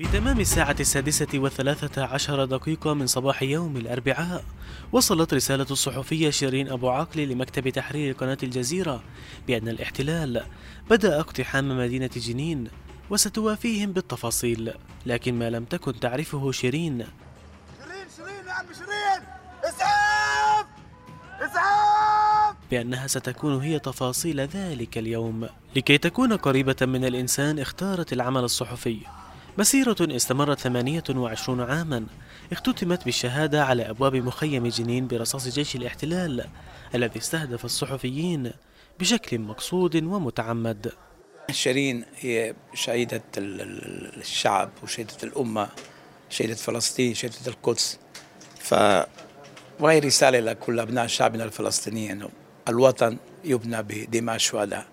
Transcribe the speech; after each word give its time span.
في 0.00 0.06
تمام 0.06 0.40
الساعة 0.40 0.76
السادسة 0.80 1.26
وثلاثة 1.34 2.04
عشر 2.04 2.44
دقيقة 2.44 2.94
من 2.94 3.06
صباح 3.06 3.42
يوم 3.42 3.76
الأربعاء 3.76 4.44
وصلت 4.92 5.34
رسالة 5.34 5.66
الصحفية 5.70 6.30
شيرين 6.30 6.68
أبو 6.68 6.90
عاقل 6.90 7.28
لمكتب 7.28 7.68
تحرير 7.68 8.14
قناة 8.14 8.38
الجزيرة 8.42 9.02
بأن 9.46 9.68
الاحتلال 9.68 10.42
بدأ 10.90 11.20
اقتحام 11.20 11.78
مدينة 11.78 12.10
جنين 12.16 12.68
وستوافيهم 13.10 13.92
بالتفاصيل 13.92 14.72
لكن 15.06 15.38
ما 15.38 15.50
لم 15.50 15.64
تكن 15.64 16.00
تعرفه 16.00 16.52
شيرين. 16.52 17.06
شيرين 17.78 18.06
شيرين 18.16 18.46
يا 18.46 18.52
عم 18.52 18.66
شيرين! 18.72 19.28
اسعاف 19.64 20.66
اسعاف 21.40 22.56
بأنها 22.70 23.06
ستكون 23.06 23.62
هي 23.62 23.78
تفاصيل 23.78 24.40
ذلك 24.40 24.98
اليوم 24.98 25.48
لكي 25.76 25.98
تكون 25.98 26.32
قريبة 26.32 26.76
من 26.82 27.04
الإنسان 27.04 27.58
اختارت 27.58 28.12
العمل 28.12 28.44
الصحفي. 28.44 29.19
مسيرة 29.58 29.96
استمرت 30.00 30.58
28 30.60 31.60
عاما. 31.60 32.06
اختتمت 32.52 33.04
بالشهادة 33.04 33.64
على 33.64 33.90
أبواب 33.90 34.16
مخيم 34.16 34.66
جنين 34.66 35.06
برصاص 35.06 35.48
جيش 35.48 35.76
الاحتلال 35.76 36.46
الذي 36.94 37.18
استهدف 37.18 37.64
الصحفيين 37.64 38.52
بشكل 39.00 39.38
مقصود 39.38 39.96
ومتعمد. 39.96 40.92
شيرين 41.50 42.04
هي 42.20 42.54
شهيدة 42.74 43.22
ال- 43.38 43.60
ال- 43.60 44.20
الشعب 44.20 44.70
وشهيدة 44.82 45.14
الأمة 45.22 45.68
شهيدة 46.30 46.54
فلسطين 46.54 47.14
شهيدة 47.14 47.36
القدس. 47.46 47.98
ف 48.58 48.74
وهي 49.80 49.98
رسالة 49.98 50.40
لكل 50.40 50.80
أبناء 50.80 51.06
شعبنا 51.06 51.44
الفلسطيني 51.44 52.12
أنه 52.12 52.28
الوطن 52.68 53.16
يبنى 53.44 53.82
بدماء 53.82 54.36
الشهداء 54.36 54.86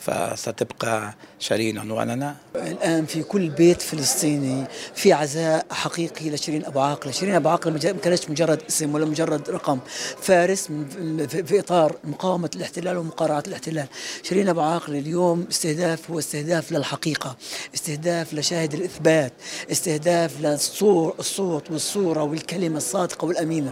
فستبقى 0.00 1.14
شيرين 1.38 1.78
عنواننا. 1.78 2.36
الآن 2.56 3.06
في 3.06 3.22
كل 3.22 3.48
بيت 3.48 3.82
فلسطيني 3.82 4.64
في 4.94 5.12
عزاء 5.12 5.66
حقيقي 5.70 6.30
لشيرين 6.30 6.64
أبو 6.64 6.80
عاقل. 6.80 7.14
شيرين 7.14 7.34
أبو 7.34 7.48
عاقل 7.48 7.72
ما 7.72 7.78
كانش 7.78 8.30
مجرد 8.30 8.62
اسم 8.68 8.94
ولا 8.94 9.06
مجرد 9.06 9.50
رقم 9.50 9.78
فارس 10.20 10.66
في 11.28 11.60
إطار 11.60 11.96
مقاومة 12.04 12.50
الاحتلال 12.56 12.96
ومقارعة 12.96 13.42
الاحتلال. 13.46 13.86
شيرين 14.22 14.48
أبو 14.48 14.60
عاقل 14.60 14.96
اليوم 14.96 15.46
استهداف 15.50 16.10
هو 16.10 16.18
استهداف 16.18 16.72
للحقيقة 16.72 17.36
استهداف 17.74 18.34
لشاهد 18.34 18.74
الإثبات 18.74 19.32
استهداف 19.72 20.40
للصور 20.40 21.14
الصوت 21.18 21.70
والصورة 21.70 22.22
والكلمة 22.22 22.76
الصادقة 22.76 23.24
والأمينة. 23.24 23.70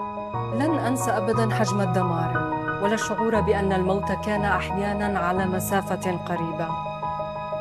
لن 0.55 0.79
أنسى 0.79 1.11
أبدا 1.11 1.55
حجم 1.55 1.81
الدمار. 1.81 2.62
ولا 2.83 2.95
الشعور 2.95 3.41
بأن 3.41 3.73
الموت 3.73 4.13
كان 4.25 4.45
أحيانا 4.45 5.19
على 5.19 5.47
مسافة 5.47 6.17
قريبة. 6.17 6.69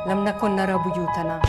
لم 0.08 0.28
نكن 0.28 0.56
نرى 0.56 0.74
بيوتنا. 0.74 1.42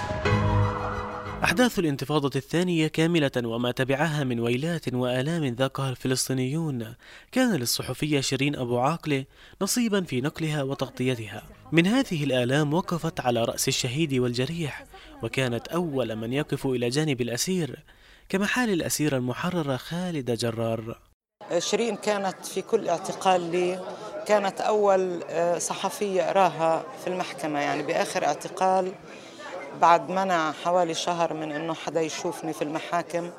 أحداث 1.44 1.78
الانتفاضة 1.78 2.30
الثانية 2.36 2.86
كاملة 2.86 3.30
وما 3.44 3.70
تبعها 3.70 4.24
من 4.24 4.40
ويلات 4.40 4.94
وآلام 4.94 5.44
ذاقها 5.44 5.90
الفلسطينيون. 5.90 6.94
كان 7.32 7.54
للصحفية 7.54 8.20
شيرين 8.20 8.56
أبو 8.56 8.78
عاقلة 8.78 9.24
نصيبا 9.62 10.00
في 10.00 10.20
نقلها 10.20 10.62
وتغطيتها. 10.62 11.42
من 11.72 11.86
هذه 11.86 12.24
الآلام 12.24 12.74
وقفت 12.74 13.20
على 13.20 13.44
رأس 13.44 13.68
الشهيد 13.68 14.14
والجريح 14.14 14.84
وكانت 15.22 15.68
أول 15.68 16.16
من 16.16 16.32
يقف 16.32 16.66
إلى 16.66 16.88
جانب 16.88 17.20
الأسير 17.20 17.82
كما 18.28 18.46
حال 18.46 18.70
الأسيرة 18.70 19.16
المحررة 19.16 19.76
خالد 19.76 20.30
جرار. 20.30 21.11
شيرين 21.58 21.96
كانت 21.96 22.46
في 22.46 22.62
كل 22.62 22.88
اعتقال 22.88 23.40
لي 23.40 23.80
كانت 24.26 24.60
أول 24.60 25.22
آه، 25.30 25.58
صحفية 25.58 26.30
أراها 26.30 26.82
في 27.04 27.06
المحكمة 27.06 27.60
يعني 27.60 27.82
بآخر 27.82 28.24
اعتقال 28.24 28.92
بعد 29.80 30.10
منع 30.10 30.52
حوالي 30.52 30.94
شهر 30.94 31.34
من 31.34 31.52
أنه 31.52 31.74
حدا 31.74 32.00
يشوفني 32.00 32.52
في 32.52 32.62
المحاكم. 32.62 33.30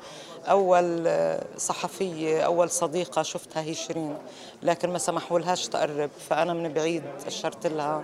أول 0.50 1.04
آه، 1.06 1.44
صحفية 1.58 2.40
أول 2.42 2.70
صديقة 2.70 3.22
شفتها 3.22 3.62
هي 3.62 3.74
شيرين 3.74 4.18
لكن 4.62 4.90
ما 4.90 4.98
سمحوا 4.98 5.38
لهاش 5.38 5.68
تقرب. 5.68 6.10
فأنا 6.28 6.52
من 6.52 6.72
بعيد 6.72 7.02
أشرت 7.26 7.66
لها 7.66 8.02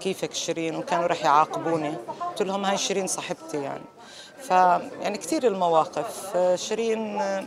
كيفك 0.00 0.34
شيرين 0.34 0.76
وكانوا 0.76 1.06
رح 1.06 1.24
يعاقبوني. 1.24 1.94
قلت 2.28 2.42
لهم 2.42 2.64
هاي 2.64 2.78
شيرين 2.78 3.06
صاحبتي 3.06 3.62
يعني. 3.62 3.84
ف 4.42 4.50
يعني 4.50 5.18
كثير 5.18 5.46
المواقف. 5.46 6.36
آه، 6.36 6.56
شيرين 6.56 7.20
آه، 7.20 7.44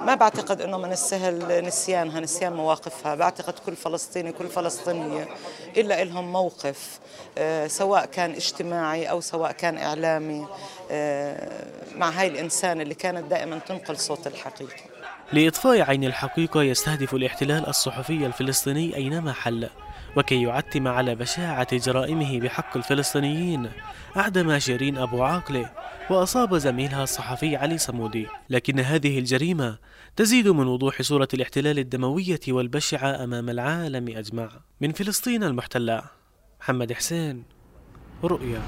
ما 0.00 0.14
بعتقد 0.14 0.60
إنه 0.60 0.78
من 0.78 0.92
السهل 0.92 1.64
نسيانها 1.64 2.20
نسيان 2.20 2.52
مواقفها. 2.52 3.14
بعتقد 3.14 3.54
كل 3.66 3.76
فلسطيني 3.76 4.32
كل 4.32 4.46
فلسطينية 4.46 5.28
إلا 5.76 6.04
لهم 6.04 6.32
موقف 6.32 6.98
آه، 7.38 7.66
سواء 7.66 8.04
كان 8.06 8.30
اجتماعي 8.30 9.10
أو 9.10 9.20
سواء 9.20 9.52
كان 9.52 9.78
إعلامي 9.78 10.46
مع 11.96 12.10
هاي 12.10 12.26
الإنسان 12.26 12.80
اللي 12.80 12.94
كانت 12.94 13.30
دائما 13.30 13.58
تنقل 13.58 13.98
صوت 13.98 14.26
الحقيقة. 14.26 14.82
لإطفاء 15.32 15.80
عين 15.80 16.04
الحقيقة 16.04 16.62
يستهدف 16.62 17.14
الاحتلال 17.14 17.68
الصحفي 17.68 18.26
الفلسطيني 18.26 18.96
أينما 18.96 19.32
حل. 19.32 19.68
وكي 20.16 20.42
يعتم 20.42 20.88
على 20.88 21.14
بشاعة 21.14 21.76
جرائمه 21.76 22.40
بحق 22.40 22.76
الفلسطينيين 22.76 23.70
أعدم 24.16 24.58
شيرين 24.58 24.98
أبو 24.98 25.22
عاقلة 25.22 25.70
وأصاب 26.10 26.54
زميلها 26.54 27.02
الصحفي 27.02 27.56
علي 27.56 27.78
صمودي. 27.78 28.26
لكن 28.50 28.80
هذه 28.80 29.18
الجريمة 29.18 29.78
تزيد 30.16 30.48
من 30.48 30.66
وضوح 30.66 31.02
صورة 31.02 31.28
الاحتلال 31.34 31.78
الدموية 31.78 32.40
والبشعة 32.48 33.24
أمام 33.24 33.50
العالم 33.50 34.08
أجمع. 34.08 34.48
من 34.80 34.92
فلسطين 34.92 35.44
المحتلة 35.44 36.02
محمد 36.60 36.92
حسين 36.92 37.44
رؤيا. 38.24 38.60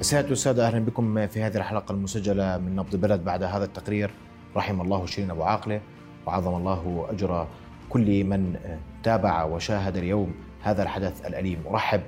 سيادة 0.00 0.30
السادة 0.30 0.66
أهلا 0.66 0.78
بكم 0.78 1.26
في 1.26 1.42
هذه 1.42 1.56
الحلقة 1.56 1.92
المسجلة 1.92 2.58
من 2.58 2.76
نبض 2.76 2.96
بلد 2.96 3.24
بعد 3.24 3.42
هذا 3.42 3.64
التقرير. 3.64 4.10
رحم 4.56 4.80
الله 4.80 5.06
شيرين 5.06 5.30
أبو 5.30 5.42
عاقلة 5.42 5.80
وعظم 6.26 6.54
الله 6.54 7.06
أجر 7.10 7.48
كل 7.94 8.24
من 8.24 8.56
تابع 9.02 9.44
وشاهد 9.44 9.96
اليوم 9.96 10.34
هذا 10.62 10.82
الحدث 10.82 11.26
الأليم. 11.26 11.62
أرحب 11.70 12.00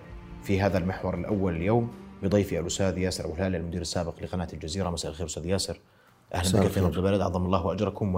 في 0.42 0.60
هذا 0.60 0.78
المحور 0.78 1.14
الأول 1.14 1.56
اليوم 1.56 1.88
بضيفي 2.22 2.60
الأستاذ 2.60 2.98
ياسر 2.98 3.24
أبو 3.24 3.34
هلال 3.34 3.54
المدير 3.54 3.80
السابق 3.80 4.22
لقناة 4.22 4.48
الجزيرة. 4.52 4.90
مساء 4.90 5.10
الخير 5.10 5.26
أستاذ 5.26 5.46
ياسر. 5.46 5.80
أهلا 6.34 6.60
بك 6.60 6.66
في. 6.66 6.80
نبض 6.80 6.98
بلد 6.98 7.20
عظم 7.20 7.44
الله 7.44 7.72
أجركم 7.72 8.14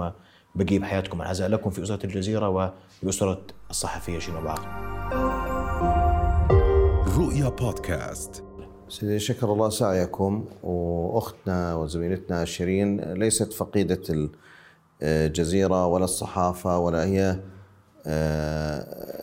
وبقي 0.55 0.79
بحياتكم. 0.79 1.21
العزاء 1.21 1.49
لكم 1.49 1.69
في 1.69 1.83
أسرة 1.83 2.05
الجزيرة 2.05 2.49
وبأسرة 3.03 3.41
الصحفية 3.69 4.19
شيرين 4.19 4.39
أبو 4.39 4.49
عاقلة 4.49 4.69
رؤيا 7.17 7.49
بودكاست. 7.49 8.43
سيدي 8.87 9.19
شكر 9.19 9.53
الله 9.53 9.69
سعيكم 9.69 10.45
وأختنا 10.63 11.75
وزميلتنا 11.75 12.45
شيرين. 12.45 13.13
ليست 13.13 13.53
فقيدة 13.53 14.29
الجزيره 15.01 15.85
ولا 15.85 16.03
الصحافة 16.03 16.79
ولا 16.79 17.05
هي 17.05 17.21
آه، 17.29 17.39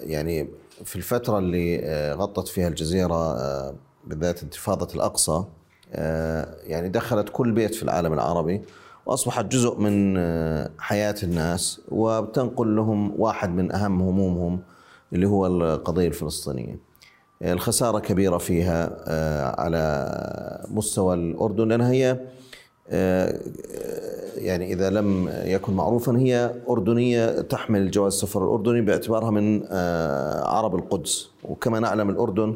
يعني 0.00 0.48
في 0.84 0.96
الفترة 0.96 1.38
اللي 1.38 1.80
آه، 1.84 2.14
غطت 2.14 2.48
فيها 2.48 2.68
الجزيرة 2.68 3.14
آه، 3.38 3.74
بالذات 4.06 4.42
انتفاضة 4.42 4.94
الأقصى 4.94 5.44
آه، 5.92 6.54
يعني 6.64 6.88
دخلت 6.88 7.28
كل 7.32 7.52
بيت 7.52 7.74
في 7.74 7.82
العالم 7.82 8.12
العربي 8.12 8.62
وأصبحت 9.06 9.44
جزء 9.44 9.78
من 9.78 10.14
آه، 10.18 10.70
حياة 10.78 11.14
الناس 11.22 11.80
وبتنقل 11.88 12.76
لهم 12.76 13.20
واحد 13.20 13.50
من 13.50 13.72
أهم 13.72 14.02
همومهم 14.02 14.60
اللي 15.12 15.26
هو 15.28 15.46
القضية 15.46 16.08
الفلسطينية. 16.08 16.78
الخسارة 17.42 17.98
كبيرة 17.98 18.38
فيها 18.38 18.96
آه، 19.06 19.60
على 19.60 20.66
مستوى 20.70 21.14
الأردن 21.14 21.68
لأنها 21.68 21.90
هي 21.90 22.10
آه، 22.10 22.18
يعني 24.36 24.72
إذا 24.72 24.90
لم 24.90 25.30
يكن 25.44 25.72
معروفا 25.72 26.18
هي 26.18 26.54
أردنية 26.68 27.40
تحمل 27.40 27.90
جواز 27.90 28.12
السفر 28.12 28.44
الأردني 28.44 28.80
باعتبارها 28.80 29.30
من 29.30 29.62
آه، 29.70 30.48
عرب 30.48 30.74
القدس. 30.74 31.30
وكما 31.44 31.80
نعلم 31.80 32.10
الأردن 32.10 32.54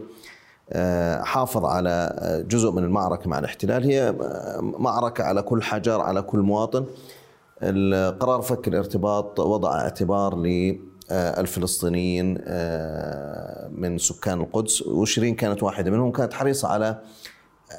آه، 0.73 1.23
حافظ 1.23 1.65
على 1.65 2.17
آه، 2.19 2.41
جزء 2.41 2.71
من 2.71 2.85
المعركة 2.85 3.31
مع 3.31 3.39
الاحتلال. 3.39 3.85
هي 3.85 4.09
آه، 4.09 4.61
معركة 4.61 5.25
على 5.25 5.43
كل 5.43 5.63
حجر 5.63 6.01
على 6.01 6.23
كل 6.23 6.39
مواطن. 6.39 6.85
القرار 7.63 8.41
فك 8.43 8.69
الارتباط 8.69 9.41
وضع 9.41 9.81
اعتبار 9.81 10.37
للفلسطينيين 10.37 12.29
من 13.71 13.99
سكان 13.99 14.41
القدس. 14.41 14.83
وشيرين 14.83 15.35
كانت 15.35 15.63
واحدة 15.63 15.91
منهم 15.91 16.13
كانت 16.13 16.33
حريصة 16.33 16.69
على 16.69 16.99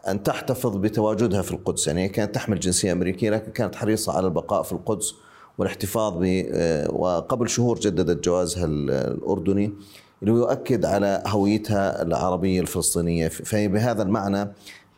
أن 0.07 0.23
تحتفظ 0.23 0.77
بتواجدها 0.77 1.41
في 1.41 1.51
القدس. 1.51 1.88
يعني 1.88 2.09
كانت 2.09 2.35
تحمل 2.35 2.59
جنسية 2.59 2.91
أمريكية 2.91 3.29
لكن 3.29 3.51
كانت 3.51 3.75
حريصة 3.75 4.13
على 4.13 4.25
البقاء 4.25 4.63
في 4.63 4.71
القدس 4.71 5.13
والاحتفاظ 5.57 6.13
ب 6.19 6.45
وقبل 6.89 7.49
شهور 7.49 7.79
جددت 7.79 8.23
جوازها 8.23 8.65
الأردني 8.65 9.73
اللي 10.23 10.33
يؤكد 10.33 10.85
على 10.85 11.23
هويتها 11.27 12.01
العربية 12.01 12.61
الفلسطينية. 12.61 13.27
فهي 13.27 13.67
بهذا 13.67 14.03
المعنى 14.03 14.51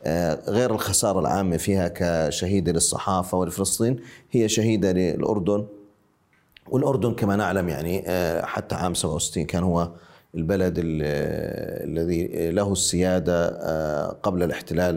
آه، 0.06 0.40
غير 0.50 0.72
الخسارة 0.72 1.20
العامة 1.20 1.58
فيها 1.58 1.92
كشهيدة 1.96 2.72
للصحافة 2.72 3.38
ولفلسطين 3.38 4.00
هي 4.32 4.50
شهيدة 4.50 4.92
للأردن. 4.92 5.66
والأردن 6.70 7.14
كما 7.14 7.36
نعلم 7.36 7.70
يعني 7.70 8.04
آه، 8.08 8.46
حتى 8.46 8.76
عام 8.76 8.94
67 8.94 9.46
كان 9.46 9.64
هو 9.64 9.92
البلد 10.36 10.74
ال- 10.78 11.02
الذي 11.90 12.52
له 12.52 12.72
السيادة 12.72 13.46
آه، 13.48 14.18
قبل 14.24 14.44
الاحتلال 14.44 14.96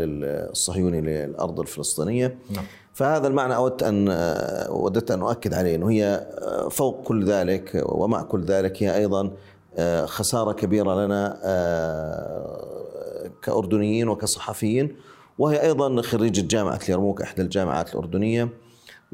الصهيوني 0.51 1.01
للأرض 1.01 1.61
الفلسطينية 1.61 2.39
نعم. 2.51 2.65
فهذا 2.95 3.29
المعنى 3.29 3.57
أود 3.57 3.83
أن 3.83 4.09
آه، 4.11 4.71
وددت 4.73 5.11
أن 5.11 5.21
أؤكد 5.23 5.55
عليه 5.55 5.75
أنه 5.77 5.91
هي 5.91 6.27
آه، 6.43 6.69
فوق 6.69 7.03
كل 7.03 7.25
ذلك 7.25 7.83
ومع 7.87 8.23
كل 8.23 8.45
ذلك 8.45 8.83
هي 8.83 8.97
أيضا 8.97 9.31
آه، 9.79 10.07
خسارة 10.07 10.53
كبيرة 10.53 11.05
لنا 11.05 11.39
آه، 11.45 13.31
كأردنيين 13.43 14.09
وكصحفيين 14.09 14.97
وهي 15.39 15.63
أيضا 15.63 16.03
خريجة 16.03 16.41
جامعة 16.47 16.81
اليرموك 16.89 17.23
إحدى 17.23 17.43
الجامعات 17.43 17.95
الأردنية 17.95 18.49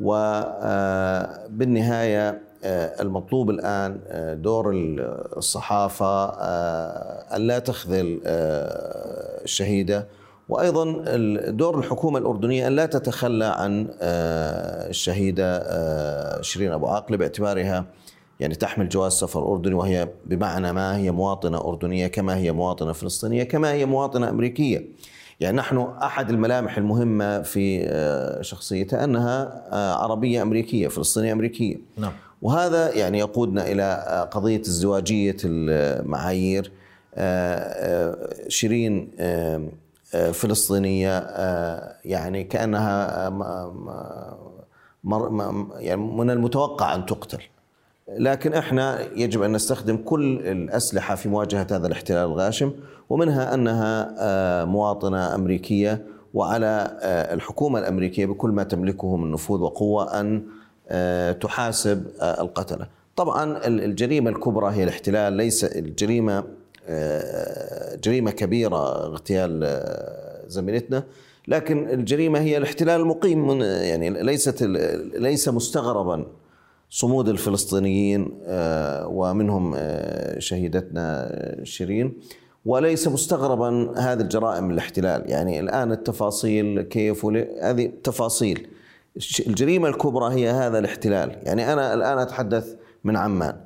وبالنهاية 0.02 2.42
المطلوب 2.64 3.50
الآن 3.50 4.00
آه، 4.06 4.35
دور 4.35 4.70
الصحافة 5.37 6.25
آه، 6.25 7.37
أن 7.37 7.41
لا 7.41 7.59
تخذل 7.59 8.20
آه، 8.26 9.44
الشهيدة 9.44 10.06
وأيضا 10.49 11.05
دور 11.49 11.79
الحكومة 11.79 12.19
الأردنية 12.19 12.67
أن 12.67 12.73
لا 12.76 12.87
تتخلى 12.87 13.44
عن 13.44 13.88
آه، 14.00 14.88
الشهيدة 14.91 15.56
آه، 15.56 16.41
شيرين 16.43 16.73
أبو 16.73 16.87
عاقلة 16.87 17.17
باعتبارها 17.17 17.85
يعني 18.41 18.55
تحمل 18.55 18.88
جواز 18.88 19.12
سفر 19.12 19.53
أردني 19.53 19.75
وهي 19.75 20.08
بمعنى 20.26 20.73
ما 20.73 20.97
هي 20.97 21.11
مواطنة 21.11 21.61
أردنية 21.61 22.06
كما 22.06 22.37
هي 22.37 22.53
مواطنة 22.53 22.93
فلسطينية 22.93 23.43
كما 23.43 23.73
هي 23.73 23.87
مواطنة 23.87 24.29
أمريكية. 24.29 24.87
يعني 25.41 25.56
نحن 25.56 25.79
أحد 26.03 26.31
الملامح 26.31 26.79
المهمة 26.79 27.43
في 27.43 27.85
آه، 27.87 28.43
شخصيتها 28.43 29.05
أنها 29.05 29.62
آه، 29.73 29.94
عربية 29.94 30.43
أمريكية 30.43 30.88
فلسطينية 30.88 31.32
أمريكية. 31.32 31.76
نعم. 31.97 32.12
وهذا 32.43 32.94
يعني 32.94 33.19
يقودنا 33.19 33.73
إلى 33.73 33.83
آه، 33.83 34.23
قضية 34.25 34.61
ازدواجية 34.61 35.37
المعايير. 35.44 36.73
آه، 37.15 37.56
آه، 37.56 38.49
شيرين 38.49 39.11
فلسطينية 40.33 41.19
آه، 41.19 41.97
يعني 42.05 42.44
م- 45.05 45.69
يعني 45.79 46.00
من 46.00 46.31
المتوقع 46.31 46.94
أن 46.94 47.06
تقتل. 47.06 47.39
لكن 48.19 48.55
إحنا 48.55 48.99
يجب 49.17 49.43
أن 49.43 49.53
نستخدم 49.53 49.97
كل 49.97 50.39
الأسلحة 50.39 51.15
في 51.15 51.29
مواجهة 51.29 51.67
هذا 51.71 51.87
الاحتلال 51.87 52.25
الغاشم 52.27 52.73
ومنها 53.11 53.55
أنها 53.55 54.65
مواطنة 54.65 55.35
أمريكية 55.35 56.06
وعلى 56.35 56.99
الحكومة 57.33 57.79
الأمريكية 57.79 58.27
بكل 58.27 58.50
ما 58.50 58.62
تملكه 58.62 59.17
من 59.17 59.33
نفوذ 59.33 59.61
وقوة 59.61 60.21
أن 60.21 60.43
تحاسب 61.33 62.06
آه، 62.21 62.41
القتلة. 62.43 62.87
طبعا 63.17 63.67
ال- 63.67 63.85
الجريمة 63.85 64.31
الكبرى 64.31 64.73
هي 64.75 64.85
الاحتلال 64.85 65.33
ليس 65.33 65.65
الجريمة 65.65 66.44
آه، 66.89 67.97
جريمة 67.97 68.31
كبيرة 68.31 69.05
اغتيال 69.06 69.61
آه، 69.65 70.43
زميلتنا. 70.49 71.05
لكن 71.49 71.89
الجريمة 71.91 72.41
هي 72.41 72.56
الاحتلال 72.56 73.00
المقيم 73.00 73.61
يعني 73.62 74.11
ليست 74.11 74.62
ليس 75.15 75.49
مستغربا 75.49 76.27
صمود 76.91 77.29
الفلسطينيين 77.29 78.41
آه، 78.47 79.06
ومنهم 79.06 79.75
آه، 79.77 80.39
شهيدتنا 80.39 81.27
آه، 81.31 81.65
شيرين. 81.65 82.12
وليس 82.67 83.09
مستغربا 83.09 83.93
هذه 83.99 84.21
الجرائم 84.21 84.71
الاحتلال. 84.71 85.31
يعني 85.31 85.61
الآن 85.61 85.93
التفاصيل 85.93 86.83
كيف 86.83 87.27
هذه 87.62 87.93
تفاصيل. 88.05 88.67
الجريمة 89.47 89.88
الكبرى 89.88 90.35
هي 90.35 90.50
هذا 90.50 90.79
الاحتلال. 90.79 91.38
يعني 91.43 91.73
أنا 91.73 91.94
الآن 91.94 92.19
أتحدث 92.19 92.75
من 93.05 93.17
عمان 93.17 93.56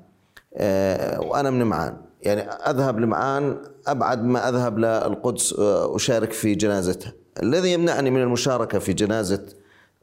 آه، 0.54 1.20
وأنا 1.20 1.50
من 1.50 1.62
معان. 1.62 1.96
يعني 2.22 2.40
أذهب 2.40 3.00
لمعان 3.00 3.56
أبعد 3.86 4.24
ما 4.24 4.48
أذهب 4.48 4.78
للقدس 4.78 5.52
آه، 5.58 5.96
أشارك 5.96 6.32
في 6.32 6.54
جنازتها 6.54 7.12
الذي 7.42 7.72
يمنعني 7.72 8.10
من 8.10 8.22
المشاركة 8.22 8.78
في 8.78 8.92
جنازة 8.92 9.42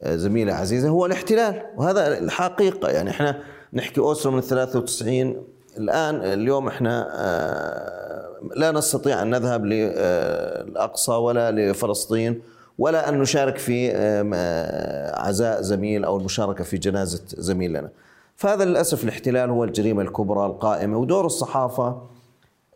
آه، 0.03 0.15
زميلة 0.15 0.53
عزيزة 0.53 0.89
هو 0.89 1.05
الاحتلال. 1.05 1.61
وهذا 1.77 2.17
الحقيقة. 2.17 2.89
يعني 2.89 3.09
إحنا 3.09 3.39
نحكي 3.73 3.99
أوسلو 4.01 4.31
من 4.31 4.41
93 4.41 5.43
الآن 5.77 6.15
اليوم 6.15 6.67
إحنا 6.67 7.09
لا 8.55 8.71
نستطيع 8.71 9.21
أن 9.21 9.29
نذهب 9.29 9.65
للأقصى 9.65 11.11
ولا 11.11 11.51
لفلسطين. 11.51 12.41
ولا 12.79 13.09
أن 13.09 13.19
نشارك 13.19 13.57
في 13.57 13.91
آه، 13.95 15.19
عزاء 15.19 15.61
زميل 15.61 16.05
أو 16.05 16.17
المشاركة 16.17 16.63
في 16.63 16.77
جنازة 16.77 17.21
زميل 17.27 17.73
لنا. 17.73 17.89
فهذا 18.35 18.65
للأسف 18.65 19.03
الاحتلال 19.03 19.49
هو 19.49 19.63
الجريمة 19.63 20.01
الكبرى 20.01 20.45
القائمة 20.45 20.97
ودور 20.97 21.25
الصحافة 21.25 22.01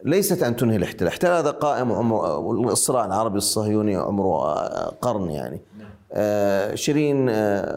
ليست 0.03 0.43
أن 0.43 0.55
تنهي 0.55 0.75
الاحتلال. 0.75 1.01
الاحتلال 1.01 1.33
هذا 1.33 1.51
قائم 1.51 1.91
عمره 1.91 2.71
الصراع 2.71 3.05
العربي 3.05 3.37
الصهيوني 3.37 3.95
عمره 3.95 4.45
آه، 4.45 4.93
قرن 5.01 5.29
يعني. 5.31 5.61
آه، 6.11 6.75
شيرين 6.75 7.29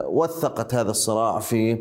وثقت 0.06 0.74
هذا 0.74 0.90
الصراع 0.90 1.38
في 1.38 1.78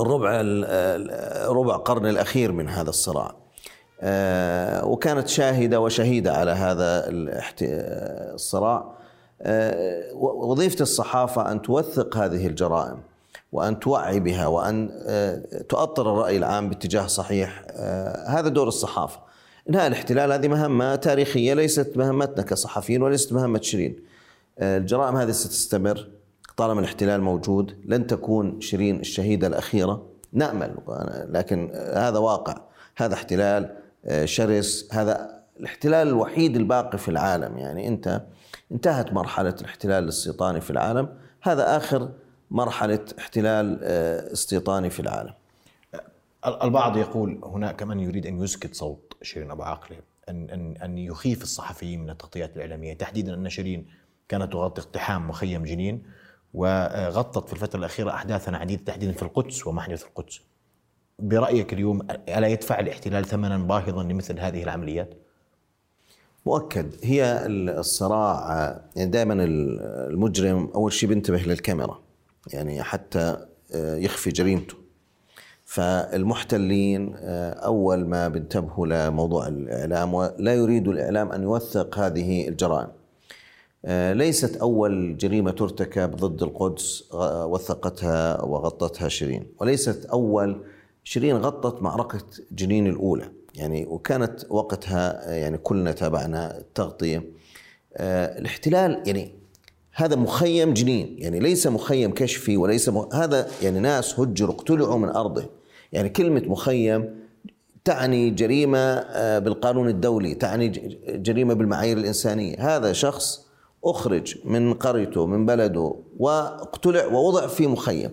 الربع 0.00 0.40
ال- 0.40 0.64
ال- 0.64 1.56
ربع 1.56 1.76
قرن 1.76 2.06
الأخير 2.06 2.52
من 2.52 2.68
هذا 2.68 2.90
الصراع. 2.90 3.34
وكانت 4.84 5.28
شاهدة 5.28 5.80
وشهيدة 5.80 6.32
على 6.36 6.50
هذا 6.50 7.04
الصراع. 8.34 8.99
وظيفة 10.14 10.82
الصحافة 10.82 11.52
أن 11.52 11.62
توثق 11.62 12.16
هذه 12.16 12.46
الجرائم 12.46 12.98
وأن 13.52 13.80
توعي 13.80 14.20
بها 14.20 14.46
وأن 14.46 14.90
آه، 15.06 15.42
تؤطر 15.68 16.12
الرأي 16.12 16.36
العام 16.36 16.68
باتجاه 16.68 17.06
صحيح 17.06 17.62
آه، 17.70 18.28
هذا 18.28 18.48
دور 18.48 18.68
الصحافة. 18.68 19.20
إنهاء 19.70 19.86
الاحتلال 19.86 20.32
هذه 20.32 20.48
مهمة 20.48 20.94
تاريخية 20.94 21.54
ليست 21.54 21.92
مهمتنا 21.96 22.42
كصحفيين 22.42 23.02
وليست 23.02 23.32
مهمة 23.32 23.60
شيرين. 23.60 23.96
آه، 24.58 24.78
الجرائم 24.78 25.16
هذه 25.16 25.30
ستستمر. 25.30 26.08
طالما 26.56 26.80
الاحتلال 26.80 27.20
موجود 27.20 27.76
لن 27.84 28.06
تكون 28.06 28.60
شيرين 28.60 29.00
الشهيدة 29.00 29.46
الأخيرة. 29.46 30.06
نأمل 30.32 30.74
لكن 31.28 31.70
آه، 31.74 32.08
هذا 32.08 32.18
واقع. 32.18 32.60
هذا 32.96 33.14
احتلال 33.14 33.76
آه، 34.04 34.24
شرس. 34.24 34.88
هذا 34.92 35.40
الاحتلال 35.60 36.08
الوحيد 36.08 36.56
الباقي 36.56 36.98
في 36.98 37.08
العالم. 37.08 37.58
يعني 37.58 37.88
أنت 37.88 38.22
انتهت 38.72 39.12
مرحلة 39.12 39.54
الاحتلال 39.60 40.04
الاستيطاني 40.04 40.60
في 40.60 40.70
العالم 40.70 41.08
هذا 41.42 41.76
آخر 41.76 42.10
مرحلة 42.50 43.04
احتلال 43.18 43.80
آه، 43.82 44.32
استيطاني 44.32 44.90
في 44.90 45.00
العالم 45.00 45.34
البعض 46.46 46.96
يقول 46.96 47.40
هناك 47.44 47.82
من 47.82 48.00
يريد 48.00 48.26
أن 48.26 48.42
يسكت 48.42 48.74
صوت 48.74 49.16
شيرين 49.22 49.50
أبو 49.50 49.62
عاقلة 49.62 49.98
أن 50.28 50.50
أن 50.50 50.76
أن 50.76 50.98
يخيف 50.98 51.42
الصحفيين 51.42 52.02
من 52.02 52.10
التغطيات 52.10 52.56
الإعلامية 52.56 52.94
تحديدا 52.94 53.34
أن 53.34 53.48
شيرين 53.48 53.86
كانت 54.28 54.52
تغطي 54.52 54.80
اقتحام 54.80 55.28
مخيم 55.28 55.64
جنين 55.64 56.02
وغطت 56.54 57.46
في 57.46 57.52
الفترة 57.52 57.78
الأخيرة 57.78 58.10
احداثا 58.10 58.50
عديدة 58.50 58.84
تحديدا 58.84 59.12
في 59.12 59.22
القدس 59.22 59.66
وما 59.66 59.80
حدث 59.82 60.04
القدس. 60.04 60.40
برأيك 61.18 61.72
اليوم 61.72 62.00
ألا 62.28 62.46
يدفع 62.46 62.80
الاحتلال 62.80 63.24
ثمنا 63.24 63.58
باهظا 63.58 64.02
لمثل 64.02 64.40
هذه 64.40 64.62
العمليات؟ 64.62 65.14
مؤكد 66.46 66.94
هي 67.02 67.46
الصراع 67.46 68.80
يعني 68.96 69.10
دائما 69.10 69.44
المجرم 69.44 70.70
أول 70.74 70.92
شيء 70.92 71.08
بينتبه 71.08 71.38
للكاميرا 71.38 72.00
يعني 72.52 72.82
حتى 72.82 73.46
آه، 73.74 73.96
يخفي 73.96 74.30
جريمته. 74.30 74.74
فالمحتلين 75.64 77.14
آه، 77.16 77.52
أول 77.52 78.06
ما 78.06 78.28
بينتبهوا 78.28 78.86
لموضوع 78.86 79.48
الإعلام 79.48 80.14
ولا 80.14 80.54
يريد 80.54 80.88
الإعلام 80.88 81.32
أن 81.32 81.42
يوثق 81.42 81.98
هذه 81.98 82.48
الجرائم. 82.48 82.88
آه، 83.84 84.12
ليست 84.12 84.56
أول 84.56 85.16
جريمة 85.16 85.50
ترتكب 85.50 86.16
ضد 86.16 86.42
القدس 86.42 87.14
وثقتها 87.44 88.42
وغطتها 88.42 89.08
شيرين. 89.08 89.46
وليست 89.60 90.04
أول 90.04 90.64
شيرين 91.04 91.36
غطت 91.36 91.82
معركة 91.82 92.24
جنين 92.52 92.86
الأولى. 92.86 93.30
يعني 93.54 93.86
وكانت 93.86 94.40
وقتها 94.50 95.30
يعني 95.34 95.58
كلنا 95.58 95.92
تابعنا 95.92 96.58
التغطية. 96.58 97.24
آه، 97.96 98.38
الاحتلال 98.38 99.02
يعني 99.06 99.34
هذا 99.92 100.16
مخيم 100.16 100.74
جنين 100.74 101.16
يعني 101.18 101.40
ليس 101.40 101.66
مخيم 101.66 102.14
كشفي 102.14 102.56
وليس 102.56 102.88
م... 102.88 103.08
هذا 103.12 103.48
يعني 103.62 103.80
ناس 103.80 104.20
هجروا 104.20 104.54
اقتلعوا 104.54 104.98
من 104.98 105.08
أرضه. 105.08 105.44
يعني 105.92 106.08
كلمة 106.08 106.42
مخيم 106.46 107.20
تعني 107.84 108.30
جريمة 108.30 108.78
آه، 108.78 109.38
بالقانون 109.38 109.88
الدولي 109.88 110.34
تعني 110.34 110.68
ج- 110.68 110.98
جريمة 111.22 111.54
بالمعايير 111.54 111.98
الإنسانية. 111.98 112.76
هذا 112.76 112.92
شخص 112.92 113.46
أخرج 113.84 114.36
من 114.44 114.74
قريته 114.74 115.26
من 115.26 115.46
بلده 115.46 115.94
واقتلع 116.18 117.06
ووضع 117.06 117.46
في 117.46 117.66
مخيم. 117.66 118.10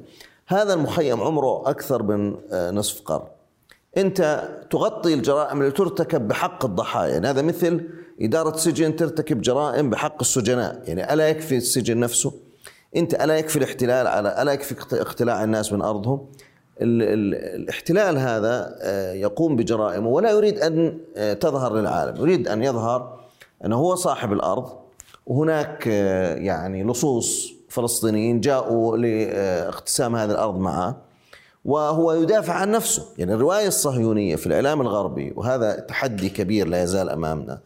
هذا 0.48 0.74
المخيم 0.74 1.22
عمره 1.22 1.70
أكثر 1.70 2.03
من 2.03 2.36
آه، 2.51 2.72
نصف 2.72 3.01
قرن. 3.01 3.27
أنت 3.98 4.50
تغطي 4.72 5.13
الجرائم 5.13 5.62
اللي 5.62 5.72
ترتكب 5.72 6.27
بحق 6.27 6.66
الضحايا. 6.66 7.13
يعني 7.13 7.27
هذا 7.27 7.42
مثل 7.42 7.82
إدارة 8.22 8.58
سجن 8.58 8.96
ترتكب 8.96 9.42
جرائم 9.42 9.89
بحق 9.89 10.16
السجناء. 10.22 10.82
يعني 10.88 11.13
ألا 11.13 11.30
يكفي 11.30 11.58
السجن 11.58 12.00
نفسه؟ 12.00 12.34
أنت 12.96 13.13
ألا 13.13 13.38
يكفي 13.38 13.56
الاحتلال 13.56 14.08
على 14.08 14.42
ألا 14.42 14.51
يكفي 14.51 14.75
اقت- 14.75 14.94
اقتلاع 14.94 15.44
الناس 15.44 15.74
من 15.74 15.82
أرضهم؟ 15.82 16.25
ال- 16.82 17.01
ال- 17.01 17.62
الاحتلال 17.62 18.18
هذا 18.18 18.75
آه، 18.82 19.13
يقوم 19.13 19.56
بجرائمه 19.56 20.08
ولا 20.10 20.32
يريد 20.32 20.60
أن 20.60 20.98
آه، 21.18 21.34
تظهر 21.34 21.75
للعالم، 21.75 22.16
يريد 22.18 22.48
أن 22.48 22.63
يظهر 22.63 23.20
أنه 23.66 23.75
هو 23.75 23.96
صاحب 23.96 24.34
الأرض. 24.34 24.72
وهناك 25.27 25.88
آه، 25.88 26.36
يعني 26.36 26.84
لصوص 26.84 27.54
فلسطينيين 27.70 28.39
جاءوا 28.42 28.98
لاقتسام 28.98 30.16
هذه 30.16 30.32
الأرض 30.32 30.58
معه. 30.60 31.07
وهو 31.68 32.14
يدافع 32.14 32.54
عن 32.54 32.72
نفسه، 32.72 33.06
يعني 33.18 33.34
الرواية 33.34 33.68
الصهيونية 33.68 34.36
في 34.36 34.48
الإعلام 34.48 34.82
الغربي 34.82 35.34
وهذا 35.36 35.80
تحدي 35.80 36.30
كبير 36.30 36.68
لا 36.68 36.84
يزال 36.84 37.10
أمامنا. 37.10 37.62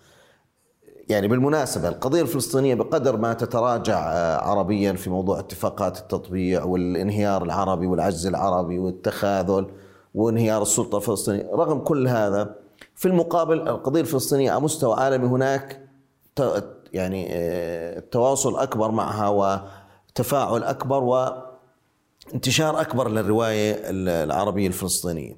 يعني 1.10 1.27
بالمناسبة 1.27 1.88
القضية 1.88 2.22
الفلسطينية 2.22 2.75
بقدر 2.75 3.17
ما 3.17 3.34
تتراجع 3.34 4.13
آه، 4.13 4.38
عربيا 4.38 4.93
في 4.93 5.10
موضوع 5.10 5.39
اتفاقات 5.39 5.98
التطبيع 5.98 6.63
والانهيار 6.63 7.43
العربي 7.43 7.88
والعجز 7.88 8.27
العربي 8.27 8.79
والتخاذل 8.79 9.65
وانهيار 10.15 10.62
السلطة 10.62 10.98
الفلسطينية. 10.98 11.50
رغم 11.53 11.79
كل 11.79 12.08
هذا 12.08 12.55
في 12.96 13.08
المقابل 13.08 13.62
القضية 13.67 14.01
الفلسطينية 14.01 14.51
على 14.51 14.62
مستوى 14.62 14.96
عالمي 14.96 15.27
هناك 15.27 15.89
يعني 16.93 17.27
آه، 17.31 18.00
تواصل 18.00 18.60
أكبر 18.60 18.91
معها 18.91 19.27
وتفاعل 20.10 20.63
أكبر 20.63 21.03
وانتشار 22.31 22.81
أكبر 22.81 23.09
للرواية 23.09 23.79
العربية 23.89 24.67
الفلسطينية. 24.67 25.37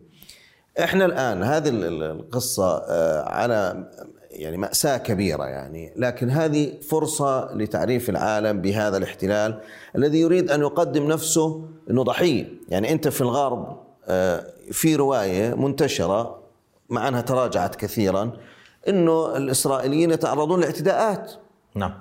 إحنا 0.83 1.05
الآن 1.05 1.43
هذه 1.43 1.69
ال- 1.69 1.83
ال- 1.85 2.03
القصة 2.03 2.77
آه، 2.77 3.29
على 3.29 3.89
يعني 4.31 4.57
مأساة 4.57 4.97
كبيرة 4.97 5.43
يعني 5.45 5.93
لكن 5.95 6.29
هذه 6.29 6.73
فرصة 6.89 7.53
لتعريف 7.55 8.09
العالم 8.09 8.61
بهذا 8.61 8.97
الاحتلال 8.97 9.59
الذي 9.95 10.19
يريد 10.19 10.51
أن 10.51 10.61
يقدم 10.61 11.07
نفسه 11.07 11.65
إنه 11.89 12.03
ضحية. 12.03 12.45
يعني 12.69 12.91
أنت 12.91 13.07
في 13.07 13.21
الغرب 13.21 13.83
آه، 14.07 14.45
في 14.71 14.95
رواية 14.95 15.53
منتشرة 15.55 16.43
مع 16.89 17.07
أنها 17.07 17.21
تراجعت 17.21 17.75
كثيرا 17.75 18.31
إنه 18.87 19.37
الإسرائيليين 19.37 20.11
يتعرضون 20.11 20.61
لإعتداءات. 20.61 21.31
نعم. 21.75 21.93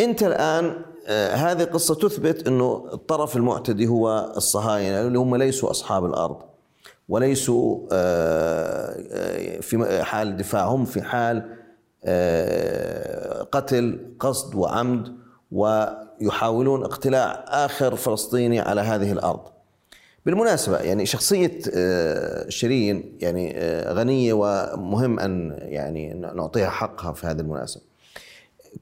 أنت 0.00 0.22
الآن 0.22 0.64
آه، 0.64 0.76
هذه 1.12 1.64
قصة 1.64 1.94
تثبت 1.94 2.48
إنه 2.48 2.88
الطرف 2.92 3.36
المعتدي 3.36 3.86
هو 3.86 4.32
الصهاينة 4.36 5.00
اللي 5.00 5.18
هم 5.18 5.36
ليسوا 5.36 5.70
أصحاب 5.70 6.04
الأرض 6.04 6.36
وليسوا 7.08 7.86
آه، 7.92 8.96
آه، 9.10 9.60
في 9.60 10.04
حال 10.04 10.36
دفاع 10.36 10.66
هم 10.66 10.84
في 10.84 11.02
حال 11.02 11.56
آه، 12.04 13.42
قتل 13.42 14.14
قصد 14.20 14.54
وعمد 14.54 15.16
ويحاولون 15.52 16.82
اقتلاع 16.82 17.44
آخر 17.48 17.96
فلسطيني 17.96 18.60
على 18.60 18.80
هذه 18.80 19.12
الأرض. 19.12 19.40
بالمناسبة 20.26 20.78
يعني 20.78 21.06
شخصية 21.06 21.58
آه، 21.74 22.48
شيرين 22.48 23.18
يعني 23.20 23.52
آه، 23.56 23.92
غنية 23.92 24.32
ومهم 24.32 25.20
أن 25.20 25.58
يعني 25.60 26.14
نعطيها 26.14 26.70
حقها 26.70 27.12
في 27.12 27.26
هذه 27.26 27.40
المناسبة 27.40 27.82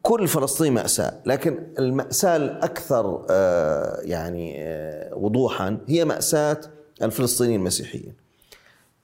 كل 0.03 0.29
فلسطين 0.29 0.73
مأساة 0.73 1.21
لكن 1.27 1.59
المأساة 1.79 2.37
الأكثر 2.37 3.27
آه، 3.31 4.01
يعني 4.01 4.55
آه، 4.59 5.15
وضوحا 5.15 5.79
هي 5.89 6.05
مأساة 6.05 6.61
الفلسطينيين 7.03 7.61
المسيحيين. 7.61 8.13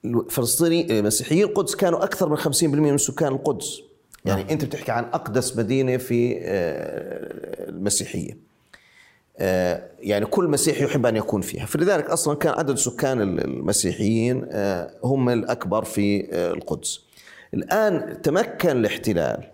الفلسطيني 0.05 0.99
المسيحيين 0.99 1.45
القدس 1.45 1.75
كانوا 1.75 2.05
أكثر 2.05 2.29
من 2.29 2.37
50% 2.37 2.65
من 2.65 2.99
سكان 2.99 3.33
القدس. 3.33 3.81
يعني 4.25 4.53
أنت 4.53 4.65
بتحكي 4.65 4.93
عن 4.93 5.05
أقدس 5.05 5.57
مدينة 5.57 5.97
في 5.97 6.39
آه، 6.43 7.69
المسيحية. 7.69 8.51
يعني 10.01 10.27
كل 10.27 10.49
مسيحي 10.49 10.85
يحب 10.85 11.07
أن 11.07 11.17
يكون 11.17 11.41
فيها. 11.41 11.67
فلذلك 11.67 12.11
أصلا 12.11 12.37
كان 12.37 12.53
عدد 12.53 12.77
سكان 12.77 13.21
المسيحيين 13.21 14.47
هم 15.05 15.29
الأكبر 15.29 15.85
في 15.85 16.37
القدس. 16.53 17.01
الآن 17.55 18.23
تمكن 18.23 18.71
الاحتلال. 18.71 19.51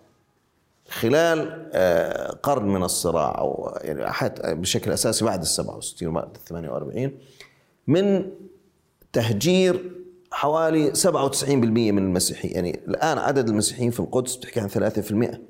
خلال 0.89 1.69
آه، 1.73 2.31
قرن 2.31 2.69
من 2.69 2.83
الصراع 2.83 3.39
أو 3.39 3.79
يعني 3.81 4.35
بشكل 4.55 4.91
أساسي 4.91 5.25
بعد 5.25 5.41
ال 5.41 5.47
67 5.47 6.09
وبعد 6.09 6.37
ال 6.37 6.45
48 6.45 7.13
من 7.87 8.31
تهجير 9.13 9.91
حوالي 10.31 10.93
97% 10.95 11.53
من 11.53 11.99
المسيحيين. 11.99 12.55
يعني 12.55 12.81
الآن 12.89 13.19
عدد 13.19 13.49
المسيحيين 13.49 13.91
في 13.91 14.01
القدس 14.01 14.37
بتحكي 14.37 14.61
عن 14.61 14.69
3% 14.69 14.75
آه، 15.25 15.41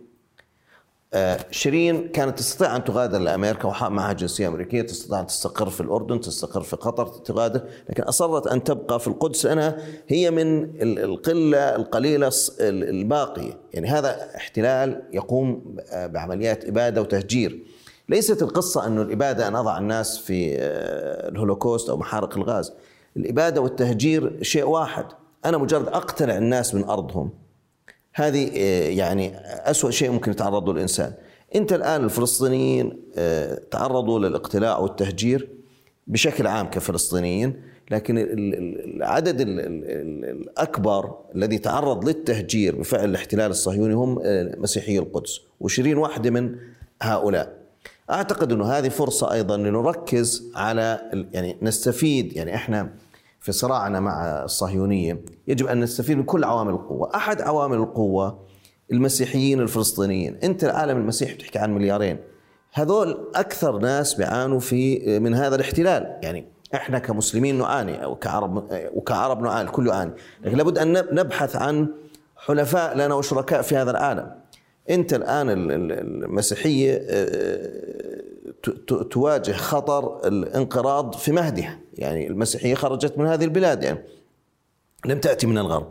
شيرين 1.51 2.09
كانت 2.09 2.39
تستطيع 2.39 2.77
أن 2.77 2.85
تغادر 2.85 3.19
لأمريكا 3.19 3.69
وحق 3.69 3.89
معها 3.89 4.13
جنسية 4.13 4.49
أمريكية 4.49 4.83
تستطيع 4.83 5.21
أن 5.21 5.27
تستقر 5.27 5.71
في 5.71 5.81
الأردن 5.81 6.21
تستقر 6.21 6.61
في 6.63 6.77
قطر 6.77 7.07
تغادر 7.07 7.61
لكن 7.91 8.03
أصرت 8.03 8.47
أن 8.47 8.65
تبقى 8.65 9.01
في 9.01 9.07
القدس. 9.09 9.47
لانها 9.47 9.77
هي 10.09 10.31
من 10.31 10.63
ال- 10.65 10.99
القلة 10.99 11.59
القليلة 11.77 12.31
الص- 12.31 12.53
ال- 12.61 12.89
الباقية. 12.89 13.53
يعني 13.75 13.89
هذا 13.89 14.37
احتلال 14.37 15.03
يقوم 15.13 15.77
بعمليات 15.95 16.65
إبادة 16.65 17.01
وتهجير. 17.03 17.59
ليست 18.09 18.43
القصة 18.43 18.87
انه 18.87 19.03
الإبادة 19.03 19.49
أن 19.49 19.57
أضع 19.57 19.79
الناس 19.79 20.19
في 20.19 20.57
آه، 20.59 21.29
الهولوكوست 21.29 21.89
أو 21.91 21.97
محارق 21.97 22.37
الغاز. 22.37 22.73
الإبادة 23.17 23.61
والتهجير 23.61 24.39
شيء 24.43 24.65
واحد. 24.65 25.05
أنا 25.45 25.59
مجرد 25.59 25.89
اقتلع 25.89 26.37
الناس 26.37 26.75
من 26.75 26.85
أرضهم. 26.85 27.31
هذه 28.19 28.51
آه، 28.57 28.89
يعني 28.89 29.33
أسوأ 29.71 29.91
شيء 29.91 30.11
ممكن 30.11 30.31
يتعرض 30.31 30.69
له 30.69 30.75
الإنسان. 30.75 31.13
أنت 31.55 31.73
الآن 31.73 32.05
الفلسطينيين 32.05 33.01
آه، 33.17 33.61
تعرضوا 33.71 34.19
للاقتلاع 34.19 34.79
والتهجير 34.79 35.49
بشكل 36.07 36.47
عام 36.47 36.67
كفلسطينيين 36.71 37.63
لكن 37.91 38.19
ال- 38.19 38.33
ال- 38.33 38.97
العدد 38.97 39.41
ال- 39.41 39.61
ال- 39.61 39.85
ال- 39.85 40.25
الأكبر 40.25 41.15
الذي 41.35 41.59
تعرض 41.59 42.05
للتهجير 42.09 42.77
بفعل 42.77 43.05
الاحتلال 43.11 43.51
الصهيوني 43.51 43.95
هم 43.95 44.19
آه، 44.23 44.55
مسيحي 44.59 44.99
القدس 44.99 45.41
وشيرين 45.61 45.97
واحدة 45.97 46.31
من 46.31 46.55
هؤلاء. 47.03 47.57
أعتقد 48.11 48.53
أنه 48.53 48.65
هذه 48.73 48.89
فرصة 48.89 49.33
أيضا 49.33 49.57
لنركز 49.57 50.51
على 50.55 51.01
يعني 51.33 51.57
نستفيد 51.63 52.37
يعني 52.37 52.55
إحنا 52.55 52.91
في 53.47 53.53
صراعنا 53.53 54.01
مع 54.01 54.45
الصهيونية 54.45 55.21
يجب 55.49 55.67
أن 55.67 55.81
نستفيد 55.81 56.17
من 56.17 56.23
كل 56.25 56.45
عوامل 56.45 56.73
القوة. 56.73 57.17
أحد 57.17 57.43
عوامل 57.43 57.77
القوة 57.77 58.39
المسيحيين 58.93 59.61
الفلسطينيين. 59.61 60.39
أنت 60.45 60.65
العالم 60.65 60.97
المسيحي 60.99 61.35
بتحكي 61.35 61.59
عن 61.59 61.75
مليارين. 61.75 62.19
هذول 62.73 63.31
أكثر 63.35 63.79
ناس 63.79 64.15
بيعانوا 64.15 64.61
في 64.61 65.19
من 65.19 65.35
هذا 65.35 65.55
الاحتلال. 65.55 66.19
يعني 66.23 66.47
إحنا 66.75 66.99
كمسلمين 66.99 67.59
نعاني 67.59 68.05
أو 68.05 68.17
كعرب 68.17 68.65
وكعرب 68.95 69.43
نعاني 69.43 69.69
الكل 69.69 69.87
يعاني. 69.87 70.13
لكن 70.45 70.57
لابد 70.57 70.79
أن 70.79 70.93
نبحث 71.13 71.57
عن 71.57 71.89
حلفاء 72.37 72.97
لنا 72.97 73.15
وشركاء 73.15 73.63
في 73.63 73.77
هذا 73.77 73.91
العالم. 73.91 74.31
أنت 74.91 75.15
الآن 75.15 75.51
ال- 75.51 75.73
ال- 75.73 76.25
المسيحية 76.25 77.03
آه، 77.11 77.71
تواجه 79.11 79.53
خطر 79.53 80.27
الانقراض 80.29 81.15
في 81.15 81.33
مهدها. 81.33 81.79
يعني 81.97 82.27
المسيحية 82.27 82.75
خرجت 82.75 83.19
من 83.19 83.27
هذه 83.27 83.45
البلاد 83.45 83.83
يعني 83.83 83.99
لم 85.07 85.19
تأتي 85.19 85.47
من 85.47 85.59
الغرب. 85.59 85.87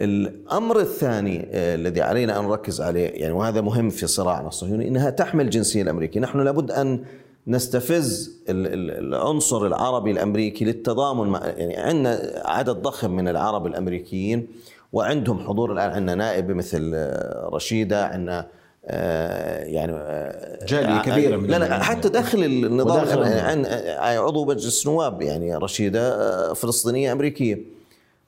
الأمر 0.00 0.80
الثاني 0.80 1.46
آه، 1.50 1.74
الذي 1.74 2.02
علينا 2.02 2.38
أن 2.38 2.44
نركز 2.44 2.80
عليه 2.80 3.08
يعني 3.08 3.32
وهذا 3.32 3.60
مهم 3.60 3.90
في 3.90 4.06
صراعنا 4.06 4.48
الصهيوني 4.48 4.88
إنها 4.88 5.10
تحمل 5.10 5.44
الجنسية 5.44 5.82
الأمريكية. 5.82 6.20
نحن 6.20 6.40
لابد 6.40 6.70
أن 6.70 7.04
نستفز 7.46 8.40
ال- 8.48 8.66
ال- 8.66 8.90
العنصر 9.06 9.66
العربي 9.66 10.10
الأمريكي 10.10 10.64
للتضامن 10.64 11.28
مع 11.28 11.46
يعني 11.46 11.76
عندنا 11.76 12.42
عدد 12.44 12.76
ضخم 12.76 13.10
من 13.10 13.28
العرب 13.28 13.66
الأمريكيين 13.66 14.46
وعندهم 14.92 15.38
حضور 15.48 15.72
الآن 15.72 15.90
عندنا 15.90 16.14
نائبة 16.14 16.54
مثل 16.54 16.92
آه، 16.94 17.48
رشيدة 17.52 18.06
عندنا 18.06 18.46
يعني 18.84 19.92
آه، 19.92 20.64
جالية 20.64 20.88
آه، 20.98 21.02
كبيرة 21.02 21.36
من 21.36 21.46
لا 21.50 21.58
لا 21.58 21.82
حتى 21.82 22.08
داخل 22.08 22.44
النظام. 22.44 23.18
عن 23.22 23.66
عن- 23.66 24.16
عضو 24.18 24.44
مجلس 24.44 24.86
نواب 24.86 25.22
يعني 25.22 25.56
رشيدة 25.56 26.00
آه، 26.00 26.52
فلسطينية 26.52 27.12
أمريكية 27.12 27.58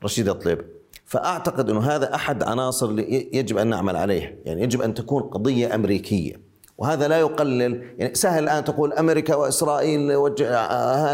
رشيدة 0.04 0.32
طليب. 0.32 0.60
فأعتقد 1.06 1.70
أنه 1.70 1.80
هذا 1.80 2.14
أحد 2.14 2.42
عناصر 2.42 2.86
اللي 2.86 3.28
يجب 3.32 3.58
أن 3.58 3.66
نعمل 3.66 3.96
عليها 3.96 4.30
يعني 4.44 4.62
يجب 4.62 4.82
أن 4.82 4.94
تكون 4.94 5.22
قضية 5.22 5.74
أمريكية. 5.74 6.32
وهذا 6.78 7.08
لا 7.08 7.18
يقلل 7.20 7.82
يعني 7.98 8.14
سهل 8.14 8.44
الآن 8.44 8.64
تقول 8.64 8.92
أمريكا 8.92 9.34
وإسرائيل 9.34 10.14
وجه 10.16 10.50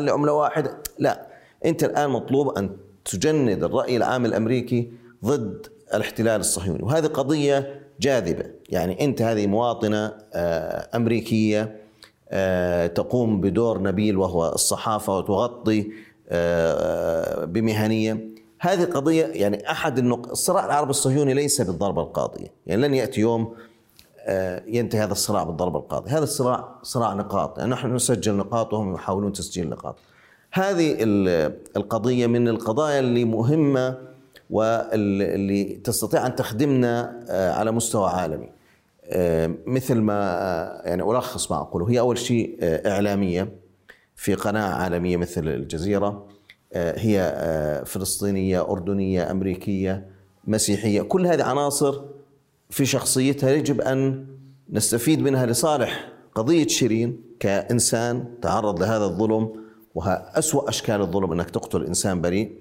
لعملة 0.01 0.33
واحدة. 0.33 0.79
لا 0.99 1.27
أنت 1.65 1.85
الآن 1.85 2.11
مطلوب 2.11 2.59
أن 2.59 2.71
تجند 3.05 3.65
الرأي 3.65 3.97
العام 3.97 4.25
الأمريكي 4.25 4.93
ضد 5.25 5.67
الاحتلال 5.95 6.41
الصهيوني. 6.41 6.83
وهذه 6.83 7.07
قضية 7.07 7.81
جاذبة. 8.01 8.45
يعني 8.71 9.05
أنت 9.05 9.23
هذه 9.23 9.47
مواطنة 9.47 10.13
آه، 10.35 10.89
أمريكية 10.97 11.77
آه، 12.31 12.87
تقوم 12.87 13.41
بدور 13.41 13.83
نبيل 13.83 14.17
وهو 14.17 14.49
الصحافة 14.49 15.19
وتغطي 15.19 15.91
آه، 16.29 17.45
بمهنية. 17.45 18.31
هذه 18.61 18.85
قضية 18.85 19.25
يعني 19.27 19.71
أحد 19.71 19.99
النق... 19.99 20.31
الصراع 20.31 20.67
العربي 20.67 20.91
الصهيوني 20.91 21.35
ليس 21.35 21.61
بالضربة 21.61 22.03
القاضية. 22.03 22.53
يعني 22.67 22.83
لن 22.83 22.95
يأتي 22.95 23.21
يوم 23.21 23.55
ينتهي 24.67 25.03
هذا 25.05 25.13
الصراع 25.13 25.45
بالضربة 25.45 25.79
القاضية. 25.79 26.17
هذا 26.17 26.25
الصراع 26.25 26.75
صراع 26.83 27.15
نقاط. 27.15 27.59
يعني 27.59 27.71
نحن 27.71 27.95
نسجل 27.95 28.35
نقاط 28.35 28.73
وهم 28.73 28.95
يحاولون 28.95 29.33
تسجيل 29.33 29.69
نقاط. 29.69 29.97
هذه 30.53 30.97
ال- 31.01 31.57
القضية 31.77 32.27
من 32.27 32.49
القضايا 32.49 33.01
اللي 33.01 33.25
مهمة 33.25 33.99
واللي 34.51 35.65
تستطيع 35.65 36.27
أن 36.27 36.37
تخدمنا 36.37 37.25
على 37.57 37.71
مستوى 37.73 38.11
عالمي. 38.11 38.60
مثل 39.67 40.01
ما 40.01 40.15
آه، 40.15 40.83
يعني 40.89 41.03
ألخص 41.03 41.51
ما 41.51 41.57
أقوله. 41.61 41.91
هي 41.91 42.01
أول 42.01 42.19
شيء 42.19 42.59
آه، 42.61 42.93
إعلامية 42.93 43.53
في 44.17 44.35
قناة 44.35 44.75
عالمية 44.75 45.17
مثل 45.17 45.49
الجزيرة. 45.49 46.27
آه، 46.73 46.99
هي 46.99 47.21
آه، 47.21 47.85
فلسطينية 47.85 48.71
أردنية 48.71 49.31
أمريكية 49.31 50.07
مسيحية. 50.47 51.03
كل 51.03 51.27
هذه 51.27 51.43
عناصر 51.43 52.01
في 52.71 52.87
شخصيتها 52.87 53.51
يجب 53.51 53.81
أن 53.81 54.27
نستفيد 54.71 55.21
منها 55.23 55.47
لصالح 55.47 56.09
قضية 56.35 56.67
شيرين 56.67 57.21
كإنسان 57.41 58.25
تعرض 58.43 58.81
لهذا 58.81 59.05
الظلم 59.05 59.53
وها 59.95 60.39
أسوأ 60.39 60.69
أشكال 60.69 61.01
الظلم 61.01 61.33
أنك 61.33 61.51
تقتل 61.51 61.85
إنسان 61.87 62.21
بريء. 62.21 62.53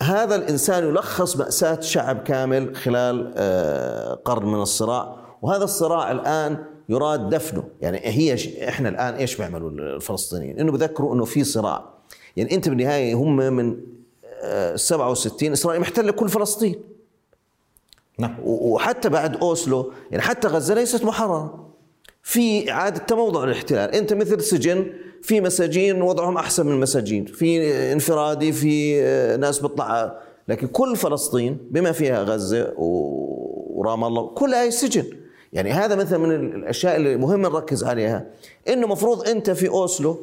وهذا 0.00 0.34
الإنسان 0.34 0.88
يلخص 0.88 1.36
مأساة 1.36 1.80
شعب 1.80 2.22
كامل 2.22 2.76
خلال 2.76 3.32
آه، 3.36 4.14
قرن 4.14 4.46
من 4.46 4.62
الصراع 4.62 5.16
وهذا 5.42 5.64
الصراع 5.64 6.10
الآن 6.10 6.64
يراد 6.88 7.28
دفنه. 7.28 7.64
يعني 7.80 8.00
هي 8.04 8.36
إحنا 8.68 8.88
الآن 8.88 9.14
إيش 9.14 9.36
بيعملوا 9.36 9.70
الفلسطينيين؟ 9.70 10.60
إنه 10.60 10.72
بذكروا 10.72 11.14
إنه 11.14 11.24
في 11.24 11.44
صراع. 11.44 11.84
يعني 12.36 12.54
أنت 12.54 12.68
بالنهاية 12.68 13.14
هم 13.14 13.36
من 13.36 13.76
آه، 14.42 14.76
67 14.76 15.52
إسرائيل 15.52 15.80
محتلة 15.80 16.12
كل 16.12 16.28
فلسطين. 16.28 16.80
نعم. 18.18 18.36
وحتى 18.44 19.08
بعد 19.08 19.36
أوسلو 19.36 19.92
يعني 20.10 20.22
حتى 20.22 20.48
غزة 20.48 20.74
ليست 20.74 21.04
محررة. 21.04 21.70
في 22.22 22.70
إعادة 22.70 22.98
تموضع 22.98 23.44
الاحتلال 23.44 23.94
أنت 23.94 24.12
مثل 24.12 24.42
سجن 24.42 24.92
في 25.24 25.40
مساجين 25.40 26.02
وضعهم 26.02 26.36
أحسن 26.36 26.66
من 26.66 26.72
المساجين 26.72 27.24
في 27.24 27.72
انفرادي 27.92 28.52
في 28.52 29.02
آه، 29.02 29.36
ناس 29.36 29.58
بتطلع 29.58 30.18
لكن 30.48 30.66
كل 30.66 30.96
فلسطين 30.96 31.58
بما 31.70 31.92
فيها 31.92 32.22
غزة 32.22 32.72
ورام 32.76 34.04
الله 34.04 34.26
كلها 34.26 34.62
هي 34.62 34.70
سجن. 34.70 35.04
يعني 35.52 35.72
هذا 35.72 35.94
مثلا 35.94 36.18
من 36.18 36.30
الأشياء 36.34 36.96
اللي 36.96 37.16
مهم 37.16 37.42
نركز 37.42 37.84
عليها. 37.84 38.26
إنه 38.68 38.86
مفروض 38.86 39.28
أنت 39.28 39.50
في 39.50 39.68
أوسلو 39.68 40.18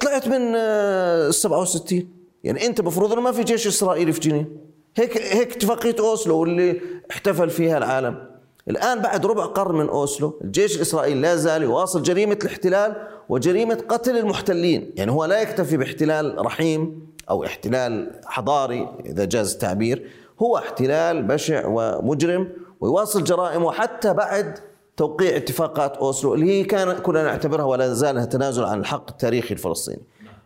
طلعت 0.00 0.28
من 0.28 0.52
آه، 0.56 1.30
67 1.30 2.08
يعني 2.44 2.66
أنت 2.66 2.80
مفروض 2.80 3.12
إنه 3.12 3.20
ما 3.20 3.32
في 3.32 3.44
جيش 3.44 3.66
إسرائيلي 3.66 4.12
في 4.12 4.20
جنين. 4.20 4.56
هيك 4.96 5.16
هيك 5.16 5.52
اتفاقية 5.52 5.96
أوسلو 5.98 6.38
واللي 6.38 6.80
احتفل 7.10 7.50
فيها 7.50 7.78
العالم. 7.78 8.35
الآن 8.68 9.00
بعد 9.00 9.26
ربع 9.26 9.44
قرن 9.44 9.74
من 9.74 9.88
أوسلو 9.88 10.40
الجيش 10.44 10.76
الإسرائيلي 10.76 11.20
لا 11.20 11.36
زال 11.36 11.62
يواصل 11.62 12.02
جريمة 12.02 12.38
الاحتلال 12.42 13.08
وجريمة 13.28 13.84
قتل 13.88 14.16
المحتلين. 14.16 14.90
يعني 14.96 15.12
هو 15.12 15.24
لا 15.24 15.40
يكتفي 15.40 15.76
باحتلال 15.76 16.46
رحيم 16.46 17.06
أو 17.30 17.44
احتلال 17.44 18.20
حضاري 18.24 18.88
إذا 19.06 19.24
جاز 19.24 19.52
التعبير. 19.52 20.10
هو 20.42 20.56
احتلال 20.56 21.22
بشع 21.22 21.62
ومجرم 21.66 22.48
ويواصل 22.80 23.24
جرائمه 23.24 23.72
حتى 23.72 24.14
بعد 24.14 24.58
توقيع 24.96 25.36
اتفاقات 25.36 25.96
أوسلو 25.96 26.34
اللي 26.34 26.50
هي 26.50 26.64
كان 26.64 26.92
كنا 26.92 27.22
نعتبرها 27.22 27.64
ولا 27.64 27.94
زالها 27.94 28.24
تنازل 28.24 28.64
عن 28.64 28.80
الحق 28.80 29.10
التاريخي 29.10 29.54
الفلسطيني. 29.54 30.02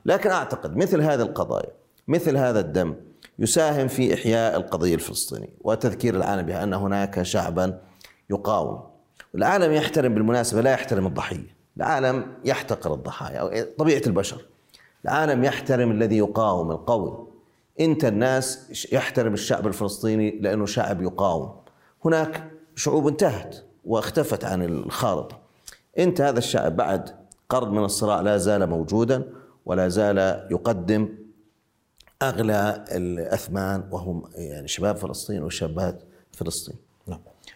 لكن 0.06 0.30
أعتقد 0.30 0.76
مثل 0.76 1.00
هذه 1.00 1.22
القضايا 1.22 1.70
مثل 2.08 2.36
هذا 2.36 2.60
الدم 2.60 2.94
يساهم 3.38 3.88
في 3.88 4.14
إحياء 4.14 4.56
القضية 4.56 4.94
الفلسطينية. 4.94 5.54
وتذكير 5.60 6.16
العالم 6.16 6.46
بان 6.46 6.74
هناك 6.74 7.22
شعبا 7.22 7.78
يقاوم. 8.30 8.82
والعالم 9.34 9.72
يحترم 9.72 10.14
بالمناسبة 10.14 10.60
لا 10.60 10.72
يحترم 10.72 11.06
الضحية. 11.06 11.56
العالم 11.76 12.26
يحتقر 12.44 12.94
الضحايا 12.94 13.38
أو 13.38 13.50
طبيعة 13.78 14.02
البشر. 14.06 14.44
العالم 15.04 15.44
يحترم 15.44 15.90
الذي 15.90 16.18
يقاوم 16.18 16.70
القوي. 16.70 17.26
إنت 17.80 18.04
الناس 18.04 18.68
يحترم 18.92 19.34
الشعب 19.34 19.66
الفلسطيني 19.66 20.30
لأنه 20.30 20.66
شعب 20.66 21.02
يقاوم. 21.02 21.56
هناك 22.04 22.50
شعوب 22.76 23.08
انتهت 23.08 23.56
واختفت 23.84 24.44
عن 24.44 24.62
الخارطة. 24.62 25.38
إنت 25.98 26.20
هذا 26.20 26.38
الشعب 26.38 26.76
بعد 26.76 27.10
قرن 27.48 27.74
من 27.74 27.84
الصراع 27.84 28.20
لا 28.20 28.36
زال 28.36 28.66
موجودا 28.66 29.24
ولا 29.66 29.88
زال 29.88 30.18
يقدم 30.50 31.08
أغلى 32.22 32.84
الأثمان 32.90 33.88
وهم 33.90 34.22
يعني 34.34 34.68
شباب 34.68 34.96
فلسطين 34.96 35.42
وشابات 35.42 36.02
فلسطين. 36.32 36.76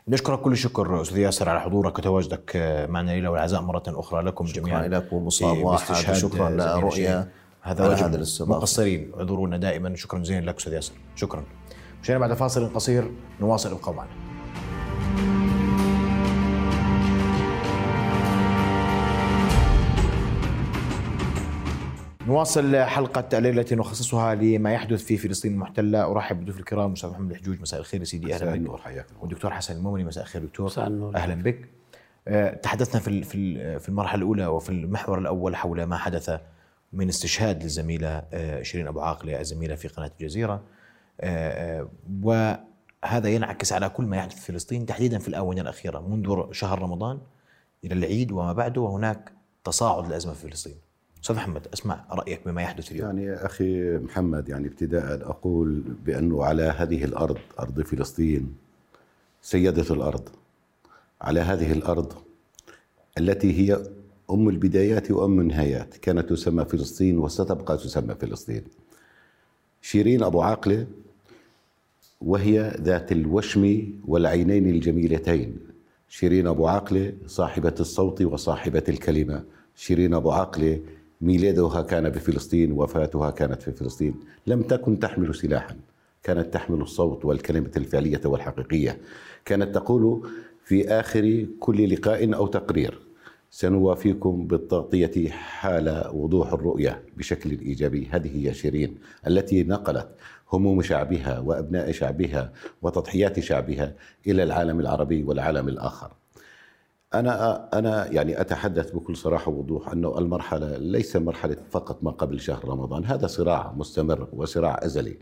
نشكرك 0.09 0.41
كل 0.41 0.53
الشكر 0.53 1.03
أستاذ 1.03 1.19
ياسر 1.19 1.49
على 1.49 1.61
حضورك 1.61 1.99
وتواجدك 1.99 2.57
معنا 2.91 3.11
ليله 3.11 3.31
والعزاء 3.31 3.61
مرة 3.63 3.83
أخرى 3.89 4.23
لكم 4.23 4.45
جميعا 4.45 4.89
لكم 4.89 5.27
مصاب 5.27 5.55
في- 5.57 5.63
واحد 5.63 6.15
شكرا 6.15 6.51
لرؤيا. 6.51 7.29
هذا 7.63 7.89
واجب. 7.89 8.25
مقصرين 8.49 9.13
اعذرونا 9.19 9.57
دائما 9.57 9.97
شكرا 9.97 10.19
جزيلا 10.19 10.47
لك 10.51 10.57
أستاذ 10.57 10.73
ياسر 10.73 10.93
شكرا 11.17 11.43
مشاهدينا 12.03 12.27
بعد 12.27 12.37
فاصل 12.39 12.75
قصير 12.75 13.11
نواصل 13.41 13.71
ابقوا 13.71 13.95
معنا 13.95 14.11
نواصل 22.27 22.77
حلقة 22.77 23.39
الليلة 23.39 23.61
التي 23.61 23.75
نخصصها 23.75 24.35
لما 24.35 24.73
يحدث 24.73 25.05
في 25.05 25.17
فلسطين 25.17 25.53
المحتلة 25.53 26.11
أرحب 26.11 26.41
بضيوف 26.41 26.59
الكرام 26.59 26.89
الأستاذ 26.89 27.11
محمد 27.11 27.31
الحجوج 27.31 27.61
مساء 27.61 27.81
الخير 27.81 28.01
يا 28.01 28.05
سيدي. 28.05 28.35
أهلا 28.35 28.55
بك. 28.73 28.81
حياك 28.81 29.07
والدكتور 29.21 29.51
حسن 29.51 29.77
المؤمني 29.77 30.05
مساء 30.05 30.25
الخير 30.25 30.45
دكتور. 30.45 30.67
مساء 30.67 30.87
النور. 30.87 31.17
أهلا 31.17 31.35
بك. 31.43 31.69
آه، 32.29 32.55
تحدثنا 32.55 33.01
في 33.01 33.09
ال- 33.09 33.25
في 33.25 33.35
ال- 33.35 33.81
في 33.81 33.89
المرحلة 33.89 34.19
الأولى 34.19 34.47
وفي 34.47 34.71
المحور 34.71 35.19
الأول 35.19 35.57
حول 35.57 35.83
ما 35.85 35.97
حدث 35.97 36.41
من 36.93 37.09
استشهاد 37.09 37.63
للزميلة 37.63 38.23
آه، 38.33 38.63
شيرين 38.63 38.87
أبو 38.87 39.01
عاقلة 39.01 39.41
الزميلة 39.41 39.75
في 39.75 39.89
قناة 39.89 40.11
الجزيرة. 40.21 40.63
آه، 41.21 41.89
وهذا 42.23 43.29
ينعكس 43.29 43.73
على 43.73 43.89
كل 43.89 44.05
ما 44.05 44.17
يحدث 44.17 44.35
في 44.35 44.53
فلسطين 44.53 44.87
تحديدا 44.87 45.19
في 45.19 45.29
الآونة 45.29 45.61
الأخيرة. 45.61 46.01
منذ 46.01 46.53
شهر 46.53 46.83
رمضان 46.83 47.19
إلى 47.85 47.95
العيد 47.95 48.33
وما 48.33 48.53
بعده 48.53 48.81
وهناك 48.81 49.33
تصاعد 49.65 50.07
الأزمة 50.07 50.33
في 50.33 50.49
فلسطين. 50.49 50.75
أستاذ 51.25 51.37
محمد 51.37 51.67
أسمع 51.75 52.05
رأيك 52.11 52.41
بما 52.47 52.63
يحدث 52.63 52.93
اليوم. 52.93 53.07
يعني 53.07 53.25
يا 53.25 53.47
أخي 53.47 53.99
محمد 53.99 54.49
يعني 54.49 54.69
ابتداء 54.69 55.31
أقول 55.31 55.83
بأنه 56.07 56.45
على 56.45 56.63
هذه 56.63 57.05
الأرض 57.05 57.39
أرض 57.59 57.81
فلسطين 57.81 58.55
سيدة 59.43 59.95
الأرض 59.95 60.29
على 61.21 61.41
هذه 61.41 61.73
الأرض 61.73 62.13
التي 63.19 63.53
هي 63.61 63.83
أم 64.31 64.49
البدايات 64.49 65.11
وأم 65.11 65.41
النهايات 65.41 65.97
كانت 65.97 66.31
تسمى 66.31 66.65
فلسطين 66.65 67.19
وستبقى 67.19 67.77
تسمى 67.77 68.15
فلسطين. 68.15 68.65
شيرين 69.83 70.23
أبو 70.23 70.43
عاقلة 70.43 70.87
وهي 72.21 72.77
ذات 72.81 73.13
الوشم 73.13 73.93
والعينين 74.09 74.67
الجميلتين. 74.67 75.57
شيرين 76.09 76.47
أبو 76.47 76.67
عاقلة 76.67 77.13
صاحبة 77.27 77.75
الصوت 77.81 78.23
وصاحبة 78.23 78.85
الكلمة. 78.89 79.45
شيرين 79.77 80.15
أبو 80.15 80.31
عاقلة 80.31 80.81
ميلادها 81.25 81.83
كان 81.83 82.09
بفلسطين 82.09 82.73
وفاتها 82.73 83.31
كانت 83.31 83.63
في 83.63 83.73
فلسطين. 83.73 84.15
لم 84.47 84.63
تكن 84.63 84.99
تحمل 84.99 85.35
سلاحا. 85.35 85.77
كانت 86.23 86.55
تحمل 86.55 86.81
الصوت 86.81 87.25
والكلمة 87.25 87.71
الفعلية 87.77 88.21
والحقيقية. 88.25 88.99
كانت 89.45 89.75
تقول 89.75 90.29
في 90.65 90.89
آخر 90.89 91.47
كل 91.61 91.95
لقاء 91.95 92.35
أو 92.35 92.47
تقرير 92.47 92.99
سنوافيكم 93.51 94.47
بالتغطية 94.47 95.31
حال 95.31 96.05
وضوح 96.13 96.53
الرؤية 96.53 97.03
بشكل 97.17 97.51
إيجابي. 97.51 98.09
هذه 98.11 98.37
هي 98.37 98.55
شيرين 98.55 98.99
التي 99.27 99.63
نقلت 99.63 100.09
هموم 100.53 100.83
شعبها 100.83 101.39
وأبناء 101.39 101.93
شعبها 101.93 102.53
وتضحيات 102.83 103.41
شعبها 103.41 103.95
إلى 104.27 104.43
العالم 104.43 104.81
العربي 104.81 105.23
والعالم 105.23 105.69
الآخر. 105.69 106.13
أنا 107.15 107.69
أنا 107.79 108.13
يعني 108.13 108.41
أتحدث 108.41 108.91
بكل 108.91 109.17
صراحة 109.17 109.51
ووضوح 109.51 109.89
أنه 109.89 110.19
المرحلة 110.19 110.77
ليس 110.77 111.17
مرحلة 111.17 111.57
فقط 111.71 112.05
ما 112.05 112.11
قبل 112.11 112.41
شهر 112.41 112.69
رمضان 112.69 113.05
هذا 113.05 113.27
صراع 113.27 113.73
مستمر 113.77 114.29
وصراع 114.33 114.81
أزلي. 114.83 115.19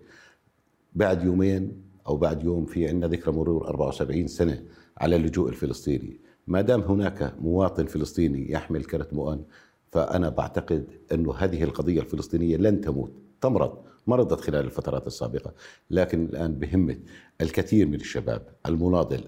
بعد 0.94 1.24
يومين 1.24 1.83
أو 2.07 2.16
بعد 2.16 2.44
يوم 2.44 2.64
في 2.64 2.88
عندنا 2.88 3.07
ذكرى 3.07 3.35
مرور 3.35 3.68
74 3.68 4.26
سنة 4.26 4.62
على 4.98 5.16
اللجوء 5.16 5.48
الفلسطيني. 5.48 6.20
ما 6.46 6.61
دام 6.61 6.81
هناك 6.81 7.35
مواطن 7.40 7.87
فلسطيني 7.87 8.52
يحمل 8.52 8.85
كرت 8.85 9.14
مؤن 9.14 9.44
فأنا 9.90 10.28
بعتقد 10.28 10.87
أنه 11.12 11.35
هذه 11.35 11.62
القضية 11.62 12.00
الفلسطينية 12.00 12.57
لن 12.57 12.81
تموت 12.81 13.12
تمرض. 13.40 13.91
مرضت 14.07 14.41
خلال 14.41 14.65
الفترات 14.65 15.07
السابقة 15.07 15.53
لكن 15.91 16.25
الآن 16.25 16.55
بهمة 16.55 16.97
الكثير 17.41 17.87
من 17.87 17.95
الشباب 17.95 18.43
المناضل 18.67 19.25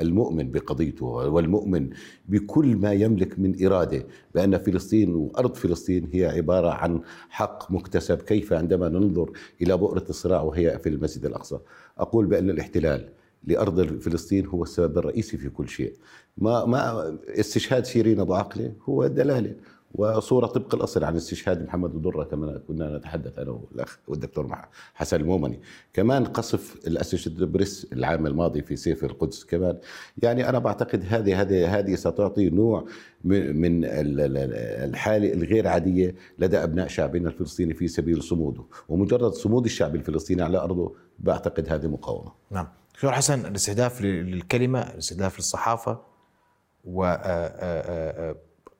المؤمن 0.00 0.50
بقضيته 0.50 1.06
والمؤمن 1.06 1.90
بكل 2.28 2.76
ما 2.76 2.92
يملك 2.92 3.38
من 3.38 3.66
إرادة 3.66 4.06
بأن 4.34 4.58
فلسطين 4.58 5.14
وأرض 5.14 5.54
فلسطين 5.54 6.08
هي 6.12 6.26
عبارة 6.26 6.70
عن 6.70 7.00
حق 7.28 7.72
مكتسب. 7.72 8.18
كيف 8.22 8.52
عندما 8.52 8.88
ننظر 8.88 9.30
إلى 9.62 9.76
بؤرة 9.76 10.04
الصراع 10.10 10.42
وهي 10.42 10.78
في 10.78 10.88
المسجد 10.88 11.26
الأقصى؟ 11.26 11.58
أقول 11.98 12.26
بأن 12.26 12.50
الاحتلال 12.50 13.08
لأرض 13.44 13.98
فلسطين 14.00 14.46
هو 14.46 14.62
السبب 14.62 14.98
الرئيسي 14.98 15.36
في 15.36 15.48
كل 15.48 15.68
شيء. 15.68 15.92
ما 16.38 16.64
ما 16.64 17.18
استشهاد 17.28 17.86
شيرين 17.86 18.20
أبو 18.20 18.34
عقلة 18.34 18.72
هو 18.88 19.06
دلالة 19.06 19.54
وصورة 19.94 20.46
طبق 20.46 20.74
الأصل 20.74 21.04
عن 21.04 21.16
استشهاد 21.16 21.62
محمد 21.66 21.94
الدرة 21.94 22.24
كما 22.24 22.60
كنا 22.68 22.98
نتحدث 22.98 23.38
أنا 23.38 23.50
والأخ 23.50 23.98
والدكتور 24.08 24.56
حسن 24.94 25.20
المومني. 25.20 25.60
كمان 25.92 26.24
قصف 26.24 26.86
الأسوشيتد 26.86 27.44
بريس 27.44 27.86
العام 27.92 28.26
الماضي 28.26 28.62
في 28.62 28.76
سيف 28.76 29.04
القدس. 29.04 29.44
كمان 29.44 29.78
يعني 30.22 30.48
أنا 30.48 30.58
بعتقد 30.58 31.04
هذه 31.08 31.40
هذه 31.40 31.78
هذه 31.78 31.94
ستعطي 31.94 32.50
نوع 32.50 32.84
من 33.24 33.56
من 33.60 33.84
ال- 33.84 34.20
ال- 34.20 34.54
الحالة 34.90 35.32
الغير 35.32 35.68
عادية 35.68 36.14
لدى 36.38 36.56
أبناء 36.62 36.88
شعبنا 36.88 37.28
الفلسطيني 37.28 37.74
في 37.74 37.88
سبيل 37.88 38.22
صموده. 38.22 38.62
ومجرد 38.88 39.32
صمود 39.32 39.64
الشعب 39.64 39.94
الفلسطيني 39.94 40.42
على 40.42 40.58
أرضه 40.58 40.94
بعتقد 41.18 41.72
هذه 41.72 41.86
مقاومة. 41.86 42.32
نعم. 42.50 42.68
دكتور 42.94 43.12
حسن 43.12 43.46
الاستهداف 43.46 44.02
لل- 44.02 44.30
للكلمة 44.30 44.80
الاستهداف 44.80 45.36
للصحافة 45.36 46.00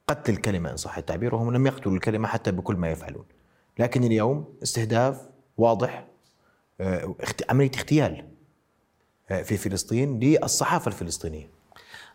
وقتل 0.08 0.32
الكلمة 0.32 0.70
إن 0.70 0.76
صح 0.76 0.98
التعبير 0.98 1.34
وهم 1.34 1.54
لم 1.54 1.66
يقتلوا 1.66 1.94
الكلمة 1.94 2.28
حتى 2.28 2.52
بكل 2.52 2.76
ما 2.76 2.90
يفعلون. 2.90 3.24
لكن 3.78 4.04
اليوم 4.04 4.44
استهداف 4.62 5.20
واضح 5.56 6.06
آه، 6.80 7.14
عملية 7.50 7.70
اغتيال 7.76 8.24
آه، 9.30 9.42
في 9.42 9.56
فلسطين 9.56 10.20
للصحافة 10.20 10.88
الفلسطينية. 10.88 11.48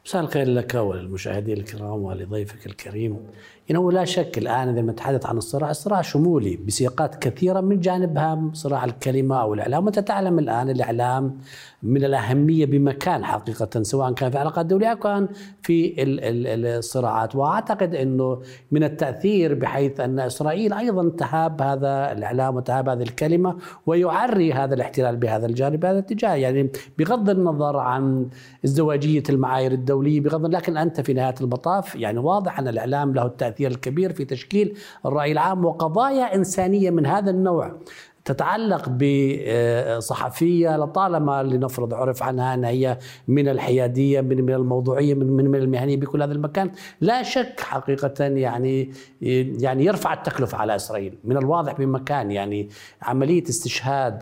مساء 0.06 0.22
الخير 0.22 0.48
لك 0.48 0.74
وللمشاهدين 0.74 1.58
الكرام 1.58 2.04
ولضيفك 2.04 2.66
الكريم. 2.66 3.28
إنه 3.72 3.92
لا 3.92 4.06
شك 4.06 4.38
الآن 4.38 4.70
إذا 4.70 4.82
نتحدث 4.82 5.26
عن 5.26 5.38
الصراع 5.38 5.70
الصراع 5.70 6.02
شمولي 6.02 6.56
بسياقات 6.68 7.16
كثيرة 7.16 7.62
من 7.62 7.80
جانبها 7.80 8.50
صراع 8.54 8.86
الكلمة 8.86 9.42
أو 9.42 9.54
الإعلام. 9.54 9.86
وأنت 9.86 10.00
تعلم 10.00 10.40
الآن 10.40 10.70
الإعلام 10.70 11.38
من 11.84 12.04
الأهمية 12.04 12.66
بمكان 12.66 13.26
حقيقة 13.26 13.84
سواء 13.84 14.12
كان 14.12 14.30
في 14.30 14.36
العلاقات 14.36 14.64
الدوليه 14.66 14.88
أو 14.88 14.96
كان 14.96 15.28
في 15.62 16.04
ال- 16.04 16.20
ال- 16.24 16.66
الصراعات. 16.78 17.36
وأعتقد 17.36 17.96
إنه 17.96 18.42
من 18.72 18.84
التأثير 18.84 19.54
بحيث 19.54 20.00
أن 20.00 20.20
إسرائيل 20.20 20.74
أيضا 20.74 21.10
تهاب 21.10 21.62
هذا 21.62 22.12
الإعلام 22.12 22.56
وتهاب 22.56 22.90
هذه 22.90 23.02
الكلمة 23.04 23.56
ويعري 23.86 24.54
هذا 24.54 24.74
الاحتلال 24.76 25.16
بهذا 25.18 25.46
الجانب 25.46 25.80
بهذا 25.80 26.00
الاتجاه. 26.00 26.34
يعني 26.36 26.70
بغض 26.98 27.30
النظر 27.30 27.78
عن 27.78 28.28
ازدواجية 28.66 29.24
المعايير 29.30 29.72
الدولية 29.72 30.22
بغض 30.22 30.46
لكن 30.46 30.78
أنت 30.78 31.02
في 31.02 31.14
نهاية 31.14 31.36
المطاف 31.42 31.96
يعني 31.96 32.20
واضح 32.20 32.60
أن 32.60 32.68
الإعلام 32.68 33.14
له 33.14 33.26
التاثير 33.54 33.72
الكبير 33.72 34.14
في 34.14 34.26
تشكيل 34.26 34.78
الرأي 35.06 35.32
العام 35.32 35.66
وقضايا 35.66 36.36
إنسانية 36.36 36.90
من 36.90 37.06
هذا 37.06 37.32
النوع 37.32 37.72
تتعلق 38.26 38.90
بصحفية 38.90 40.78
لطالما 40.78 41.44
لنفرض 41.44 41.94
عرف 41.94 42.24
عنها 42.24 42.54
ان 42.54 42.64
هي 42.64 42.98
من 43.28 43.48
الحيادية 43.48 44.22
من 44.22 44.42
من 44.42 44.54
الموضوعية 44.54 45.14
من 45.14 45.28
من 45.28 45.48
من 45.52 45.60
المهنية 45.60 45.98
بكل 45.98 46.22
هذا 46.22 46.34
المكان 46.34 46.72
لا 47.02 47.24
شك 47.24 47.60
حقيقة 47.60 48.24
يعني 48.24 48.92
يعني 49.62 49.86
يرفع 49.86 50.14
التكلفة 50.14 50.58
على 50.58 50.76
إسرائيل. 50.76 51.14
من 51.24 51.38
الواضح 51.38 51.74
بمكان 51.74 52.32
يعني 52.32 52.70
عملية 53.02 53.44
استشهاد 53.44 54.20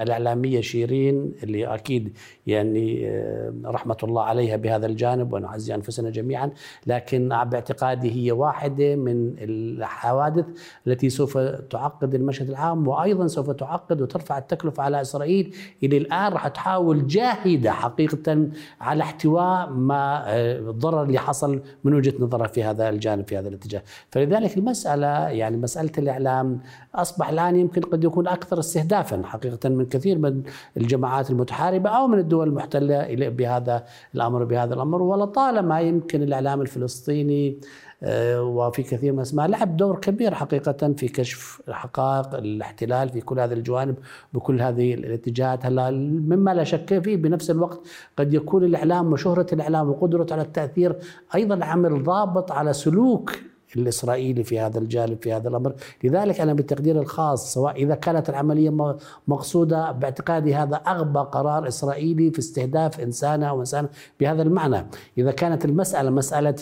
الإعلامية 0.00 0.60
شيرين 0.60 1.32
اللي 1.42 1.66
أكيد 1.66 2.16
يعني 2.46 3.08
آه، 3.08 3.52
رحمة 3.64 3.96
الله 4.02 4.22
عليها 4.22 4.56
بهذا 4.56 4.86
الجانب 4.86 5.32
ونعزي 5.32 5.74
أنفسنا 5.74 6.10
جميعا. 6.10 6.50
لكن 6.86 7.28
باعتقادي 7.28 8.10
هي 8.10 8.32
واحدة 8.32 8.96
من 8.96 9.34
الحوادث 9.38 10.44
التي 10.86 11.10
سوف 11.10 11.38
تعقد 11.38 12.14
المشهد 12.14 12.48
العام 12.48 12.88
وأيضا 12.88 13.26
سوف 13.26 13.50
تعقد 13.50 14.02
وترفع 14.02 14.38
التكلفة 14.38 14.82
على 14.82 15.00
إسرائيل. 15.00 15.54
إلى 15.82 15.96
الآن 15.96 16.32
راح 16.32 16.48
تحاول 16.48 17.06
جاهدة 17.06 17.72
حقيقة 17.72 18.48
على 18.80 19.02
احتواء 19.02 19.70
ما 19.70 20.22
آه، 20.26 20.58
الضرر 20.58 21.02
اللي 21.02 21.18
حصل 21.18 21.62
من 21.84 21.94
وجهة 21.94 22.14
نظرها 22.20 22.46
في 22.46 22.64
هذا 22.64 22.88
الجانب 22.88 23.28
في 23.28 23.38
هذا 23.38 23.48
الاتجاه، 23.48 23.82
فلذلك 24.10 24.58
المسألة 24.58 25.28
يعني 25.28 25.56
مسألة 25.56 25.92
الإعلام 25.98 26.60
أصبح 26.94 27.28
الآن 27.28 27.56
يمكن 27.56 27.80
قد 27.80 28.04
يكون 28.04 28.28
أكثر 28.28 28.58
استهدافا 28.58 29.22
حقيقة 29.24 29.68
من 29.68 29.86
كثير 29.86 30.18
من 30.18 30.42
الجماعات 30.76 31.30
المتحاربة 31.30 31.90
أو 31.90 32.06
من 32.06 32.18
الدول 32.18 32.35
المحتلة 32.44 33.04
إلى- 33.04 33.28
بهذا 33.30 33.84
الأمر 34.14 34.44
بهذا 34.44 34.74
الأمر. 34.74 35.02
ولطالما 35.02 35.80
يمكن 35.80 36.22
الإعلام 36.22 36.60
الفلسطيني 36.60 37.58
آه، 38.02 38.42
وفي 38.42 38.82
كثير 38.82 39.12
من 39.12 39.18
الأسماء 39.18 39.46
لعب 39.46 39.76
دور 39.76 39.98
كبير 40.00 40.34
حقيقة 40.34 40.92
في 40.96 41.08
كشف 41.08 41.62
حقائق 41.70 42.34
الاحتلال 42.34 43.08
في 43.08 43.20
كل 43.20 43.40
هذه 43.40 43.52
الجوانب 43.52 43.94
بكل 44.34 44.60
هذه 44.60 44.94
الاتجاهات. 44.94 45.66
هلا 45.66 45.90
مما 45.90 46.54
لا 46.54 46.64
شك 46.64 46.98
فيه 47.02 47.16
بنفس 47.16 47.50
الوقت 47.50 47.80
قد 48.18 48.34
يكون 48.34 48.64
الإعلام 48.64 49.12
وشهرة 49.12 49.46
الإعلام 49.52 49.90
وقدرته 49.90 50.32
على 50.32 50.42
التأثير 50.42 50.96
أيضا 51.34 51.64
عامل 51.64 52.02
ضابط 52.04 52.52
على 52.52 52.72
سلوك 52.72 53.32
الاسرائيلي 53.78 54.44
في 54.44 54.60
هذا 54.60 54.78
الجانب 54.78 55.18
في 55.22 55.32
هذا 55.32 55.48
الأمر، 55.48 55.74
لذلك 56.04 56.40
أنا 56.40 56.54
بالتقدير 56.54 57.00
الخاص 57.00 57.54
سواء 57.54 57.76
إذا 57.76 57.94
كانت 57.94 58.28
العملية 58.30 58.70
م- 58.70 58.96
مقصودة 59.28 59.92
باعتقادي 59.92 60.54
هذا 60.54 60.76
أغبى 60.76 61.18
قرار 61.18 61.68
إسرائيلي 61.68 62.30
في 62.30 62.38
استهداف 62.38 63.00
انسانه 63.00 63.46
أو 63.46 63.60
إنسان 63.60 63.88
بهذا 64.20 64.42
المعنى، 64.42 64.86
إذا 65.18 65.30
كانت 65.30 65.64
المسألة 65.64 66.10
مسألة 66.10 66.54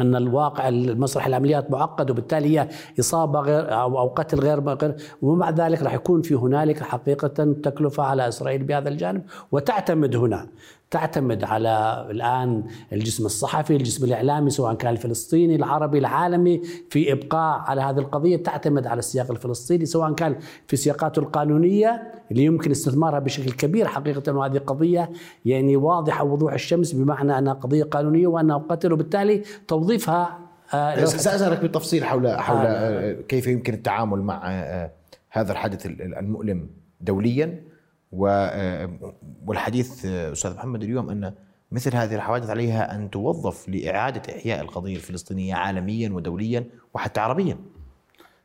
أن 0.00 0.16
الواقع 0.16 0.68
المسرح 0.68 1.26
العمليات 1.26 1.70
معقد 1.70 2.10
وبالتالي 2.10 2.60
هي 2.60 2.68
إصابة 3.00 3.40
غير 3.40 3.74
أو 3.80 3.98
أو 3.98 4.08
قتل 4.08 4.40
غير 4.40 4.60
غير 4.60 4.96
ومع 5.22 5.50
ذلك 5.50 5.82
راح 5.82 5.94
يكون 5.94 6.22
في 6.22 6.34
هنالك 6.34 6.82
حقيقة 6.82 7.28
تكلفة 7.62 8.02
على 8.02 8.28
إسرائيل 8.28 8.62
بهذا 8.62 8.88
الجانب 8.88 9.22
وتعتمد 9.52 10.16
هنا. 10.16 10.46
تعتمد 10.90 11.44
على 11.44 12.06
الآن 12.10 12.64
الجسم 12.92 13.26
الصحفي، 13.26 13.76
الجسم 13.76 14.04
الإعلامي 14.04 14.50
سواء 14.50 14.74
كان 14.74 14.92
الفلسطيني، 14.92 15.56
العربي، 15.56 15.98
العالمي 15.98 16.62
في 16.90 17.12
إبقاء 17.12 17.58
على 17.60 17.80
هذه 17.80 17.98
القضية 17.98 18.36
تعتمد 18.36 18.86
على 18.86 18.98
السياق 18.98 19.30
الفلسطيني 19.30 19.86
سواء 19.86 20.12
كان 20.12 20.36
في 20.66 20.76
سياقاته 20.76 21.20
القانونية 21.20 22.02
اللي 22.30 22.44
يمكن 22.44 22.70
استثمارها 22.70 23.18
بشكل 23.18 23.52
كبير 23.52 23.86
حقيقة 23.88 24.32
وهذه 24.32 24.58
قضية 24.58 25.10
يعني 25.44 25.76
واضحة 25.76 26.24
وضوح 26.24 26.52
الشمس 26.52 26.92
بمعنى 26.92 27.38
أنها 27.38 27.52
قضية 27.52 27.84
قانونية 27.84 28.26
وأنها 28.26 28.58
قتل 28.58 28.92
وبالتالي 28.92 29.42
توظيفها 29.68 30.38
آه، 30.74 31.04
سأسألك 31.04 31.60
بالتفصيل 31.60 32.04
حول 32.04 32.28
حول 32.28 32.56
آه. 32.56 32.62
آه، 32.66 33.12
كيف 33.28 33.46
يمكن 33.46 33.74
التعامل 33.74 34.22
مع 34.22 34.40
آه، 34.50 34.90
هذا 35.30 35.52
الحدث 35.52 35.86
ال- 35.86 36.14
المؤلم 36.18 36.68
دوليا 37.00 37.64
والحديث 38.12 40.06
آه، 40.06 40.32
أستاذ 40.32 40.54
محمد 40.54 40.82
اليوم 40.82 41.10
أن 41.10 41.34
مثل 41.72 41.96
هذه 41.96 42.14
الحوادث 42.14 42.50
عليها 42.50 42.94
أن 42.94 43.10
توظف 43.10 43.68
لإعادة 43.68 44.22
إحياء 44.36 44.60
القضية 44.60 44.96
الفلسطينية 44.96 45.54
عالميا 45.54 46.10
ودوليا 46.10 46.64
وحتى 46.94 47.20
عربيا. 47.20 47.58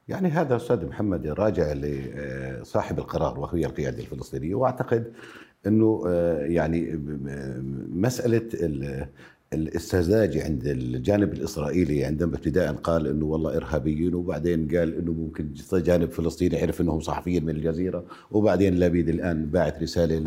يعني 0.08 0.30
هذا 0.30 0.56
أستاذ 0.56 0.86
محمد 0.86 1.28
راجع 1.28 1.74
لصاحب 1.74 3.00
القرار 3.00 3.40
وهي 3.40 3.66
القيادة 3.66 4.00
الفلسطينية 4.00 4.56
وأعتقد 4.56 5.14
أنه 5.68 6.04
آه، 6.08 6.46
يعني 6.46 7.00
مسألة 7.90 8.50
ال- 9.54 9.68
الاستزاج 9.68 10.38
عند 10.38 10.68
الجانب 10.68 11.34
الإسرائيلي 11.34 12.04
عندما 12.06 12.36
ابتداء 12.36 12.74
قال 12.74 13.08
إنه 13.08 13.26
والله 13.26 13.58
إرهابيين 13.58 14.14
وبعدين 14.16 14.68
قال 14.78 14.96
إنه 14.98 15.12
ممكن 15.12 15.50
جانب 15.74 16.12
فلسطيني 16.12 16.58
عرف 16.62 16.82
إنهم 16.82 17.00
صحفيين 17.00 17.46
من 17.46 17.56
الجزيرة 17.56 18.06
وبعدين 18.32 18.80
لبيد 18.80 19.10
الآن 19.10 19.46
باعت 19.46 19.82
رسالة 19.84 20.18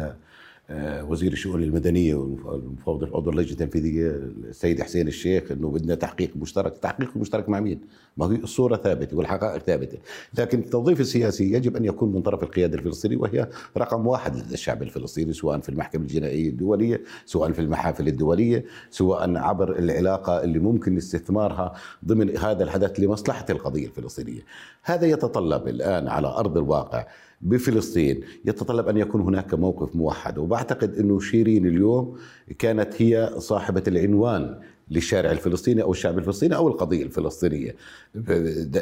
وزير 0.71 1.33
الشؤون 1.33 1.63
المدنية 1.63 2.15
والمفوض 2.15 3.03
العضو 3.03 3.31
اللجنة 3.31 3.53
التنفيذية 3.53 4.11
السيد 4.11 4.83
حسين 4.83 5.09
الشيخ 5.09 5.53
إنه 5.53 5.71
بدنا 5.71 5.95
تحقيق 5.95 6.31
مشترك، 6.37 6.79
تحقيق 6.79 7.17
مشترك 7.17 7.49
مع 7.49 7.61
مين؟ 7.61 7.81
ما 8.17 8.27
هي 8.27 8.37
الصورة 8.37 8.77
ثابتة 8.77 9.17
والحقائق 9.17 9.63
ثابتة، 9.63 9.99
لكن 10.39 10.59
التوظيف 10.59 11.01
السياسي 11.01 11.53
يجب 11.53 11.77
أن 11.77 11.85
يكون 11.85 12.13
من 12.13 12.23
طرف 12.23 12.43
القيادة 12.43 12.79
الفلسطينيه 12.79 13.17
وهي 13.17 13.49
رقم 13.77 14.07
واحد 14.07 14.37
لدى 14.37 14.55
الشعب 14.55 14.83
الفلسطيني 14.83 15.33
سواء 15.33 15.61
في 15.61 15.69
المحكمة 15.69 16.03
الجنائية 16.03 16.49
الدولية، 16.49 17.01
سواء 17.27 17.53
في 17.53 17.59
المحافل 17.59 18.09
الدولية، 18.09 18.65
سواء 18.91 19.37
عبر 19.37 19.79
العلاقة 19.79 20.45
اللي 20.45 20.59
ممكن 20.59 20.97
استثمارها 20.97 21.75
ضمن 22.05 22.37
هذا 22.37 22.65
الحدث 22.65 23.01
لمصلحة 23.01 23.47
القضية 23.51 23.87
الفلسطينية. 23.87 24.41
هذا 24.83 25.07
يتطلب 25.07 25.69
الآن 25.69 26.09
على 26.09 26.27
أرض 26.29 26.57
الواقع 26.59 27.07
بفلسطين. 27.41 28.21
يتطلب 28.45 28.89
أن 28.89 28.97
يكون 28.97 29.21
هناك 29.21 29.55
موقف 29.55 29.97
موحد. 29.97 30.39
وبعتقد 30.39 30.95
أنه 30.95 31.21
شيرين 31.21 31.67
اليوم 31.67 32.17
كانت 32.59 33.03
هي 33.03 33.31
صاحبة 33.39 33.83
العنوان 33.89 34.59
للشارع 34.91 35.31
الفلسطيني 35.31 35.83
أو 35.83 35.93
الشعب 35.93 36.19
الفلسطيني 36.19 36.57
أو 36.57 36.69
القضية 36.69 37.03
الفلسطينية 37.03 37.75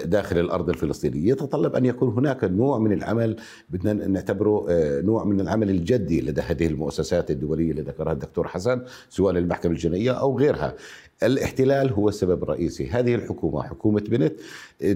داخل 0.05 0.39
الأرض 0.39 0.69
الفلسطينية. 0.69 1.31
يتطلب 1.31 1.75
أن 1.75 1.85
يكون 1.85 2.09
هناك 2.09 2.45
نوع 2.45 2.79
من 2.79 2.93
العمل 2.93 3.37
بدنا 3.71 3.93
نعتبره 3.93 4.67
آه، 4.69 5.01
نوع 5.01 5.25
من 5.25 5.41
العمل 5.41 5.71
الجدي 5.71 6.21
لدى 6.21 6.41
هذه 6.41 6.67
المؤسسات 6.67 7.31
الدولية 7.31 7.71
اللي 7.71 7.83
ذكرها 7.83 8.13
الدكتور 8.13 8.49
حسن 8.49 8.83
سواء 9.11 9.39
المحكمه 9.39 9.73
الجنائية 9.73 10.11
أو 10.11 10.39
غيرها. 10.39 10.75
الاحتلال 11.23 11.93
هو 11.93 12.09
السبب 12.09 12.43
الرئيسي 12.43 12.89
هذه 12.89 13.15
الحكومة 13.15 13.63
حكومة 13.63 14.01
بنت 14.01 14.33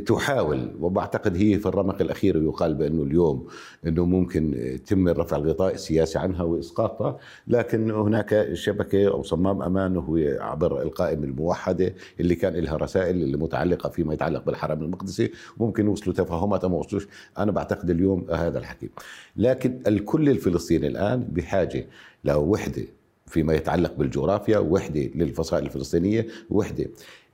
تحاول 0.08 0.70
وبعتقد 0.80 1.36
هي 1.36 1.58
في 1.58 1.66
الرمق 1.66 2.00
الأخير 2.00 2.42
يقال 2.42 2.74
بأنه 2.74 3.02
اليوم 3.02 3.46
أنه 3.86 4.04
ممكن 4.04 4.54
يتم 4.54 5.08
رفع 5.08 5.36
الغطاء 5.36 5.74
السياسي 5.74 6.18
عنها 6.18 6.42
وإسقاطها 6.42 7.18
لكن 7.48 7.90
هناك 7.90 8.48
شبكة 8.52 9.08
أو 9.08 9.22
صمام 9.22 9.62
أمان 9.62 9.96
هو 9.96 10.16
عبر 10.40 10.82
القائمة 10.82 11.24
الموحدة 11.24 11.94
اللي 12.20 12.34
كان 12.34 12.52
لها 12.52 12.76
رسائل 12.76 13.16
اللي 13.16 13.36
متعلقة 13.36 13.88
فيما 13.88 14.14
يتعلق 14.14 14.44
بالحرم 14.46 14.82
المقدسي 14.82 15.30
ممكن 15.58 15.86
يوصلوا 15.86 16.14
تفاهمات 16.14 16.64
أو 16.64 16.78
وصلوش 16.78 17.06
أنا 17.38 17.52
بعتقد 17.52 17.90
اليوم 17.90 18.26
هذا 18.30 18.58
الحكي. 18.58 18.90
لكن 19.36 19.78
الكل 19.86 20.28
الفلسطيني 20.28 20.86
الآن 20.86 21.20
بحاجة 21.32 21.86
لوحدة 22.24 22.82
فيما 23.30 23.54
يتعلق 23.54 23.94
بالجغرافيا 23.94 24.58
وحدة 24.58 25.10
للفصائل 25.14 25.64
الفلسطينية 25.64 26.26
وحدة. 26.50 26.86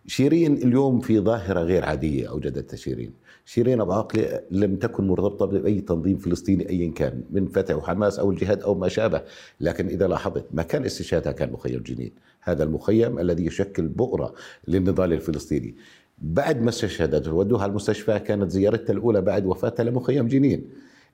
شيرين 0.06 0.52
اليوم 0.54 1.00
في 1.00 1.20
ظاهرة 1.20 1.60
غير 1.60 1.84
عادية 1.84 2.30
أوجدتها 2.30 2.76
شيرين. 2.76 3.10
شيرين 3.44 3.80
أبو 3.80 3.92
عقلة 3.92 4.40
لم 4.50 4.76
تكن 4.76 5.06
مرتبطة 5.06 5.46
بأي 5.46 5.80
تنظيم 5.80 6.16
فلسطيني 6.16 6.68
أيا 6.68 6.92
كان 6.92 7.22
من 7.30 7.46
فتح 7.46 7.76
وحماس 7.76 8.18
أو 8.18 8.30
الجهاد 8.30 8.62
أو 8.62 8.74
ما 8.74 8.88
شابه. 8.88 9.22
لكن 9.60 9.86
إذا 9.86 10.08
لاحظت 10.08 10.44
مكان 10.52 10.84
استشهادها 10.84 11.32
كان 11.32 11.52
مخيم 11.52 11.82
جنين. 11.82 12.12
هذا 12.40 12.64
المخيم 12.64 13.18
الذي 13.18 13.46
يشكل 13.46 13.88
بؤرة 13.88 14.34
للنضال 14.68 15.12
الفلسطيني. 15.12 15.74
بعد 16.18 16.62
ما 16.62 16.68
استشهدت 16.68 17.28
ودوها 17.28 17.66
المستشفى 17.66 18.18
كانت 18.18 18.50
زيارتها 18.50 18.92
الأولى 18.92 19.20
بعد 19.20 19.46
وفاتها 19.46 19.84
لمخيم 19.84 20.28
جنين 20.28 20.64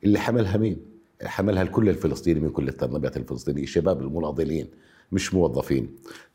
اللي 0.04 0.18
حملها 0.18 0.56
مين؟ 0.56 0.91
حملها 1.24 1.62
الكل 1.62 1.88
الفلسطيني 1.88 2.40
من 2.40 2.50
كل 2.50 2.68
التنظيمات 2.68 3.16
الفلسطينية. 3.16 3.62
الشباب 3.62 4.00
المناضلين 4.00 4.66
مش 5.12 5.34
موظفين. 5.34 5.88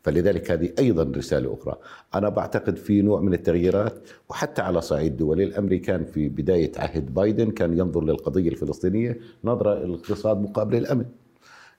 فلذلك 0.04 0.52
هذه 0.52 0.73
أيضا 0.80 1.12
رسالة 1.17 1.54
أخرى. 1.54 1.76
أنا 2.15 2.30
بعتقد 2.30 2.78
في 2.78 3.02
نوع 3.02 3.21
من 3.21 3.34
التغييرات 3.34 3.93
وحتى 4.30 4.62
على 4.62 4.82
صعيد 4.82 5.17
دولي 5.17 5.43
الأمريكان 5.43 6.06
في 6.06 6.30
بداية 6.30 6.71
عهد 6.78 7.13
بايدن 7.13 7.52
كان 7.52 7.78
ينظر 7.78 8.04
للقضية 8.04 8.50
الفلسطينية 8.50 9.19
نظرة 9.43 9.73
الاقتصاد 9.84 10.41
مقابل 10.41 10.78
الأمن. 10.78 11.06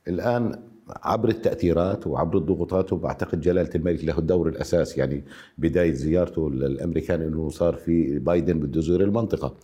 الآن 0.09 0.59
عبر 1.03 1.29
التأثيرات 1.29 2.07
وعبر 2.07 2.39
الضغوطات 2.39 2.93
وبعتقد 2.93 3.41
جلالة 3.41 3.71
الملك 3.75 4.05
له 4.05 4.19
الدور 4.19 4.49
الأساس 4.49 4.99
يعني 4.99 5.25
بداية 5.59 5.93
زيارته 5.93 6.51
للأمريكان 6.51 7.23
أنه 7.23 7.49
صار 7.49 7.75
في 7.75 8.19
بايدن 8.19 8.61
بده 8.61 8.79
يزور 8.81 9.01
المنطقة. 9.01 9.55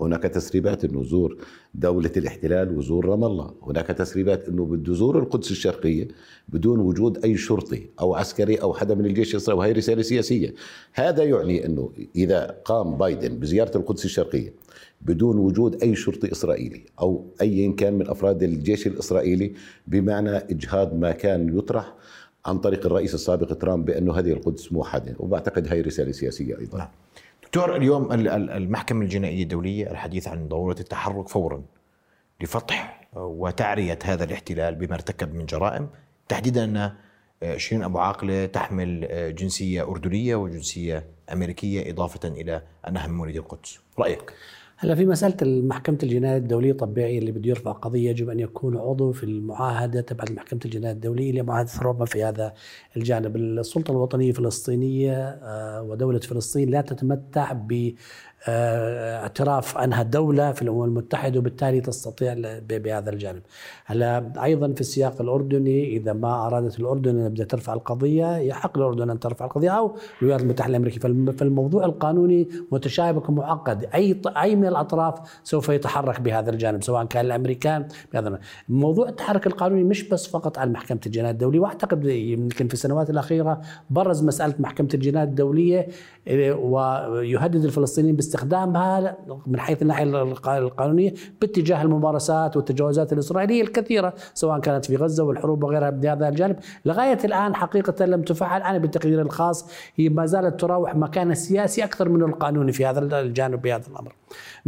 هناك 0.00 0.22
تسريبات 0.22 0.84
انه 0.84 1.04
زور 1.04 1.36
دولة 1.74 2.10
الاحتلال 2.16 2.78
وزور 2.78 3.06
رام 3.06 3.24
الله، 3.24 3.54
هناك 3.62 3.86
تسريبات 3.86 4.48
إنه 4.48 4.64
بده 4.64 4.92
يزور 4.92 5.18
القدس 5.18 5.50
الشرقية 5.50 6.08
بدون 6.48 6.78
وجود 6.78 7.24
أي 7.24 7.36
شرطي 7.36 7.86
أو 8.00 8.14
عسكري 8.14 8.56
أو 8.56 8.74
حدا 8.74 8.94
من 8.94 9.06
الجيش 9.06 9.34
الإسرائيلي 9.34 9.60
وهي 9.60 9.72
رسالة 9.72 10.02
سياسية. 10.02 10.54
هذا 10.92 11.22
يعني 11.22 11.66
إنه 11.66 11.90
إذا 12.16 12.56
قام 12.64 12.96
بايدن 12.96 13.38
بزيارة 13.38 13.76
القدس 13.76 14.04
الشرقية 14.04 14.52
بدون 15.02 15.38
وجود 15.38 15.82
أي 15.82 15.94
شرطي 15.94 16.32
إسرائيلي 16.32 16.82
أو 17.00 17.24
ايا 17.40 17.72
كان 17.72 17.94
من 17.94 18.08
أفراد 18.08 18.42
الجيش 18.42 18.86
الإسرائيلي 18.86 19.52
بمعنى 19.86 20.36
إجهاض 20.36 20.94
ما 20.94 21.12
كان 21.12 21.58
يطرح 21.58 21.94
عن 22.46 22.58
طريق 22.58 22.86
الرئيس 22.86 23.14
السابق 23.14 23.52
ترامب 23.52 23.84
بأنه 23.84 24.18
هذه 24.18 24.32
القدس 24.32 24.72
موحدة 24.72 25.14
وبعتقد 25.18 25.68
هي 25.68 25.80
رسالة 25.80 26.12
سياسية 26.12 26.58
أيضا 26.58 26.78
نعم. 26.78 26.88
دكتور 27.54 27.76
اليوم 27.76 28.12
المحكمة 28.12 29.02
الجنائية 29.02 29.42
الدولية 29.42 29.90
الحديث 29.90 30.28
عن 30.28 30.48
ضرورة 30.48 30.76
التحرك 30.80 31.28
فورا 31.28 31.62
لفتح 32.40 33.08
وتعرية 33.12 33.98
هذا 34.04 34.24
الاحتلال 34.24 34.74
بما 34.74 34.94
ارتكب 34.94 35.34
من 35.34 35.46
جرائم 35.46 35.88
تحديدا 36.28 36.64
أن 36.64 36.92
شيرين 37.56 37.84
أبو 37.84 37.98
عاقلة 37.98 38.46
تحمل 38.46 39.08
جنسية 39.34 39.82
أردنية 39.82 40.36
وجنسية 40.36 41.06
أمريكية 41.32 41.90
إضافة 41.90 42.28
إلى 42.28 42.62
أنها 42.88 43.06
من 43.06 43.14
مواليد 43.14 43.36
القدس 43.36 43.78
رأيك؟ 43.98 44.32
هلا 44.84 44.94
في 44.94 45.06
مسألة 45.06 45.36
محكمه 45.42 45.98
الجنايه 46.02 46.36
الدولية 46.36 46.72
طبيعي 46.72 47.18
اللي 47.18 47.32
بده 47.32 47.48
يرفع 47.50 47.72
قضية 47.72 48.10
يجب 48.10 48.28
أن 48.30 48.40
يكون 48.40 48.76
عضو 48.76 49.12
في 49.12 49.24
المعاهدة 49.24 50.00
تبع 50.00 50.24
محكمه 50.30 50.60
الجنايه 50.64 50.92
الدولية 50.92 51.30
اللي 51.30 51.42
معاهدة 51.42 51.70
روما 51.82 52.04
في 52.04 52.24
هذا 52.24 52.54
الجانب، 52.96 53.36
السلطة 53.36 53.90
الوطنية 53.90 54.30
الفلسطينيه 54.30 55.38
ودولة 55.82 56.18
فلسطين 56.18 56.70
لا 56.70 56.80
تتمتع 56.80 57.52
ب 57.52 57.94
اعتراف 58.48 59.78
انها 59.78 60.02
دوله 60.02 60.52
في 60.52 60.62
الامم 60.62 60.84
المتحده 60.84 61.38
وبالتالي 61.38 61.80
تستطيع 61.80 62.34
بهذا 62.68 63.10
الجانب. 63.10 63.42
هلا 63.86 64.32
أيضا 64.44 64.72
في 64.72 64.80
السياق 64.80 65.20
الاردني 65.20 65.96
اذا 65.96 66.12
ما 66.12 66.46
ارادت 66.46 66.80
الاردن 66.80 67.18
ان 67.18 67.28
بدها 67.28 67.46
ترفع 67.46 67.72
القضية 67.72 68.36
يحق 68.36 68.78
الاردن 68.78 69.10
ان 69.10 69.20
ترفع 69.20 69.44
القضية 69.44 69.70
أو 69.70 69.96
الولايات 70.22 70.42
المتحده 70.42 70.70
الامريكيه. 70.70 71.00
فالموضوع 71.32 71.84
القانوني 71.84 72.48
متشابك 72.72 73.28
ومعقد. 73.28 73.88
اي 73.94 74.20
اي 74.26 74.56
من 74.56 74.66
الاطراف 74.66 75.14
سوف 75.44 75.68
يتحرك 75.68 76.20
بهذا 76.20 76.50
الجانب 76.50 76.82
سواء 76.82 77.04
كان 77.04 77.26
الامريكان 77.26 77.88
بهذا 78.12 78.38
موضوع 78.68 79.08
التحرك 79.08 79.46
القانوني 79.46 79.84
مش 79.84 80.08
بس 80.08 80.26
فقط 80.26 80.58
على 80.58 80.70
محكمه 80.70 81.00
الجنايه 81.06 81.30
الدوليه. 81.30 81.60
واعتقد 81.60 82.04
يمكن 82.04 82.68
في 82.68 82.74
السنوات 82.74 83.10
الاخيره 83.10 83.60
برز 83.90 84.24
مساله 84.24 84.54
محكمه 84.58 84.88
الجنايه 84.94 85.24
الدوليه 85.24 85.88
ويهدد 86.56 87.64
الفلسطينيين 87.64 88.16
باستخدامها 88.34 89.16
من 89.46 89.60
حيث 89.60 89.82
الناحية 89.82 90.04
القانونية 90.58 91.14
باتجاه 91.40 91.82
الممارسات 91.82 92.56
والتجاوزات 92.56 93.12
الإسرائيلية 93.12 93.62
الكثيرة 93.62 94.14
سواء 94.34 94.60
كانت 94.60 94.84
في 94.84 94.96
غزة 94.96 95.24
والحروب 95.24 95.64
وغيرها 95.64 95.90
بهذا 95.90 96.28
الجانب. 96.28 96.56
لغاية 96.84 97.18
الآن 97.24 97.54
حقيقة 97.54 98.04
لم 98.04 98.22
تفعل. 98.22 98.62
أنا 98.62 98.78
بالتقدير 98.78 99.20
الخاص 99.20 99.70
هي 99.96 100.08
ما 100.08 100.26
زالت 100.26 100.60
تراوح 100.60 100.96
مكانها 100.96 101.32
السياسي 101.32 101.84
أكثر 101.84 102.08
من 102.08 102.22
القانوني 102.22 102.72
في 102.72 102.86
هذا 102.86 103.20
الجانب 103.20 103.62
بهذا 103.62 103.86
الأمر. 103.90 104.14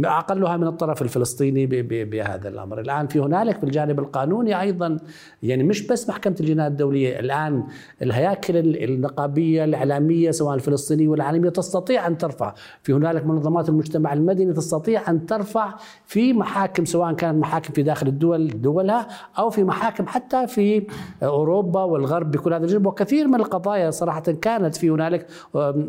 أقلها 0.05 0.57
من 0.57 0.67
الطرف 0.67 1.01
الفلسطيني 1.01 1.65
بهذا 2.05 2.49
الأمر. 2.49 2.79
الآن 2.79 3.07
في 3.07 3.19
هنالك 3.19 3.57
في 3.57 3.63
الجانب 3.63 3.99
القانوني 3.99 4.61
أيضا 4.61 4.97
يعني 5.43 5.63
مش 5.63 5.87
بس 5.87 6.09
محكمة 6.09 6.35
الجنايه 6.39 6.67
الدولية 6.67 7.19
الآن 7.19 7.63
الهياكل 8.01 8.57
النقابية 8.57 9.63
الإعلامية 9.63 10.31
سواء 10.31 10.55
الفلسطينية 10.55 11.07
والعالميه 11.07 11.49
تستطيع 11.49 12.07
أن 12.07 12.17
ترفع. 12.17 12.53
في 12.83 12.93
هنالك 12.93 13.25
منظمات 13.25 13.69
المجتمع 13.69 14.13
المدني 14.13 14.53
تستطيع 14.53 15.09
أن 15.09 15.25
ترفع 15.25 15.73
في 16.05 16.33
محاكم 16.33 16.85
سواء 16.85 17.13
كانت 17.13 17.37
محاكم 17.37 17.73
في 17.73 17.83
داخل 17.83 18.07
الدول 18.07 18.61
دولها 18.61 19.07
أو 19.39 19.49
في 19.49 19.63
محاكم 19.63 20.07
حتى 20.07 20.47
في 20.47 20.87
أوروبا 21.23 21.83
والغرب 21.83 22.31
بكل 22.31 22.53
هذا 22.53 22.65
الجانب. 22.65 22.85
وكثير 22.85 23.27
من 23.27 23.35
القضايا 23.35 23.91
صراحة 23.91 24.21
كانت 24.21 24.75
في 24.75 24.89
هنالك 24.89 25.27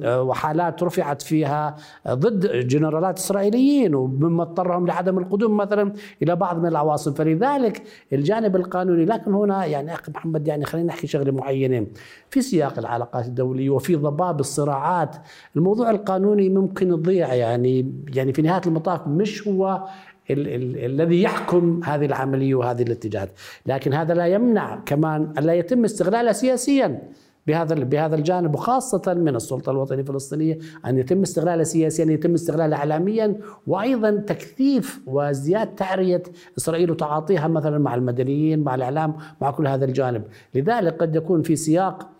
وحالات 0.04 0.82
رفعت 0.82 1.22
فيها 1.22 1.76
ضد 2.08 2.46
جنرالات 2.66 3.18
إسرائيليين. 3.18 3.97
ومما 3.98 4.42
اضطرهم 4.42 4.86
لعدم 4.86 5.18
القدوم 5.18 5.56
مثلا 5.56 5.92
إلى 6.22 6.36
بعض 6.36 6.58
من 6.58 6.66
العواصم. 6.66 7.12
فلذلك 7.12 7.82
الجانب 8.12 8.56
القانوني 8.56 9.04
لكن 9.04 9.34
هنا 9.34 9.64
يعني 9.64 9.94
أخي 9.94 10.12
محمد 10.12 10.48
يعني 10.48 10.64
خلينا 10.64 10.88
نحكي 10.88 11.06
شغلة 11.06 11.32
معينة. 11.32 11.86
في 12.30 12.42
سياق 12.42 12.78
العلاقات 12.78 13.26
الدولية 13.26 13.70
وفي 13.70 13.96
ضباب 13.96 14.40
الصراعات 14.40 15.16
الموضوع 15.56 15.90
القانوني 15.90 16.48
ممكن 16.48 16.88
يضيع 16.88 17.34
يعني 17.34 17.92
يعني 18.14 18.32
في 18.32 18.42
نهاية 18.42 18.62
المطاف 18.66 19.06
مش 19.06 19.48
هو 19.48 19.88
ال 20.30 20.48
ال 20.48 20.84
الذي 20.84 21.22
يحكم 21.22 21.80
هذه 21.84 22.06
العملية 22.06 22.54
وهذه 22.54 22.82
الاتجاهات، 22.82 23.30
لكن 23.66 23.94
هذا 23.94 24.14
لا 24.14 24.26
يمنع 24.26 24.80
كمان 24.86 25.32
أن 25.38 25.44
لا 25.44 25.54
يتم 25.54 25.84
استغلالها 25.84 26.32
سياسيا. 26.32 27.02
بهذا 27.48 27.74
بهذا 27.74 28.16
الجانب 28.16 28.54
وخاصة 28.54 29.14
من 29.14 29.36
السلطة 29.36 29.70
الوطنية 29.70 30.00
الفلسطينية 30.00 30.58
أن 30.86 30.98
يتم 30.98 31.22
استغلالها 31.22 31.64
سياسيا 31.64 32.04
أن 32.04 32.10
يتم 32.10 32.34
استغلالها 32.34 32.78
إعلاميا 32.78 33.36
وأيضا 33.66 34.10
تكثيف 34.10 35.00
وزيادة 35.06 35.70
تعرية 35.76 36.22
إسرائيل 36.58 36.90
وتعاطيها 36.90 37.48
مثلا 37.48 37.78
مع 37.78 37.94
المدنيين 37.94 38.64
مع 38.64 38.74
الإعلام 38.74 39.14
مع 39.40 39.50
كل 39.50 39.66
هذا 39.66 39.84
الجانب. 39.84 40.22
لذلك 40.54 40.96
قد 41.02 41.16
يكون 41.16 41.42
في 41.42 41.56
سياق 41.56 42.10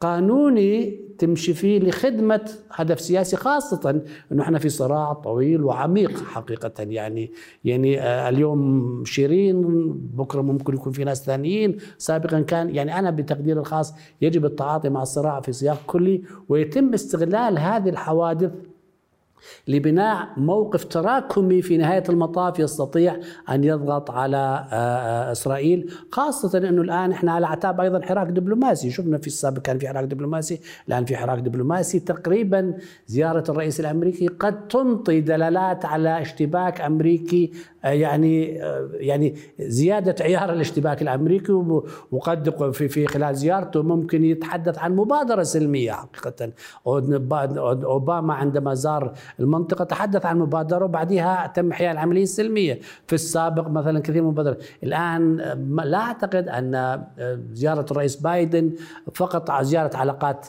قانوني 0.00 1.00
تمشي 1.18 1.54
فيه 1.54 1.78
لخدمة 1.78 2.50
هدف 2.70 3.00
سياسي 3.00 3.36
خاصة. 3.36 4.02
أنه 4.32 4.42
إحنا 4.42 4.58
في 4.58 4.68
صراع 4.68 5.12
طويل 5.12 5.64
وعميق 5.64 6.24
حقيقة. 6.24 6.72
يعني 6.78 7.32
يعني 7.64 8.00
اليوم 8.28 9.02
شيرين 9.04 9.62
بكرة 10.14 10.40
ممكن 10.40 10.74
يكون 10.74 10.92
في 10.92 11.04
ناس 11.04 11.24
ثانيين. 11.24 11.76
سابقا 11.98 12.40
كان 12.40 12.74
يعني 12.74 12.98
أنا 12.98 13.10
بتقدير 13.10 13.60
الخاص 13.60 13.94
يجب 14.20 14.44
التعاطي 14.44 14.88
مع 14.88 15.02
الصراع 15.02 15.40
في 15.40 15.52
سياق 15.52 15.78
كلي 15.86 16.22
ويتم 16.48 16.94
استغلال 16.94 17.58
هذه 17.58 17.88
الحوادث 17.88 18.52
لبناء 19.68 20.28
موقف 20.36 20.84
تراكمي 20.84 21.62
في 21.62 21.76
نهاية 21.76 22.04
المطاف 22.08 22.58
يستطيع 22.58 23.16
أن 23.50 23.64
يضغط 23.64 24.10
على 24.10 24.66
إسرائيل 25.32 25.92
خاصة 26.12 26.58
أنه 26.58 26.82
الآن 26.82 27.12
إحنا 27.12 27.32
على 27.32 27.46
أعتاب 27.46 27.80
أيضا 27.80 28.00
حراك 28.00 28.26
دبلوماسي. 28.26 28.90
شفنا 28.90 29.18
في 29.18 29.26
السابق 29.26 29.62
كان 29.62 29.78
في 29.78 29.88
حراك 29.88 30.04
دبلوماسي 30.04 30.60
الآن 30.88 31.04
في 31.04 31.16
حراك 31.16 31.38
دبلوماسي. 31.38 32.00
تقريبا 32.00 32.74
زيارة 33.06 33.44
الرئيس 33.48 33.80
الأمريكي 33.80 34.26
قد 34.26 34.68
تنطي 34.68 35.20
دلالات 35.20 35.84
على 35.84 36.20
اشتباك 36.20 36.80
أمريكي 36.80 37.52
يعني 37.84 38.44
يعني 38.92 39.34
زيادة 39.60 40.24
عيار 40.24 40.52
الاشتباك 40.52 41.02
الأمريكي 41.02 41.52
وقد 42.12 42.70
في 42.72 42.88
في 42.88 43.06
خلال 43.06 43.36
زيارته 43.36 43.82
ممكن 43.82 44.24
يتحدث 44.24 44.78
عن 44.78 44.96
مبادرة 44.96 45.42
سلمية 45.42 45.92
حقيقة. 45.92 46.52
أوباما 46.86 48.34
عندما 48.34 48.74
زار 48.74 49.12
المنطقة 49.40 49.84
تحدث 49.84 50.26
عن 50.26 50.38
مبادرة 50.38 50.84
وبعدها 50.84 51.46
تم 51.46 51.70
إحياء 51.70 51.92
العملية 51.92 52.22
السلمية. 52.22 52.80
في 53.06 53.12
السابق 53.12 53.68
مثلا 53.68 54.00
كثير 54.00 54.22
من 54.22 54.28
المبادرات. 54.28 54.62
الآن 54.82 55.36
لا 55.84 55.98
أعتقد 55.98 56.48
أن 56.48 57.02
زيارة 57.52 57.86
الرئيس 57.90 58.16
بايدن 58.16 58.72
فقط 59.14 59.62
زيارة 59.62 59.96
علاقات 59.96 60.46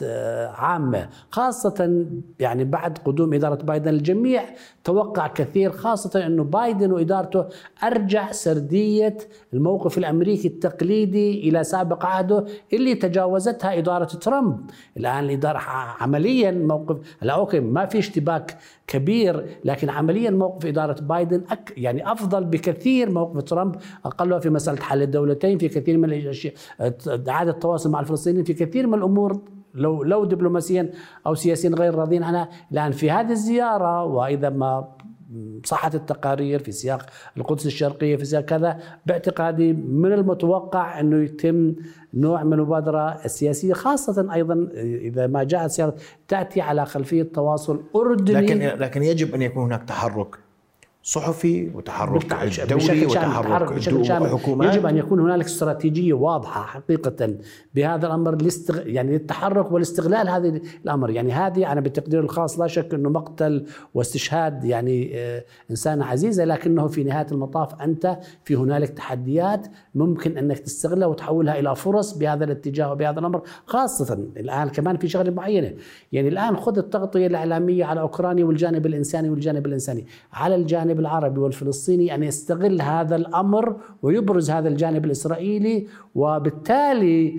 عامة. 0.54 1.08
خاصة 1.30 2.06
يعني 2.38 2.64
بعد 2.64 2.98
قدوم 2.98 3.34
إدارة 3.34 3.62
بايدن 3.62 3.88
الجميع 3.88 4.42
توقع 4.84 5.26
كثير 5.26 5.72
خاصة 5.72 6.26
أنه 6.26 6.44
بايدن 6.44 6.92
وإدارته 6.92 7.44
أرجع 7.84 8.32
سردية 8.32 9.16
الموقف 9.54 9.98
الأمريكي 9.98 10.48
التقليدي 10.48 11.48
إلى 11.48 11.64
سابق 11.64 12.06
عهده 12.06 12.44
اللي 12.72 12.94
تجاوزتها 12.94 13.78
إدارة 13.78 14.04
ترامب. 14.04 14.70
الآن 14.96 15.24
الإدارة 15.24 15.58
عمليا 16.00 16.50
موقف 16.50 17.16
لا 17.22 17.32
أوكي 17.32 17.60
ما 17.60 17.86
في 17.86 17.98
اشتباك 17.98 18.58
كبير 18.86 19.46
لكن 19.64 19.90
عمليا 19.90 20.30
موقف 20.30 20.66
إدارة 20.66 21.00
بايدن 21.00 21.42
أك 21.50 21.72
يعني 21.76 22.12
أفضل 22.12 22.44
بكثير 22.44 23.10
موقف 23.10 23.42
ترامب 23.42 23.76
أقلها 24.04 24.38
في 24.38 24.50
مسألة 24.50 24.80
حل 24.80 25.02
الدولتين 25.02 25.58
في 25.58 25.68
كثير 25.68 25.98
من 25.98 26.12
الأشياء 26.12 26.54
إعادة 27.28 27.50
التواصل 27.50 27.90
مع 27.90 28.00
الفلسطينيين 28.00 28.44
في 28.44 28.54
كثير 28.54 28.86
من 28.86 28.94
الأمور 28.94 29.40
لو 29.74 30.02
لو 30.02 30.24
دبلوماسيا 30.24 30.90
أو 31.26 31.34
سياسيا 31.34 31.70
غير 31.70 31.94
راضين 31.94 32.22
عنها. 32.22 32.48
الآن 32.72 32.92
في 32.92 33.10
هذه 33.10 33.30
الزيارة 33.30 34.04
وإذا 34.04 34.50
ما 34.50 34.88
صحت 35.64 35.94
التقارير 35.94 36.58
في 36.58 36.72
سياق 36.72 37.06
القدس 37.36 37.66
الشرقية 37.66 38.16
في 38.16 38.24
سياق 38.24 38.44
كذا 38.44 38.78
باعتقادي 39.06 39.72
من 39.72 40.12
المتوقع 40.12 41.00
أنه 41.00 41.24
يتم 41.24 41.74
نوع 42.16 42.42
من 42.44 42.52
المبادرة 42.52 43.24
السياسية 43.24 43.72
خاصة 43.72 44.34
أيضا 44.34 44.68
إذا 44.74 45.26
ما 45.26 45.44
جاءت 45.44 45.70
سيارة 45.70 45.94
تأتي 46.28 46.60
على 46.60 46.86
خلفية 46.86 47.22
تواصل 47.22 47.82
أردني. 47.96 48.40
لكن 48.40 48.78
لكن 48.80 49.02
يجب 49.02 49.34
أن 49.34 49.42
يكون 49.42 49.62
هناك 49.62 49.82
تحرك. 49.82 50.45
صحفي 51.08 51.70
وتحرك 51.74 52.34
دولي 52.70 53.06
وتحرك 53.06 53.72
بشكل 53.72 54.04
شامل 54.04 54.28
حكومات. 54.28 54.74
يجب 54.74 54.86
أن 54.86 54.96
يكون 54.96 55.20
هنالك 55.20 55.44
استراتيجية 55.44 56.12
واضحة 56.12 56.62
حقيقة 56.62 57.34
بهذا 57.74 58.06
الأمر 58.06 58.42
لاستغ... 58.42 58.88
يعني 58.88 59.12
للتحرك 59.12 59.72
والاستغلال 59.72 60.28
هذه 60.28 60.60
الأمر. 60.84 61.10
يعني 61.10 61.32
هذه 61.32 61.72
أنا 61.72 61.80
بالتقدير 61.80 62.20
الخاص 62.20 62.60
لا 62.60 62.66
شك 62.66 62.94
أنه 62.94 63.10
مقتل 63.10 63.66
واستشهاد 63.94 64.64
يعني 64.64 65.10
آه 65.14 65.44
إنسانة 65.70 66.04
عزيزة 66.04 66.44
لكنه 66.44 66.86
في 66.86 67.04
نهاية 67.04 67.26
المطاف 67.32 67.82
أنت 67.82 68.18
في 68.44 68.54
هنالك 68.54 68.88
تحديات 68.88 69.66
ممكن 69.94 70.38
أنك 70.38 70.58
تستغلها 70.58 71.06
وتحولها 71.08 71.58
إلى 71.58 71.76
فرص 71.76 72.18
بهذا 72.18 72.44
الاتجاه 72.44 72.92
وبهذا 72.92 73.20
الأمر 73.20 73.42
خاصة 73.66 74.14
الآن 74.36 74.68
كمان 74.68 74.96
في 74.96 75.08
شغلة 75.08 75.30
معينة. 75.30 75.72
يعني 76.12 76.28
الآن 76.28 76.56
خذ 76.56 76.78
التغطية 76.78 77.26
الإعلامية 77.26 77.84
على 77.84 78.00
أوكرانيا 78.00 78.44
والجانب 78.44 78.86
الإنساني 78.86 79.30
والجانب 79.30 79.66
الإنساني. 79.66 80.06
على 80.32 80.54
الجانب 80.54 80.95
الجانب 80.96 81.00
العربي 81.00 81.40
والفلسطيني 81.40 82.14
أن 82.14 82.22
يستغل 82.22 82.82
هذا 82.82 83.16
الأمر 83.16 83.76
ويبرز 84.02 84.50
هذا 84.50 84.68
الجانب 84.68 85.04
الإسرائيلي 85.04 85.86
وبالتالي 86.14 87.34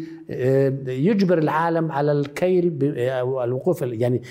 يجبر 0.88 1.38
العالم 1.38 1.92
على 1.92 2.12
الكيل 2.12 2.98
أو 2.98 3.44
الوقوف 3.44 3.82
يعني 3.82 4.22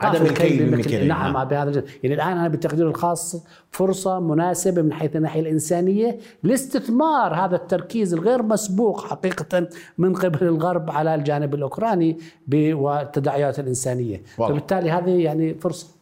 عدم 0.00 0.22
الكيل 0.22 0.58
بالمكيال 0.58 1.08
نعم, 1.08 1.32
نعم. 1.32 1.44
بهذا 1.48 1.84
يعني 2.02 2.14
الآن 2.14 2.38
أنا 2.38 2.48
بالتقدير 2.48 2.88
الخاص 2.88 3.44
فرصة 3.70 4.20
مناسبة 4.20 4.82
من 4.82 4.92
حيث 4.92 5.16
الناحية 5.16 5.40
الإنسانية 5.40 6.18
لاستثمار 6.42 7.34
هذا 7.34 7.56
التركيز 7.56 8.14
الغير 8.14 8.42
مسبوق 8.42 9.06
حقيقة 9.06 9.68
من 9.98 10.14
قبل 10.14 10.46
الغرب 10.46 10.90
على 10.90 11.14
الجانب 11.14 11.54
الأوكراني 11.54 12.18
والتداعيات 12.54 13.58
الإنسانية 13.58 14.22
والله. 14.38 14.54
فبالتالي 14.54 14.90
هذه 14.90 15.10
يعني 15.10 15.54
فرصة 15.54 15.99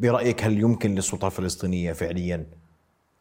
برأيك 0.00 0.44
هل 0.44 0.60
يمكن 0.60 0.94
للسلطة 0.94 1.26
الفلسطينية 1.26 1.92
فعليا 1.92 2.46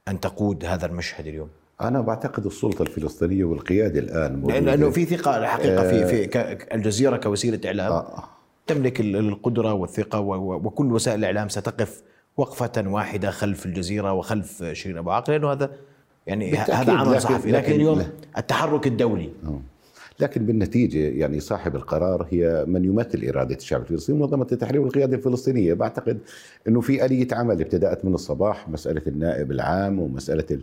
أن 0.07 0.19
تقود 0.19 0.65
هذا 0.65 0.85
المشهد 0.85 1.27
اليوم؟ 1.27 1.49
أنا 1.81 2.01
بعتقد 2.01 2.45
السلطة 2.45 2.81
الفلسطينية 2.81 3.43
والقيادة 3.43 3.99
الآن 3.99 4.43
لأنه 4.47 4.89
في 4.89 5.05
ثقة 5.05 5.37
الحقيقة 5.37 5.89
في 5.89 6.27
في 6.27 6.75
الجزيرة 6.75 7.17
كوسيلة 7.17 7.59
إعلام. 7.65 7.91
آه 7.91 8.23
تملك 8.67 9.01
القدرة 9.01 9.73
والثقة 9.73 10.19
وكل 10.19 10.91
وسائل 10.91 11.19
الإعلام 11.19 11.49
ستقف 11.49 12.01
وقفة 12.37 12.83
واحدة 12.87 13.31
خلف 13.31 13.65
الجزيرة 13.65 14.13
وخلف 14.13 14.63
شيرين 14.63 14.97
أبو 14.97 15.11
عاقل 15.11 15.33
لأنه 15.33 15.51
هذا 15.51 15.71
يعني 16.27 16.57
هذا 16.57 16.93
عمل 16.93 17.21
صحفي. 17.21 17.51
لكن, 17.51 17.57
لكن 17.57 17.71
اليوم 17.71 18.07
التحرك 18.37 18.87
الدولي 18.87 19.29
أوه. 19.45 19.61
لكن 20.21 20.45
بالنتيجة 20.45 20.97
يعني 20.97 21.39
صاحب 21.39 21.75
القرار 21.75 22.27
هي 22.29 22.65
من 22.67 22.85
يمثل 22.85 23.27
إرادة 23.29 23.55
الشعب 23.55 23.81
الفلسطيني 23.81 24.19
منظمة 24.19 24.47
التحرير 24.51 24.81
والقيادة 24.81 25.17
الفلسطينية. 25.17 25.73
بعتقد 25.73 26.17
أنه 26.67 26.81
في 26.81 27.05
آلية 27.05 27.27
عمل 27.31 27.61
ابتدأت 27.61 28.05
من 28.05 28.13
الصباح 28.13 28.69
مسألة 28.69 29.01
النائب 29.07 29.51
العام 29.51 29.99
ومسألة 29.99 30.59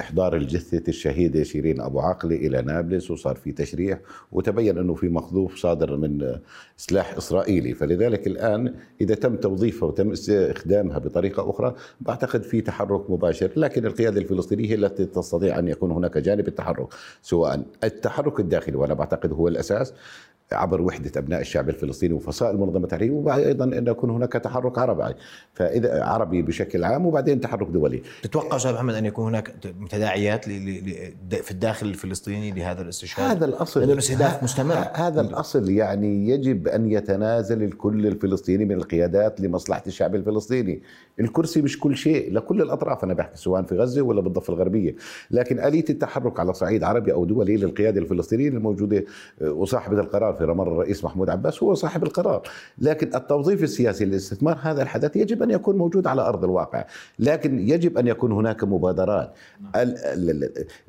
إحضار 0.00 0.36
الجثة 0.36 0.82
الشهيدة 0.88 1.42
شيرين 1.42 1.80
أبو 1.80 2.00
عقلة 2.00 2.36
إلى 2.36 2.62
نابلس 2.62 3.10
وصار 3.10 3.36
في 3.36 3.52
تشريح 3.52 3.98
وتبين 4.32 4.78
أنه 4.78 4.94
في 4.94 5.08
مخذوف 5.08 5.56
صادر 5.56 5.96
من 5.96 6.36
سلاح 6.76 7.16
إسرائيلي. 7.16 7.74
فلذلك 7.74 8.26
الآن 8.26 8.74
إذا 9.00 9.14
تم 9.14 9.36
توظيفها 9.36 9.88
وتم 9.88 10.10
استخدامها 10.12 10.98
بطريقة 10.98 11.50
أخرى 11.50 11.74
بعتقد 12.00 12.42
في 12.42 12.60
تحرك 12.60 13.10
مباشر. 13.10 13.50
لكن 13.56 13.86
القيادة 13.86 14.20
الفلسطينية 14.20 14.74
التي 14.74 15.04
تستطيع 15.04 15.58
أن 15.58 15.68
يكون 15.68 15.90
هناك 15.90 16.18
جانب 16.18 16.48
التحرك 16.48 16.86
سواء 17.22 17.62
التحرك 17.84 18.21
التحرك 18.22 18.40
الداخلي 18.40 18.76
وأنا 18.76 18.94
بعتقد 18.94 19.32
هو 19.32 19.48
الأساس. 19.48 19.94
عبر 20.52 20.82
وحدة 20.82 21.12
أبناء 21.16 21.40
الشعب 21.40 21.68
الفلسطيني 21.68 22.14
وفصائل 22.14 22.56
منظمة 22.56 22.84
التحرير 22.84 23.12
وأيضا 23.12 23.64
أن 23.64 23.86
يكون 23.86 24.10
هناك 24.10 24.32
تحرك 24.32 24.78
عربي. 24.78 25.14
فإذا 25.54 26.04
عربي 26.04 26.42
بشكل 26.42 26.84
عام 26.84 27.06
وبعدين 27.06 27.40
تحرك 27.40 27.68
دولي. 27.68 28.02
تتوقع 28.22 28.56
أستاذ 28.56 28.72
محمد 28.72 28.94
أن 28.94 29.06
يكون 29.06 29.26
هناك 29.26 29.54
تداعيات 29.90 30.44
في 30.44 31.50
الداخل 31.50 31.86
الفلسطيني 31.86 32.50
لهذا 32.50 32.82
الاستشهاد؟ 32.82 33.36
هذا 33.36 33.44
الأصل. 33.44 33.80
لأنه 33.80 33.92
الاستهداف 33.92 34.42
مستمر. 34.42 34.86
هذا 34.94 35.20
الأصل 35.20 35.70
يعني 35.70 36.28
يجب 36.28 36.68
أن 36.68 36.92
يتنازل 36.92 37.62
الكل 37.62 38.06
الفلسطيني 38.06 38.64
من 38.64 38.74
القيادات 38.74 39.40
لمصلحة 39.40 39.82
الشعب 39.86 40.14
الفلسطيني. 40.14 40.82
الكرسي 41.20 41.62
مش 41.62 41.80
كل 41.80 41.96
شيء 41.96 42.32
لكل 42.32 42.62
الأطراف. 42.62 43.04
أنا 43.04 43.14
بحكي 43.14 43.36
سواء 43.36 43.62
في 43.62 43.74
غزة 43.74 44.02
ولا 44.02 44.20
بالضفة 44.20 44.52
الغربية. 44.52 44.96
لكن 45.30 45.60
آلية 45.60 45.84
التحرك 45.90 46.40
على 46.40 46.54
صعيد 46.54 46.84
عربي 46.84 47.12
أو 47.12 47.24
دولي 47.24 47.56
للقيادة 47.56 48.00
الفلسطينية 48.00 48.48
الموجودة 48.48 49.04
وصاحبة 49.40 50.00
القرار 50.00 50.34
في 50.42 50.48
رمال 50.48 50.66
الرئيس 50.66 51.04
محمود 51.04 51.30
عباس 51.30 51.62
هو 51.62 51.74
صاحب 51.74 52.02
القرار. 52.02 52.42
لكن 52.78 53.14
التوظيف 53.14 53.62
السياسي 53.62 54.04
للاستثمار 54.04 54.58
هذا 54.62 54.82
الحدث 54.82 55.16
يجب 55.16 55.42
أن 55.42 55.50
يكون 55.50 55.76
موجود 55.78 56.06
على 56.06 56.22
أرض 56.22 56.44
الواقع. 56.44 56.84
لكن 57.18 57.68
يجب 57.68 57.98
أن 57.98 58.06
يكون 58.06 58.32
هناك 58.32 58.64
مبادرات. 58.64 59.32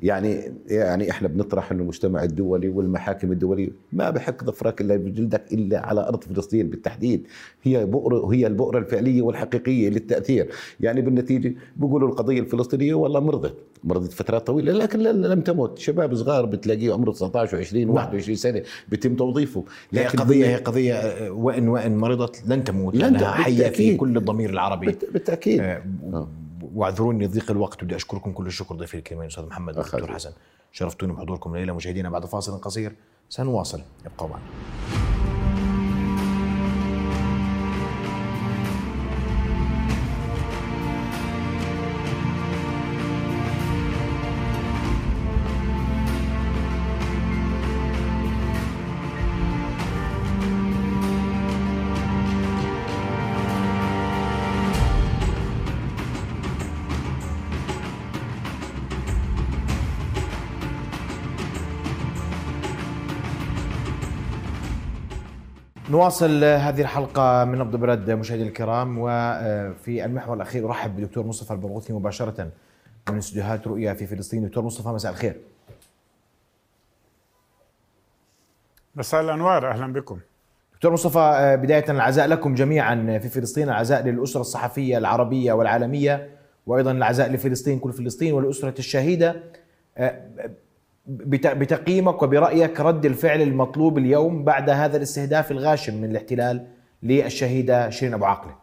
يعني 0.02 0.52
يعني 0.66 1.10
إحنا 1.10 1.28
بنطرح 1.28 1.72
انه 1.72 1.82
المجتمع 1.82 2.22
الدولي 2.22 2.68
والمحاكم 2.68 3.32
الدولية. 3.32 3.70
ما 3.92 4.10
بحق 4.10 4.44
ظفرك 4.44 4.80
إلا 4.80 4.96
بجلدك 4.96 5.52
إلا 5.52 5.86
على 5.86 6.08
أرض 6.08 6.24
فلسطين 6.24 6.70
بالتحديد. 6.70 7.26
هي 7.62 7.86
بؤر 7.86 8.26
هي 8.26 8.46
البؤرة 8.46 8.78
الفعلية 8.78 9.22
والحقيقية 9.22 9.88
للتأثير. 9.88 10.50
يعني 10.80 11.00
بالنتيجة 11.00 11.54
بيقولوا 11.76 12.08
القضية 12.08 12.40
الفلسطينية 12.40 12.94
والله 12.94 13.20
مرضت. 13.20 13.54
مرضت 13.84 14.12
فترات 14.12 14.46
طويلة 14.46 14.72
لكن 14.72 14.98
لم 15.02 15.40
تمت 15.40 15.78
شباب 15.78 16.14
صغار 16.14 16.46
بتلاقيه 16.46 16.92
عمره 16.92 17.10
19 17.12 17.64
و20 17.64 17.66
و21 17.66 18.32
سنة 18.32 18.62
بيتم 18.88 19.14
توظيفه 19.34 19.64
هي 19.92 20.06
قضيه 20.06 20.46
هي 20.46 20.56
قضية 20.56 21.30
وان 21.30 21.68
وإن 21.68 21.96
مرضت 21.96 22.42
لن 22.46 22.64
تموت 22.64 22.94
لأنها 22.94 23.32
حية 23.32 23.68
في 23.68 23.96
كل 23.96 24.16
الضمير 24.16 24.50
العربي. 24.50 24.96
بالتأكيد. 25.12 25.60
آه 25.60 25.82
واعذروني 26.74 27.26
ضيق 27.26 27.50
الوقت 27.50 27.84
بدي 27.84 27.96
أشكركم 27.96 28.32
كل 28.32 28.46
الشكر 28.46 28.74
ضيفي 28.74 28.96
الكريمين 28.96 29.26
أستاذ 29.26 29.46
محمد 29.46 29.76
والدكتور 29.76 30.12
حسن. 30.12 30.30
شرفتوني 30.72 31.12
بحضوركم 31.12 31.54
الليلة 31.54 31.72
مشاهدينا 31.72 32.10
بعد 32.10 32.26
فاصل 32.26 32.58
قصير. 32.58 32.92
سنواصل. 33.28 33.80
ابقوا 34.06 34.28
معنا. 34.28 35.23
نواصل 65.94 66.44
هذه 66.44 66.80
الحلقة 66.80 67.44
من 67.44 67.58
نبض 67.58 67.76
بلد 67.76 68.10
مشاهدينا 68.10 68.48
الكرام 68.48 68.98
وفي 68.98 70.04
المحور 70.04 70.36
الأخير 70.36 70.66
أرحب 70.66 70.96
بدكتور 70.96 71.26
مصطفى 71.26 71.50
البرغوثي 71.50 71.92
مباشرة 71.92 72.50
من 73.10 73.18
استديوهات 73.18 73.66
رؤيا 73.66 73.94
في 73.94 74.06
فلسطين. 74.06 74.46
دكتور 74.46 74.64
مصطفى 74.64 74.88
مساء 74.88 75.12
الخير. 75.12 75.36
مساء 78.96 79.20
الأنوار 79.20 79.70
أهلا 79.70 79.92
بكم. 79.92 80.18
دكتور 80.74 80.92
مصطفى 80.92 81.58
بداية 81.62 81.90
العزاء 81.90 82.26
لكم 82.26 82.54
جميعا 82.54 83.18
في 83.22 83.28
فلسطين. 83.28 83.68
العزاء 83.68 84.02
للأسرة 84.02 84.40
الصحفية 84.40 84.98
العربية 84.98 85.52
والعالمية 85.52 86.30
وأيضا 86.66 86.92
العزاء 86.92 87.32
لفلسطين 87.32 87.78
كل 87.78 87.92
فلسطين 87.92 88.32
ولأسرة 88.32 88.74
الشهيدة. 88.78 89.42
بتقييمك 91.06 92.22
وبرأيك 92.22 92.80
رد 92.80 93.06
الفعل 93.06 93.42
المطلوب 93.42 93.98
اليوم 93.98 94.44
بعد 94.44 94.70
هذا 94.70 94.96
الاستهداف 94.96 95.50
الغاشم 95.50 95.94
من 95.94 96.10
الاحتلال 96.10 96.66
للشهيدة 97.02 97.90
شيرين 97.90 98.14
أبو 98.14 98.24
عاقلة 98.24 98.54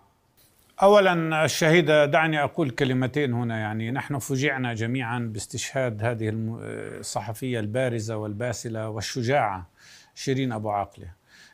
اولا 0.81 1.45
الشهيدة 1.45 2.05
دعني 2.05 2.43
أقول 2.43 2.69
كلمتين 2.69 3.33
هنا 3.33 3.59
يعني 3.59 3.91
نحن 3.91 4.17
فوجئنا 4.17 4.73
جميعا 4.73 5.19
باستشهاد 5.19 6.03
هذه 6.03 6.29
الصحفية 6.33 7.59
البارزة 7.59 8.17
والباسلة 8.17 8.89
والشجاعة 8.89 9.69
شيرين 10.15 10.51
أبو 10.51 10.69
عاقلة. 10.69 11.07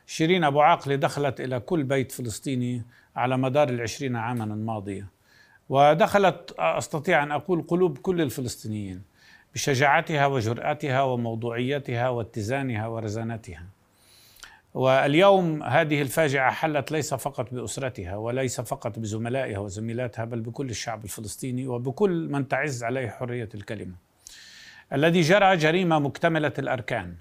شيرين 0.06 0.44
أبو 0.44 0.60
عاقلة 0.60 0.94
دخلت 0.94 1.40
إلى 1.40 1.60
كل 1.60 1.82
بيت 1.82 2.12
فلسطيني 2.12 2.82
على 3.16 3.38
مدار 3.38 3.68
العشرين 3.68 4.16
عاما 4.16 4.44
الماضية. 4.44 5.06
ودخلت 5.68 6.54
أستطيع 6.58 7.22
أن 7.22 7.32
أقول 7.32 7.62
قلوب 7.62 7.98
كل 7.98 8.20
الفلسطينيين 8.20 9.02
بشجاعتها 9.58 10.26
وجرأتها 10.26 11.02
وموضوعيتها 11.02 12.08
واتزانها 12.08 12.86
ورزانتها. 12.86 13.62
واليوم 14.74 15.62
هذه 15.62 16.02
الفاجعة 16.02 16.50
حلت 16.50 16.92
ليس 16.92 17.14
فقط 17.14 17.54
بأسرتها 17.54 18.16
وليس 18.16 18.60
فقط 18.60 18.98
بزملائها 18.98 19.58
وزميلاتها 19.58 20.24
بل 20.24 20.40
بكل 20.40 20.70
الشعب 20.70 21.04
الفلسطيني 21.04 21.66
وبكل 21.66 22.28
من 22.30 22.48
تعز 22.48 22.84
عليه 22.84 23.08
حرية 23.08 23.48
الكلمة. 23.54 23.94
الذي 24.92 25.20
جرى 25.20 25.56
جريمة 25.56 25.98
مكتملة 25.98 26.52
الأركان. 26.58 27.14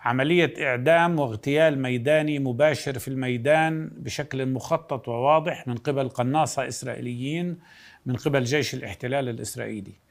عملية 0.00 0.54
إعدام 0.66 1.18
واغتيال 1.18 1.82
ميداني 1.82 2.38
مباشر 2.38 2.98
في 2.98 3.08
الميدان 3.08 3.90
بشكل 3.96 4.46
مخطط 4.46 5.08
وواضح 5.08 5.68
من 5.68 5.76
قبل 5.76 6.08
قناصة 6.08 6.68
إسرائيليين 6.68 7.58
من 8.06 8.16
قبل 8.16 8.44
جيش 8.44 8.74
الاحتلال 8.74 9.28
الإسرائيلي. 9.28 10.03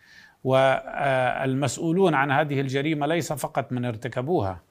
والمسؤولون 0.43 2.13
عن 2.13 2.31
هذه 2.31 2.61
الجريمة 2.61 3.07
ليس 3.07 3.33
فقط 3.33 3.71
من 3.71 3.85
ارتكبوها 3.85 4.61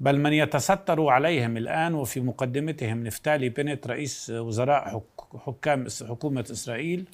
بل 0.00 0.18
من 0.18 0.32
يتستر 0.32 1.06
عليهم 1.08 1.56
الآن 1.56 1.94
وفي 1.94 2.20
مقدمتهم 2.20 3.04
نفتالي 3.04 3.48
بنت 3.48 3.86
رئيس 3.86 4.30
وزراء 4.30 4.88
حك- 4.88 5.36
حكام 5.46 5.86
حكومة 6.08 6.44
إسرائيل 6.50 7.04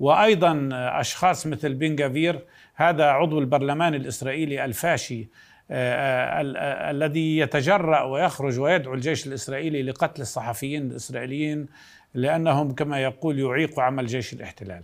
وأيضا 0.00 0.68
أشخاص 0.72 1.46
مثل 1.46 1.74
بن 1.74 1.96
جافير 1.96 2.38
هذا 2.74 3.04
عضو 3.04 3.38
البرلمان 3.38 3.94
الإسرائيلي 3.94 4.64
الفاشي 4.64 5.28
آه، 5.70 5.94
آه، 5.94 6.54
آه، 6.56 6.90
الذي 6.90 7.38
يتجرأ 7.38 8.02
ويخرج 8.02 8.58
ويدعو 8.60 8.94
الجيش 8.94 9.26
الإسرائيلي 9.26 9.82
لقتل 9.82 10.22
الصحفيين 10.22 10.82
الإسرائيليين 10.90 11.66
لأنهم 12.14 12.74
كما 12.74 13.02
يقول 13.02 13.38
يعيقوا 13.38 13.82
عمل 13.82 14.06
جيش 14.06 14.32
الاحتلال. 14.32 14.82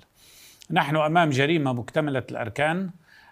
نحن 0.70 0.96
أمام 0.96 1.30
جريمة 1.30 1.72
مكتملة 1.72 2.22
الأركان 2.30 2.90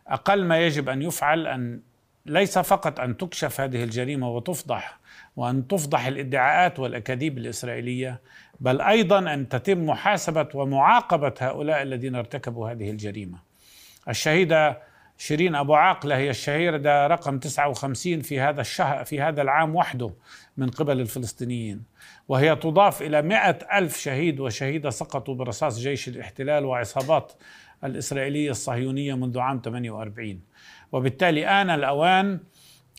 أقل 0.09 0.45
ما 0.45 0.67
يجب 0.67 0.89
أن 0.89 1.03
يفعل 1.03 1.47
أن 1.47 1.81
ليس 2.27 2.59
فقط 2.59 3.01
أن 3.01 3.17
تكشف 3.17 3.61
هذه 3.61 3.85
الجريمة 3.85 4.31
وتفضح 4.31 4.99
وأن 5.37 5.69
تفضح 5.69 6.07
الإدعاءات 6.07 6.79
والأكاذيب 6.79 7.39
الإسرائيلية 7.39 8.21
بل 8.61 8.81
أيضا 8.81 9.35
أن 9.35 9.49
تتم 9.49 9.87
محاسبة 9.87 10.49
ومعاقبة 10.55 11.35
هؤلاء 11.41 11.83
الذين 11.83 12.15
ارتكبوا 12.15 12.71
هذه 12.71 12.91
الجريمة. 12.91 13.39
الشهيدة 14.09 14.83
شيرين 15.19 15.55
أبو 15.55 15.75
عاقلة 15.75 16.17
هي 16.17 16.31
الشهيده 16.31 17.07
رقم 17.07 17.39
59 17.39 18.21
في 18.21 18.41
هذا 18.41 18.61
الشهر 18.61 19.05
في 19.05 19.21
هذا 19.21 19.43
العام 19.43 19.77
وحده 19.77 20.11
من 20.57 20.71
قبل 20.71 21.01
الفلسطينيين 21.01 21.83
وهي 22.29 22.57
تضاف 22.57 23.03
إلى 23.03 23.23
مئة 23.23 23.59
ألف 23.79 23.99
شهيد 23.99 24.41
وشهيدة 24.41 24.91
سقطوا 24.91 25.35
برصاص 25.35 25.79
جيش 25.79 26.09
الاحتلال 26.09 26.65
وعصابات 26.65 27.33
الإسرائيلية 27.85 28.51
الصهيونية 28.51 29.15
منذ 29.15 29.39
عام 29.39 29.61
48 29.65 30.41
وبالتالي 30.93 31.47
آن 31.47 31.71
الأوان 31.71 32.41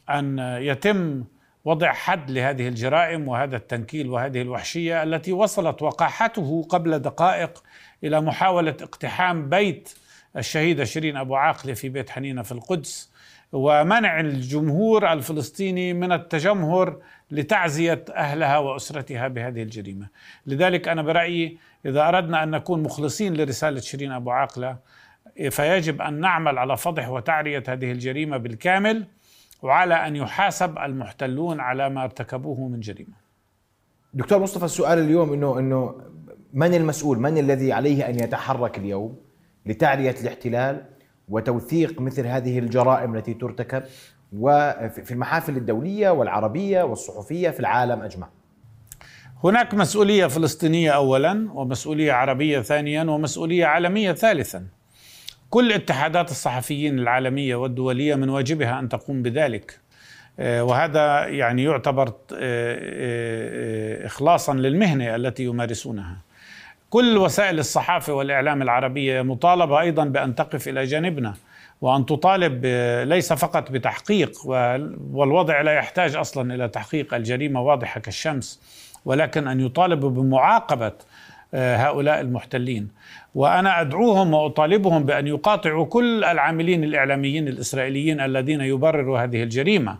أن 0.10 0.40
يتم 0.40 1.24
وضع 1.66 1.94
حد 1.94 2.32
لهذه 2.32 2.68
الجرائم 2.68 3.28
وهذا 3.28 3.56
التنكيل 3.58 4.10
وهذه 4.10 4.42
الوحشية 4.42 5.04
التي 5.04 5.34
وصلت 5.34 5.82
وقاحته 5.82 6.66
قبل 6.70 7.00
دقائق 7.00 7.64
إلى 8.04 8.22
محاولة 8.22 8.76
اقتحام 8.82 9.50
بيت 9.50 9.94
الشهيدة 10.38 10.84
شيرين 10.84 11.18
أبو 11.18 11.36
عاقلة 11.36 11.74
في 11.74 11.90
بيت 11.90 12.10
حنينة 12.10 12.42
في 12.42 12.52
القدس 12.52 13.12
ومنع 13.52 14.20
الجمهور 14.20 15.14
الفلسطيني 15.14 15.94
من 15.94 16.12
التجمهر 16.12 17.02
لتعزية 17.32 18.06
أهلها 18.16 18.58
وأسرتها 18.58 19.28
بهذه 19.28 19.64
الجريمة. 19.64 20.08
لذلك 20.46 20.88
أنا 20.88 21.02
برأيي 21.02 21.58
إذا 21.86 22.08
أردنا 22.08 22.44
أن 22.44 22.52
نكون 22.52 22.84
مخلصين 22.84 23.34
لرسالة 23.34 23.80
شيرين 23.80 24.12
أبو 24.12 24.32
عاقلة 24.32 24.78
فيجب 25.50 26.02
أن 26.02 26.14
نعمل 26.20 26.58
على 26.58 26.78
فضح 26.78 27.10
وتعرية 27.10 27.64
هذه 27.68 27.92
الجريمة 27.92 28.38
بالكامل 28.38 29.06
وعلى 29.62 29.94
أن 29.94 30.16
يحاسب 30.16 30.78
المحتلون 30.78 31.60
على 31.60 31.90
ما 31.90 32.04
ارتكبوه 32.04 32.68
من 32.68 32.80
جريمة. 32.80 33.14
دكتور 34.14 34.40
مصطفى 34.40 34.66
السؤال 34.66 35.00
اليوم 35.00 35.34
إنه 35.34 35.60
إنه 35.60 36.02
من 36.54 36.74
المسؤول؟ 36.74 37.20
من 37.20 37.38
الذي 37.38 37.74
عليه 37.74 38.10
أن 38.10 38.20
يتحرك 38.20 38.78
اليوم 38.78 39.18
لتعرية 39.66 40.16
الاحتلال 40.22 40.86
وتوثيق 41.30 42.02
مثل 42.02 42.28
هذه 42.28 42.60
الجرائم 42.60 43.16
التي 43.16 43.34
ترتكب؟ 43.34 43.84
وفي 44.34 45.12
المحافل 45.12 45.58
الدولية 45.58 46.10
والعربية 46.10 46.84
والصحفية 46.84 47.50
في 47.50 47.60
العالم 47.60 48.02
أجمع. 48.02 48.28
هناك 49.44 49.74
مسؤولية 49.74 50.28
فلسطينية 50.28 50.92
أولا 50.92 51.50
ومسؤولية 51.54 52.14
عربية 52.14 52.62
ثانيا 52.62 53.04
ومسؤولية 53.04 53.66
عالمية 53.66 54.12
ثالثا. 54.12 54.68
كل 55.50 55.72
اتحادات 55.72 56.32
الصحفيين 56.32 57.00
العالمية 57.00 57.56
والدولية 57.56 58.16
من 58.16 58.30
واجبها 58.30 58.80
أن 58.80 58.90
تقوم 58.90 59.22
بذلك. 59.22 59.80
آه، 60.40 60.64
وهذا 60.64 61.28
يعني 61.28 61.64
يعتبر 61.64 62.08
آه، 62.08 62.14
آه، 62.34 64.06
إخلاصا 64.06 64.54
للمهنة 64.54 65.16
التي 65.16 65.44
يمارسونها. 65.44 66.18
كل 66.90 67.18
وسائل 67.18 67.60
الصحافة 67.60 68.14
والإعلام 68.14 68.62
العربية 68.62 69.22
مطالبة 69.22 69.80
أيضا 69.80 70.06
بأن 70.06 70.36
تقف 70.36 70.68
إلى 70.68 70.86
جانبنا. 70.86 71.34
وأن 71.82 72.06
تطالب 72.06 72.66
ليس 73.10 73.34
فقط 73.34 73.72
بتحقيق 73.72 74.32
وال- 74.46 74.98
والوضع 75.12 75.62
لا 75.62 75.72
يحتاج 75.74 76.16
أصلا 76.16 76.56
إلى 76.56 76.68
تحقيق 76.68 77.14
الجريمة 77.14 77.62
واضحة 77.62 78.00
كالشمس 78.00 78.62
ولكن 79.06 79.48
أن 79.48 79.60
يطالبوا 79.60 80.10
بمعاقبة 80.10 80.92
آه، 81.54 81.76
هؤلاء 81.78 82.22
المحتلين. 82.22 82.88
وأنا 83.36 83.82
أدعوهم 83.82 84.34
وأطالبهم 84.34 85.04
بأن 85.04 85.28
يقاطعوا 85.28 85.86
كل 85.86 86.24
العاملين 86.24 86.84
الإعلاميين 86.84 87.48
الإسرائيليين 87.48 88.20
الذين 88.22 88.62
يبرروا 88.62 89.20
هذه 89.20 89.44
الجريمة 89.44 89.98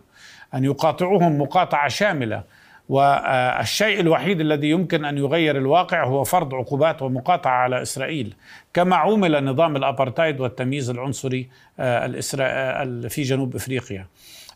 أن 0.54 0.64
يقاطعوهم 0.64 1.38
مقاطعة 1.40 1.88
شاملة 1.88 2.42
والشيء 2.88 4.00
الوحيد 4.00 4.40
الذي 4.40 4.70
يمكن 4.70 5.04
أن 5.04 5.18
يغير 5.18 5.56
الواقع 5.56 6.04
هو 6.04 6.24
فرض 6.24 6.54
عقوبات 6.54 7.02
ومقاطعة 7.02 7.52
على 7.52 7.82
إسرائيل 7.82 8.34
كما 8.74 8.96
عومل 8.96 9.44
نظام 9.44 9.76
الأبارتايد 9.76 10.40
والتمييز 10.40 10.90
العنصري 10.90 11.48
آه، 11.80 12.20
آه، 12.40 13.08
في 13.08 13.22
جنوب 13.22 13.54
إفريقيا. 13.56 14.06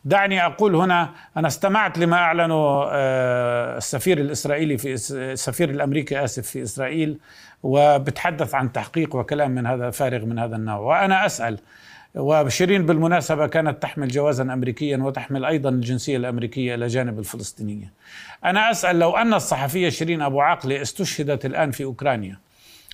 دعني 0.05 0.47
أقول 0.47 0.75
هنا 0.75 1.11
أنا 1.37 1.49
استمعت 1.49 1.99
لما 1.99 2.17
أعلنه 2.17 2.85
آه، 2.91 3.77
السفير 3.77 4.19
الإسرائيلي 4.19 4.79
في 4.79 4.93
السفير 5.11 5.71
الأمريكي 5.71 6.25
آسف 6.25 6.47
في 6.47 6.63
إسرائيل 6.63 7.19
وبتحدث 7.63 8.55
عن 8.55 8.73
تحقيق 8.73 9.17
وكلام 9.17 9.51
من 9.51 9.67
هذا 9.67 9.91
فارغ 9.91 10.25
من 10.25 10.39
هذا 10.39 10.57
النوع 10.57 10.77
وأنا 10.77 11.27
أسأل 11.27 11.59
وشيرين 12.15 12.87
بالمناسبة 12.87 13.47
كانت 13.47 13.83
تحمل 13.83 14.09
جوازا 14.09 14.43
أمريكيا 14.43 14.97
وتحمل 14.97 15.45
أيضا 15.45 15.71
الجنسية 15.71 16.17
الأمريكية 16.17 16.75
إلى 16.75 16.87
جانب 16.87 17.19
الفلسطينية. 17.19 17.93
أنا 18.45 18.71
أسأل 18.71 18.99
لو 18.99 19.17
أن 19.17 19.35
الصحفية 19.35 19.89
شيرين 19.89 20.23
أبو 20.23 20.41
عاقلة 20.41 20.83
استشهدت 20.83 21.47
الآن 21.47 21.71
في 21.71 21.85
أوكرانيا 21.85 22.39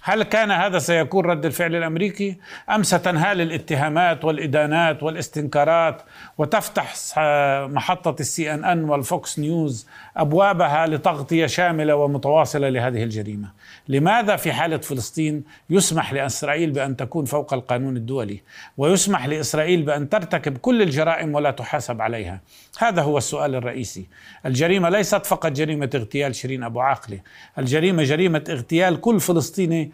هل 0.02 0.22
كان 0.22 0.50
هذا 0.50 0.78
سيكون 0.78 1.24
رد 1.24 1.44
الفعل 1.44 1.76
الأمريكي؟ 1.76 2.36
أم 2.70 2.82
ستنهال 2.82 3.40
الاتهامات 3.40 4.24
والإدانات 4.24 5.02
والاستنكارات 5.02 6.02
وتفتح 6.38 6.94
محطة 7.68 8.16
ال 8.20 8.54
CNN 8.54 8.64
وال 8.64 8.84
Fox 8.84 9.38
News 9.38 9.86
أبوابها 10.18 10.86
لتغطية 10.86 11.46
شاملة 11.46 11.96
ومتواصلة 11.96 12.68
لهذه 12.68 13.02
الجريمة؟ 13.02 13.48
لماذا 13.88 14.36
في 14.36 14.52
حالة 14.52 14.78
فلسطين 14.78 15.44
يسمح 15.70 16.12
لإسرائيل 16.12 16.70
بأن 16.70 16.96
تكون 16.96 17.24
فوق 17.24 17.54
القانون 17.54 17.96
الدولي 17.96 18.40
ويسمح 18.76 19.26
لإسرائيل 19.26 19.82
بأن 19.82 20.08
ترتكب 20.08 20.58
كل 20.58 20.82
الجرائم 20.82 21.34
ولا 21.34 21.50
تحاسب 21.50 22.02
عليها؟ 22.02 22.40
هذا 22.78 23.02
هو 23.02 23.18
السؤال 23.18 23.54
الرئيسي. 23.54 24.06
الجريمة 24.46 24.88
ليست 24.88 25.26
فقط 25.26 25.52
جريمة 25.52 25.90
اغتيال 25.94 26.34
شيرين 26.34 26.62
أبو 26.62 26.80
عاقلة، 26.80 27.20
الجريمة 27.58 28.02
جريمة 28.02 28.44
اغتيال 28.48 29.00
كل 29.00 29.20
فلسطيني 29.20 29.90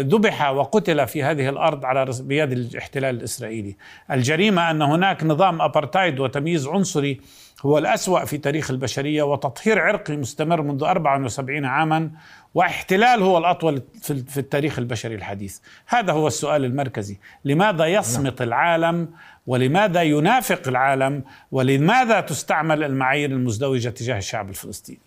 ذبح 0.00 0.50
وقتل 0.50 1.06
في 1.06 1.22
هذه 1.22 1.48
الأرض 1.48 1.84
على 1.84 2.06
بيد 2.20 2.52
الاحتلال 2.52 3.16
الإسرائيلي. 3.16 3.76
الجريمة 4.10 4.70
أن 4.70 4.82
هناك 4.82 5.24
نظام 5.24 5.62
ابارتايد 5.62 6.20
وتمييز 6.20 6.66
عنصري 6.66 7.20
هو 7.60 7.78
الأسوأ 7.78 8.24
في 8.24 8.38
تاريخ 8.38 8.70
البشرية 8.70 9.22
وتطهير 9.22 9.78
عرقي 9.78 10.16
مستمر 10.16 10.62
منذ 10.62 10.84
74 10.84 11.64
عاما 11.64 12.10
واحتلال 12.54 13.22
هو 13.22 13.38
الأطول 13.38 13.82
في 14.02 14.38
التاريخ 14.38 14.78
البشري 14.78 15.14
الحديث. 15.14 15.58
هذا 15.86 16.12
هو 16.12 16.26
السؤال 16.26 16.64
المركزي. 16.64 17.18
لماذا 17.44 17.86
يصمت 17.86 18.42
العالم 18.42 19.08
ولماذا 19.46 20.02
ينافق 20.02 20.68
العالم 20.68 21.22
ولماذا 21.52 22.20
تستعمل 22.20 22.84
المعايير 22.84 23.30
المزدوجة 23.30 23.88
تجاه 23.88 24.18
الشعب 24.18 24.48
الفلسطيني؟ 24.48 24.98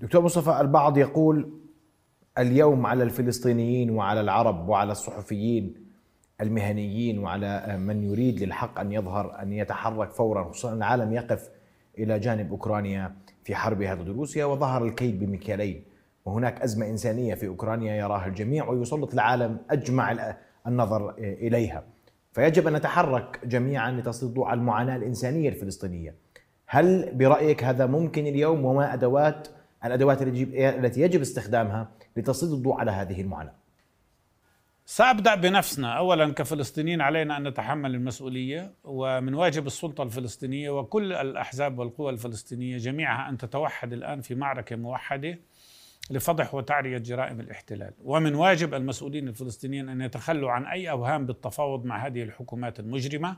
دكتور 0.00 0.22
مصطفى 0.22 0.60
البعض 0.60 0.98
يقول 0.98 1.50
اليوم 2.38 2.86
على 2.86 3.04
الفلسطينيين 3.04 3.90
وعلى 3.90 4.20
العرب 4.20 4.68
وعلى 4.68 4.92
الصحفيين 4.92 5.74
المهنيين 6.40 7.18
وعلى 7.18 7.76
من 7.78 8.10
يريد 8.10 8.42
للحق 8.42 8.80
أن 8.80 8.92
يظهر 8.92 9.42
أن 9.42 9.52
يتحرك 9.52 10.12
فورا 10.12 10.44
خصوصا 10.44 10.72
العالم 10.72 11.12
يقف 11.12 11.48
إلى 11.98 12.18
جانب 12.18 12.50
أوكرانيا 12.50 13.14
في 13.44 13.54
حربها 13.54 13.94
ضد 13.94 14.08
روسيا 14.08 14.44
وظهر 14.44 14.84
الكيد 14.84 15.20
بمكيالين 15.20 15.84
وهناك 16.24 16.60
أزمة 16.60 16.86
إنسانية 16.86 17.34
في 17.34 17.46
أوكرانيا 17.46 17.94
يراها 17.94 18.26
الجميع 18.26 18.68
ويسلط 18.68 19.12
العالم 19.12 19.58
أجمع 19.70 20.34
النظر 20.66 21.14
إليها. 21.18 21.84
فيجب 22.32 22.66
أن 22.66 22.72
نتحرك 22.72 23.40
جميعا 23.46 23.90
لتسليط 23.90 24.28
الضوء 24.28 24.46
على 24.46 24.60
المعاناة 24.60 24.96
الإنسانية 24.96 25.48
الفلسطينية. 25.48 26.14
هل 26.66 27.14
برأيك 27.14 27.64
هذا 27.64 27.86
ممكن 27.86 28.26
اليوم 28.26 28.64
وما 28.64 28.94
ادوات 28.94 29.48
الأدوات 29.84 30.22
التي 30.22 31.00
يجب 31.00 31.20
استخدامها 31.20 31.88
لتسليط 32.16 32.52
الضوء 32.52 32.74
على 32.80 32.90
هذه 32.90 33.20
المعاناة؟ 33.20 33.61
سأبدأ 34.92 35.34
بنفسنا. 35.34 35.92
أولا 35.92 36.32
كفلسطينيين 36.32 37.00
علينا 37.00 37.36
أن 37.36 37.48
نتحمل 37.48 37.94
المسؤولية 37.94 38.74
ومن 38.84 39.34
واجب 39.34 39.66
السلطة 39.66 40.02
الفلسطينية 40.02 40.70
وكل 40.70 41.12
الأحزاب 41.12 41.78
والقوى 41.78 42.10
الفلسطينية 42.10 42.78
جميعها 42.78 43.28
أن 43.28 43.36
تتوحد 43.36 43.92
الآن 43.92 44.20
في 44.20 44.34
معركة 44.34 44.76
موحدة 44.76 45.38
لفضح 46.10 46.54
وتعرية 46.54 46.98
جرائم 46.98 47.40
الاحتلال. 47.40 47.92
ومن 48.04 48.34
واجب 48.34 48.74
المسؤولين 48.74 49.28
الفلسطينيين 49.28 49.88
أن 49.88 50.00
يتخلوا 50.00 50.50
عن 50.50 50.66
أي 50.66 50.90
أوهام 50.90 51.26
بالتفاوض 51.26 51.84
مع 51.84 52.06
هذه 52.06 52.22
الحكومات 52.22 52.80
المجرمة. 52.80 53.36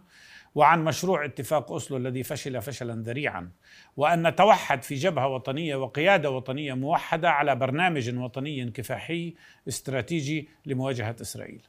وعن 0.55 0.85
مشروع 0.85 1.25
اتفاق 1.25 1.73
أسلو 1.73 1.97
الذي 1.97 2.23
فشل 2.23 2.63
فشلا 2.63 2.95
ذريعا 2.95 3.51
وأن 3.97 4.27
نتوحد 4.27 4.83
في 4.83 4.95
جبهة 4.95 5.29
وطنية 5.29 5.77
وقيادة 5.77 6.31
وطنية 6.31 6.75
موحدة 6.75 7.31
على 7.31 7.57
برنامج 7.57 8.19
وطني 8.19 8.71
كفاحي 8.71 9.35
استراتيجي 9.69 10.49
لمواجهة 10.67 11.17
إسرائيل. 11.21 11.63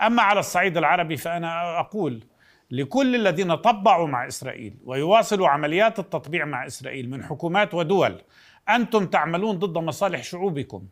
أما 0.00 0.22
على 0.22 0.40
الصعيد 0.40 0.76
العربي 0.76 1.16
فأنا 1.16 1.80
أقول 1.80 2.24
لكل 2.70 3.14
الذين 3.14 3.54
طبعوا 3.54 4.08
مع 4.08 4.26
إسرائيل 4.26 4.74
ويواصلوا 4.84 5.48
عمليات 5.48 5.98
التطبيع 5.98 6.44
مع 6.44 6.66
إسرائيل 6.66 7.10
من 7.10 7.24
حكومات 7.24 7.74
ودول 7.74 8.22
أنتم 8.68 9.06
تعملون 9.06 9.58
ضد 9.58 9.78
مصالح 9.78 10.22
شعوبكم 10.22 10.86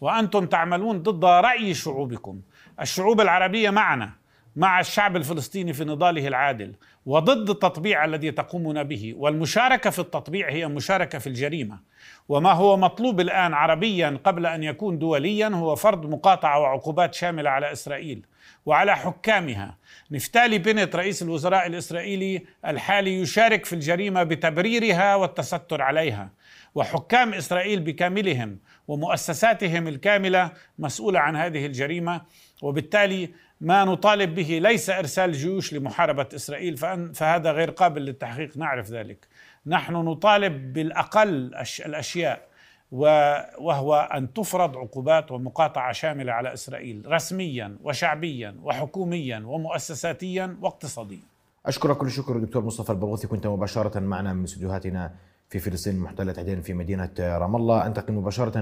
وأنتم 0.00 0.46
تعملون 0.46 1.02
ضد 1.02 1.24
رأي 1.24 1.74
شعوبكم. 1.74 2.40
الشعوب 2.80 3.20
العربية 3.20 3.70
معنا 3.70 4.12
مع 4.56 4.80
الشعب 4.80 5.16
الفلسطيني 5.16 5.72
في 5.72 5.84
نضاله 5.84 6.28
العادل. 6.28 6.74
وضد 7.06 7.50
التطبيع 7.50 8.04
الذي 8.04 8.30
تقومون 8.30 8.84
به 8.84 9.14
والمشاركة 9.16 9.90
في 9.90 9.98
التطبيع 9.98 10.50
هي 10.50 10.68
مشاركة 10.68 11.18
في 11.18 11.26
الجريمة. 11.26 11.78
وما 12.28 12.52
هو 12.52 12.76
مطلوب 12.76 13.20
الآن 13.20 13.54
عربيا 13.54 14.20
قبل 14.24 14.46
أن 14.46 14.62
يكون 14.62 14.98
دوليا 14.98 15.48
هو 15.48 15.76
فرض 15.76 16.06
مقاطعة 16.06 16.60
وعقوبات 16.60 17.14
شاملة 17.14 17.50
على 17.50 17.72
إسرائيل. 17.72 18.26
وعلى 18.66 18.96
حكامها. 18.96 19.76
نفتالي 20.10 20.58
بنت 20.58 20.96
رئيس 20.96 21.22
الوزراء 21.22 21.66
الإسرائيلي 21.66 22.42
الحالي 22.66 23.20
يشارك 23.20 23.64
في 23.64 23.72
الجريمة 23.72 24.22
بتبريرها 24.22 25.14
والتستر 25.14 25.82
عليها. 25.82 26.30
وحكام 26.74 27.34
إسرائيل 27.34 27.80
بكاملهم 27.80 28.58
ومؤسساتهم 28.88 29.88
الكاملة 29.88 30.50
مسؤولة 30.78 31.20
عن 31.20 31.36
هذه 31.36 31.66
الجريمة. 31.66 32.20
وبالتالي 32.62 33.30
ما 33.60 33.84
نطالب 33.84 34.34
به 34.34 34.58
ليس 34.62 34.90
إرسال 34.90 35.32
جيوش 35.32 35.72
لمحاربة 35.72 36.26
إسرائيل 36.34 36.76
فهذا 37.14 37.52
غير 37.52 37.70
قابل 37.70 38.02
للتحقيق. 38.02 38.56
نعرف 38.56 38.90
ذلك. 38.90 39.26
نحن 39.66 39.92
نطالب 39.92 40.72
بالأقل 40.72 41.54
الأشياء. 41.86 42.49
وهو 42.92 44.08
أن 44.14 44.32
تفرض 44.32 44.76
عقوبات 44.76 45.32
ومقاطعة 45.32 45.92
شاملة 45.92 46.32
على 46.32 46.52
إسرائيل 46.52 47.02
رسميا 47.06 47.76
وشعبيا 47.82 48.56
وحكوميا 48.62 49.42
ومؤسساتيا 49.46 50.56
واقتصاديا. 50.60 51.22
أشكرك 51.66 51.96
كل 51.96 52.06
الشكر 52.06 52.38
دكتور 52.38 52.64
مصطفى 52.64 52.90
البرغوثي 52.90 53.26
كنت 53.26 53.46
مباشرة 53.46 54.00
معنا 54.00 54.32
من 54.32 54.44
استديوهاتنا 54.44 55.12
في 55.48 55.58
فلسطين 55.58 55.94
المحتله 55.94 56.32
تحديدا 56.32 56.60
في 56.60 56.74
مدينة 56.74 57.10
رام 57.18 57.56
الله. 57.56 57.86
أنتقل 57.86 58.12
مباشرة 58.12 58.58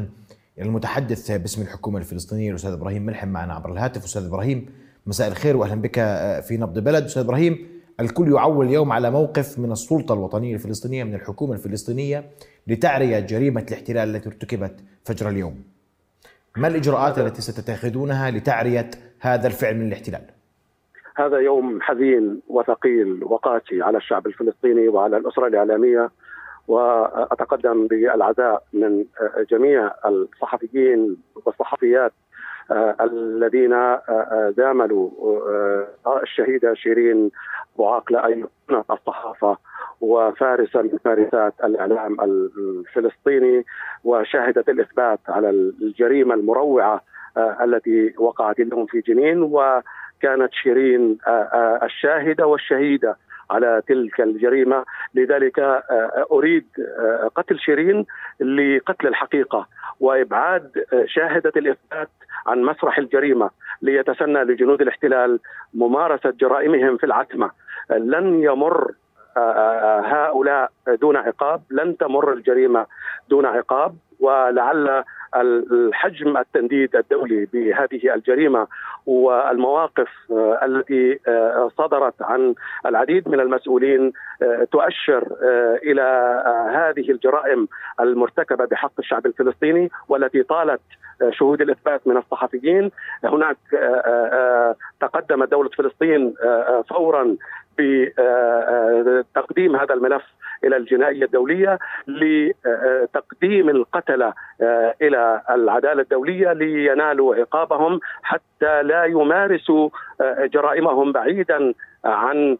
إلى 0.58 0.66
المتحدث 0.66 1.30
باسم 1.30 1.62
الحكومة 1.62 1.98
الفلسطينيه 1.98 2.50
الأستاذ 2.50 2.72
إبراهيم 2.72 3.06
ملحم 3.06 3.28
معنا 3.28 3.54
عبر 3.54 3.72
الهاتف. 3.72 4.04
أستاذ 4.04 4.24
إبراهيم 4.24 4.66
مساء 5.06 5.28
الخير 5.28 5.56
واهلا 5.56 5.80
بك 5.80 5.94
في 6.42 6.56
نبض 6.56 6.78
بلد. 6.78 7.04
أستاذ 7.04 7.22
إبراهيم 7.22 7.77
الكل 8.00 8.32
يعول 8.32 8.66
اليوم 8.66 8.92
على 8.92 9.10
موقف 9.10 9.58
من 9.58 9.72
السلطة 9.72 10.12
الوطنية 10.12 10.54
الفلسطينية 10.54 11.04
من 11.04 11.14
الحكومة 11.14 11.52
الفلسطينية 11.52 12.24
لتعرية 12.66 13.20
جريمة 13.20 13.64
الاحتلال 13.68 14.16
التي 14.16 14.28
ارتكبت 14.28 14.74
فجر 15.04 15.28
اليوم. 15.28 15.64
ما 16.56 16.68
الإجراءات 16.68 17.18
التي 17.18 17.42
ستتخذونها 17.42 18.30
لتعرية 18.30 18.90
هذا 19.20 19.46
الفعل 19.46 19.76
من 19.76 19.86
الاحتلال؟ 19.86 20.22
هذا 21.16 21.38
يوم 21.38 21.80
حزين 21.80 22.40
وثقيل 22.48 23.24
وقاسي 23.24 23.82
على 23.82 23.98
الشعب 23.98 24.26
الفلسطيني 24.26 24.88
وعلى 24.88 25.16
الأسرة 25.16 25.46
الإعلامية 25.46 26.10
وأتقدم 26.68 27.86
بالعزاء 27.86 28.62
من 28.72 29.04
جميع 29.50 29.92
الصحفيين 30.06 31.16
والصحفيات 31.46 32.12
الذين 33.00 33.74
زاملوا 34.56 35.10
الشهيدة 36.22 36.74
شيرين 36.74 37.30
بوعاقله 37.78 38.26
ايقونه 38.26 38.84
الصحافة 38.90 39.56
وفارسا 40.00 40.82
من 40.82 40.98
فارسات 41.04 41.54
الإعلام 41.64 42.16
الفلسطيني 42.20 43.64
وشهدت 44.04 44.68
الإثبات 44.68 45.20
على 45.28 45.50
الجريمة 45.50 46.34
المروعة 46.34 47.00
التي 47.38 48.14
وقعت 48.18 48.60
لهم 48.60 48.86
في 48.86 49.00
جنين 49.00 49.42
وكانت 49.42 50.52
شيرين 50.52 51.18
الشاهدة 51.82 52.46
والشهيدة 52.46 53.16
على 53.50 53.82
تلك 53.88 54.20
الجريمة. 54.20 54.84
لذلك 55.14 55.82
أريد 56.32 56.66
قتل 57.36 57.58
شيرين 57.58 58.06
لقتل 58.40 59.06
الحقيقة 59.06 59.66
وإبعاد 60.00 60.84
شاهدة 61.06 61.52
الإثبات 61.56 62.08
عن 62.46 62.62
مسرح 62.62 62.98
الجريمة 62.98 63.50
ليتسنى 63.82 64.44
لجنود 64.44 64.82
الاحتلال 64.82 65.40
ممارسة 65.74 66.30
جرائمهم 66.30 66.96
في 66.96 67.06
العتمة. 67.06 67.50
لن 67.90 68.42
يمر 68.42 68.92
هؤلاء 70.04 70.70
دون 71.00 71.16
عقاب 71.16 71.62
لن 71.70 71.96
تمر 71.96 72.32
الجريمة 72.32 72.86
دون 73.30 73.46
عقاب 73.46 73.94
ولعل 74.20 75.04
الحجم 75.36 76.36
التنديد 76.36 76.96
الدولي 76.96 77.48
بهذه 77.52 78.14
الجريمة 78.14 78.66
والمواقف 79.06 80.08
التي 80.62 81.18
صدرت 81.78 82.22
عن 82.22 82.54
العديد 82.86 83.28
من 83.28 83.40
المسؤولين 83.40 84.12
تؤشر 84.72 85.26
إلى 85.82 86.02
هذه 86.74 87.10
الجرائم 87.10 87.68
المرتكبة 88.00 88.64
بحق 88.64 88.92
الشعب 88.98 89.26
الفلسطيني 89.26 89.90
والتي 90.08 90.42
طالت 90.42 90.80
شهود 91.30 91.60
الإثبات 91.60 92.00
من 92.06 92.16
الصحفيين. 92.16 92.90
هناك 93.24 93.56
تقدمت 95.00 95.50
دولة 95.50 95.70
فلسطين 95.70 96.34
فورا 96.88 97.36
بتقديم 97.78 99.76
هذا 99.76 99.94
الملف 99.94 100.22
إلى 100.64 100.76
الجنائية 100.76 101.24
الدولية 101.24 101.78
لتقديم 102.06 103.68
القتلة 103.68 104.32
إلى 105.02 105.40
العدالة 105.50 106.02
الدولية 106.02 106.52
لينالوا 106.52 107.34
عقابهم 107.34 108.00
حتى 108.22 108.82
لا 108.82 109.04
يمارسوا 109.04 109.88
جرائمهم 110.38 111.12
بعيدا 111.12 111.74
عن 112.04 112.56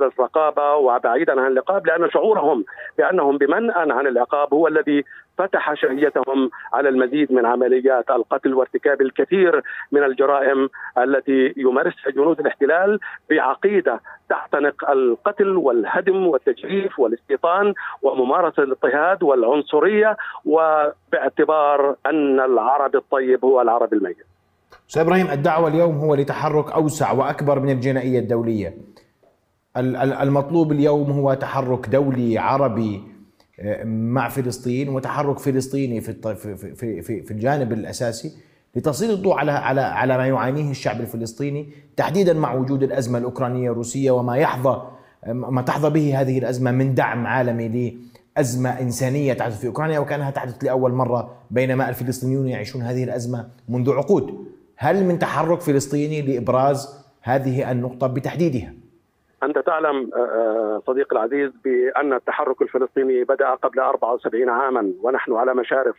الرقابة 0.00 0.74
وبعيدا 0.74 1.40
عن 1.40 1.52
العقاب 1.52 1.86
لأن 1.86 2.10
شعورهم 2.10 2.64
بأنهم 2.98 3.38
بمنأى 3.38 3.92
عن 3.92 4.06
العقاب 4.06 4.54
هو 4.54 4.68
الذي 4.68 5.04
فتح 5.40 5.74
شهيتهم 5.74 6.50
على 6.72 6.88
المزيد 6.88 7.32
من 7.32 7.46
عمليات 7.46 8.10
القتل 8.10 8.54
وارتكاب 8.54 9.00
الكثير 9.00 9.62
من 9.92 10.04
الجرائم 10.04 10.68
التي 10.98 11.54
يمارسها 11.56 12.10
جنود 12.16 12.40
الاحتلال 12.40 12.98
بعقيدة 13.30 14.00
تعتنق 14.28 14.90
القتل 14.90 15.56
والهدم 15.56 16.26
والتجريف 16.26 16.98
والاستيطان 16.98 17.74
وممارسة 18.02 18.62
الاضطهاد 18.62 19.22
والعنصرية 19.22 20.16
وباعتبار 20.44 21.96
أن 22.06 22.40
العرب 22.40 22.96
الطيب 22.96 23.44
هو 23.44 23.60
العرب 23.60 23.92
الميت. 23.92 24.16
أستاذ 24.88 25.02
إبراهيم 25.02 25.26
الدعوة 25.30 25.68
اليوم 25.68 25.94
هو 25.94 26.14
لتحرك 26.14 26.72
أوسع 26.72 27.12
وأكبر 27.12 27.60
من 27.60 27.70
الجنائية 27.70 28.18
الدولية. 28.18 28.74
المطلوب 30.22 30.72
اليوم 30.72 31.10
هو 31.10 31.34
تحرك 31.34 31.88
دولي 31.88 32.38
عربي 32.38 33.09
مع 33.84 34.28
فلسطين 34.28 34.88
وتحرك 34.88 35.38
فلسطيني 35.38 36.00
في 36.00 36.12
في 36.54 37.02
في 37.02 37.22
في 37.22 37.30
الجانب 37.30 37.72
الأساسي 37.72 38.32
لتسليط 38.76 39.10
الضوء 39.10 39.34
على 39.34 39.52
على 39.52 39.80
على 39.80 40.18
ما 40.18 40.26
يعانيه 40.26 40.70
الشعب 40.70 41.00
الفلسطيني 41.00 41.68
تحديدا 41.96 42.32
مع 42.32 42.54
وجود 42.54 42.82
الأزمة 42.82 43.18
الأوكرانية 43.18 43.70
الروسية 43.70 44.10
وما 44.10 44.36
يحظى 44.36 44.82
ما 45.26 45.62
تحظى 45.62 45.90
به 45.90 46.20
هذه 46.20 46.38
الأزمة 46.38 46.70
من 46.70 46.94
دعم 46.94 47.26
عالمي 47.26 47.96
لأزمة 48.36 48.80
إنسانية 48.80 49.32
تحدث 49.32 49.60
في 49.60 49.66
أوكرانيا 49.66 49.98
وكأنها 49.98 50.30
تحدث 50.30 50.64
لأول 50.64 50.92
مرة 50.92 51.34
بينما 51.50 51.88
الفلسطينيون 51.88 52.48
يعيشون 52.48 52.82
هذه 52.82 53.04
الأزمة 53.04 53.48
منذ 53.68 53.90
عقود. 53.90 54.46
هل 54.76 55.04
من 55.04 55.18
تحرك 55.18 55.60
فلسطيني 55.60 56.22
لإبراز 56.22 56.88
هذه 57.22 57.70
النقطة 57.70 58.06
بتحديدها؟ 58.06 58.72
أنت 59.42 59.58
تعلم 59.58 60.10
آه، 60.14 60.18
آه، 60.18 60.82
صديقي 60.86 61.16
العزيز 61.16 61.50
بأن 61.64 62.12
التحرك 62.12 62.62
الفلسطيني 62.62 63.24
بدأ 63.24 63.50
قبل 63.54 63.80
74 63.80 64.48
عاما 64.48 64.92
ونحن 65.02 65.32
على 65.32 65.54
مشارف 65.54 65.96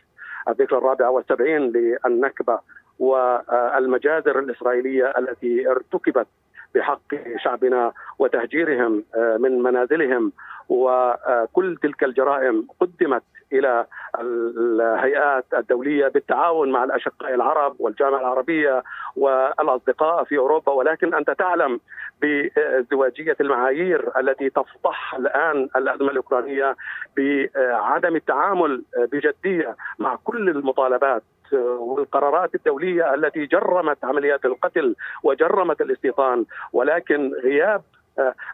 الذكرى 0.48 0.78
الرابعة 0.78 1.10
والسبعين 1.10 1.72
للنكبة 1.72 2.58
والمجازر 2.98 4.38
الإسرائيلية 4.38 5.14
التي 5.18 5.70
ارتكبت 5.70 6.26
بحق 6.74 7.14
شعبنا 7.44 7.92
وتهجيرهم 8.18 9.04
آه، 9.14 9.36
من 9.36 9.62
منازلهم 9.62 10.32
وكل 10.68 11.78
تلك 11.82 12.04
الجرائم 12.04 12.66
قدمت 12.80 13.22
إلى 13.52 13.86
الهيئات 14.20 15.44
الدولية 15.54 16.08
بالتعاون 16.08 16.72
مع 16.72 16.84
الأشقاء 16.84 17.34
العرب 17.34 17.76
والجامعة 17.78 18.20
العربية 18.20 18.82
والأصدقاء 19.16 20.24
في 20.24 20.38
أوروبا. 20.38 20.72
ولكن 20.72 21.14
أنت 21.14 21.30
تعلم 21.30 21.80
بازدواجيه 22.22 23.36
المعايير 23.40 24.20
التي 24.20 24.50
تفضح 24.50 25.14
الآن 25.14 25.68
الأزمة 25.76 26.10
الأوكرانية 26.10 26.76
بعدم 27.16 28.16
التعامل 28.16 28.82
بجدية 29.12 29.76
مع 29.98 30.16
كل 30.24 30.48
المطالبات 30.48 31.22
والقرارات 31.78 32.54
الدولية 32.54 33.14
التي 33.14 33.46
جرمت 33.46 34.04
عمليات 34.04 34.44
القتل 34.44 34.96
وجرمت 35.22 35.80
الاستيطان. 35.80 36.44
ولكن 36.72 37.32
غياب 37.44 37.82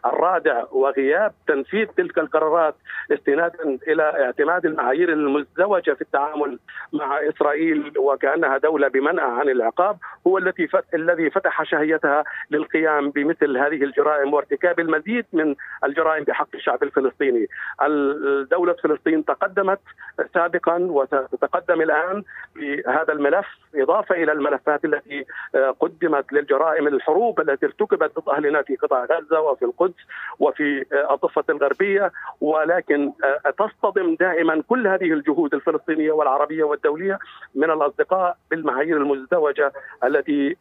الرادع 0.05 0.63
وغياب 0.71 1.33
تنفيذ 1.47 1.87
تلك 1.97 2.17
القرارات 2.17 2.75
استنادا 3.13 3.77
إلى 3.87 4.03
اعتماد 4.03 4.65
المعايير 4.65 5.13
المزدوجة 5.13 5.93
في 5.93 6.01
التعامل 6.01 6.59
مع 6.93 7.19
إسرائيل 7.29 7.93
وكأنها 7.97 8.57
دولة 8.57 8.87
بمنأى 8.87 9.25
عن 9.25 9.49
العقاب 9.49 9.97
هو 10.27 10.37
التي 10.37 10.67
الذي 10.93 11.29
فتح 11.29 11.63
شهيتها 11.63 12.23
للقيام 12.51 13.09
بمثل 13.09 13.57
هذه 13.57 13.83
الجرائم 13.83 14.33
وارتكاب 14.33 14.79
المزيد 14.79 15.25
من 15.33 15.55
الجرائم 15.83 16.23
بحق 16.23 16.47
الشعب 16.53 16.83
الفلسطيني. 16.83 17.47
دوله 18.51 18.73
فلسطين 18.73 19.25
تقدمت 19.25 19.79
سابقا 20.33 20.77
وستتقدم 20.77 21.81
الآن 21.81 22.23
بهذا 22.55 23.13
الملف 23.13 23.47
إضافة 23.75 24.15
إلى 24.15 24.31
الملفات 24.31 24.85
التي 24.85 25.25
قدمت 25.79 26.33
للجرائم 26.33 26.87
الحروب 26.87 27.39
التي 27.39 27.65
ارتكبت 27.65 28.19
ضد 28.19 28.29
اهلنا 28.29 28.61
في 28.61 28.75
قطاع 28.75 29.05
غزة 29.05 29.48
وفي 29.49 29.65
القدس 29.65 30.01
وفي 30.39 30.85
آه، 30.93 31.13
الضفة 31.13 31.43
الغربية 31.49 32.11
ولكن 32.41 33.11
آه، 33.23 33.49
تصطدم 33.49 34.15
دائما 34.19 34.63
كل 34.67 34.87
هذه 34.87 35.13
الجهود 35.13 35.53
الفلسطينية 35.53 36.11
والعربية 36.11 36.63
والدولية 36.63 37.19
من 37.55 37.71
الأصدقاء 37.71 38.37
بالمعايير 38.51 38.97
المزدوجة 38.97 39.73
التي 40.03 40.55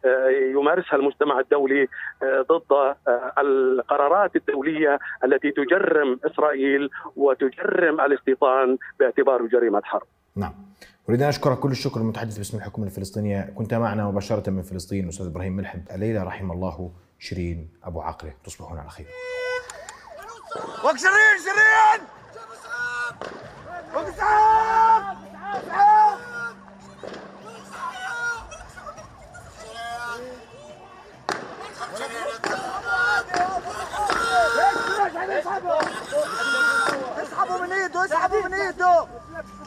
يمارسها 0.55 0.97
المجتمع 0.97 1.41
الدولي 1.41 1.89
ضد 2.25 2.95
القرارات 3.39 4.37
الدولية 4.37 4.99
التي 5.25 5.51
تجرم 5.51 6.21
إسرائيل 6.25 6.91
وتجرم 7.17 8.01
الاستيطان 8.01 8.79
باعتباره 9.01 9.47
جريمة 9.47 9.83
حرب. 9.85 10.07
نعم. 10.37 10.53
أريد 11.09 11.23
أن 11.23 11.29
أشكرك 11.29 11.59
كل 11.59 11.71
الشكر 11.71 12.01
المتحدث 12.01 12.39
باسم 12.39 12.59
الحكومة 12.59 12.87
الفلسطينية 12.87 13.53
كنت 13.55 13.75
معنا 13.75 14.09
مباشرة 14.09 14.51
من 14.51 14.63
فلسطين 14.63 15.09
أستاذ 15.09 15.27
إبراهيم 15.27 15.57
ملحم 15.57 15.79
الليلة 15.95 16.23
رحم 16.23 16.53
الله 16.53 16.91
شيرين 17.19 17.71
أبو 17.85 18.03
عقلة 18.03 18.35
تصبحون 18.45 18.79
على 18.79 18.91
خير. 18.91 19.07
وك 20.85 20.97
شيرين! 20.97 21.39
شيرين 21.45 22.07
وك 23.95 24.09
اسحبوا 37.23 37.59
من 37.59 37.73
ايده 37.73 38.05
اسحبوا 38.05 38.43
من 38.43 38.55
ايده 38.55 39.07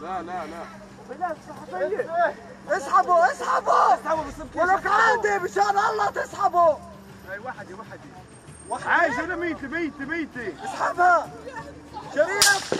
لا 0.01 0.21
لا 0.21 0.45
لا 0.47 1.35
اسحبوا 2.77 3.31
اسحبوا 3.31 3.93
اسحبوا 3.93 4.23
ولك 4.55 4.87
عادي 4.87 5.39
مشان 5.43 5.77
الله 5.89 6.09
تسحبوا 6.09 6.75
هاي 7.29 7.39
وحدي 7.39 7.73
وحدي 7.73 8.09
عايش 8.85 9.19
أنا 9.19 9.35
ميتي 9.35 9.67
ميتي 9.67 10.05
ميتي 10.05 10.53
اسحبها. 10.63 11.29
شريف 12.15 12.73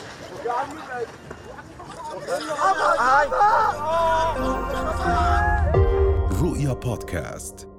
رؤيا 6.42 6.74
بودكاست. 6.74 7.71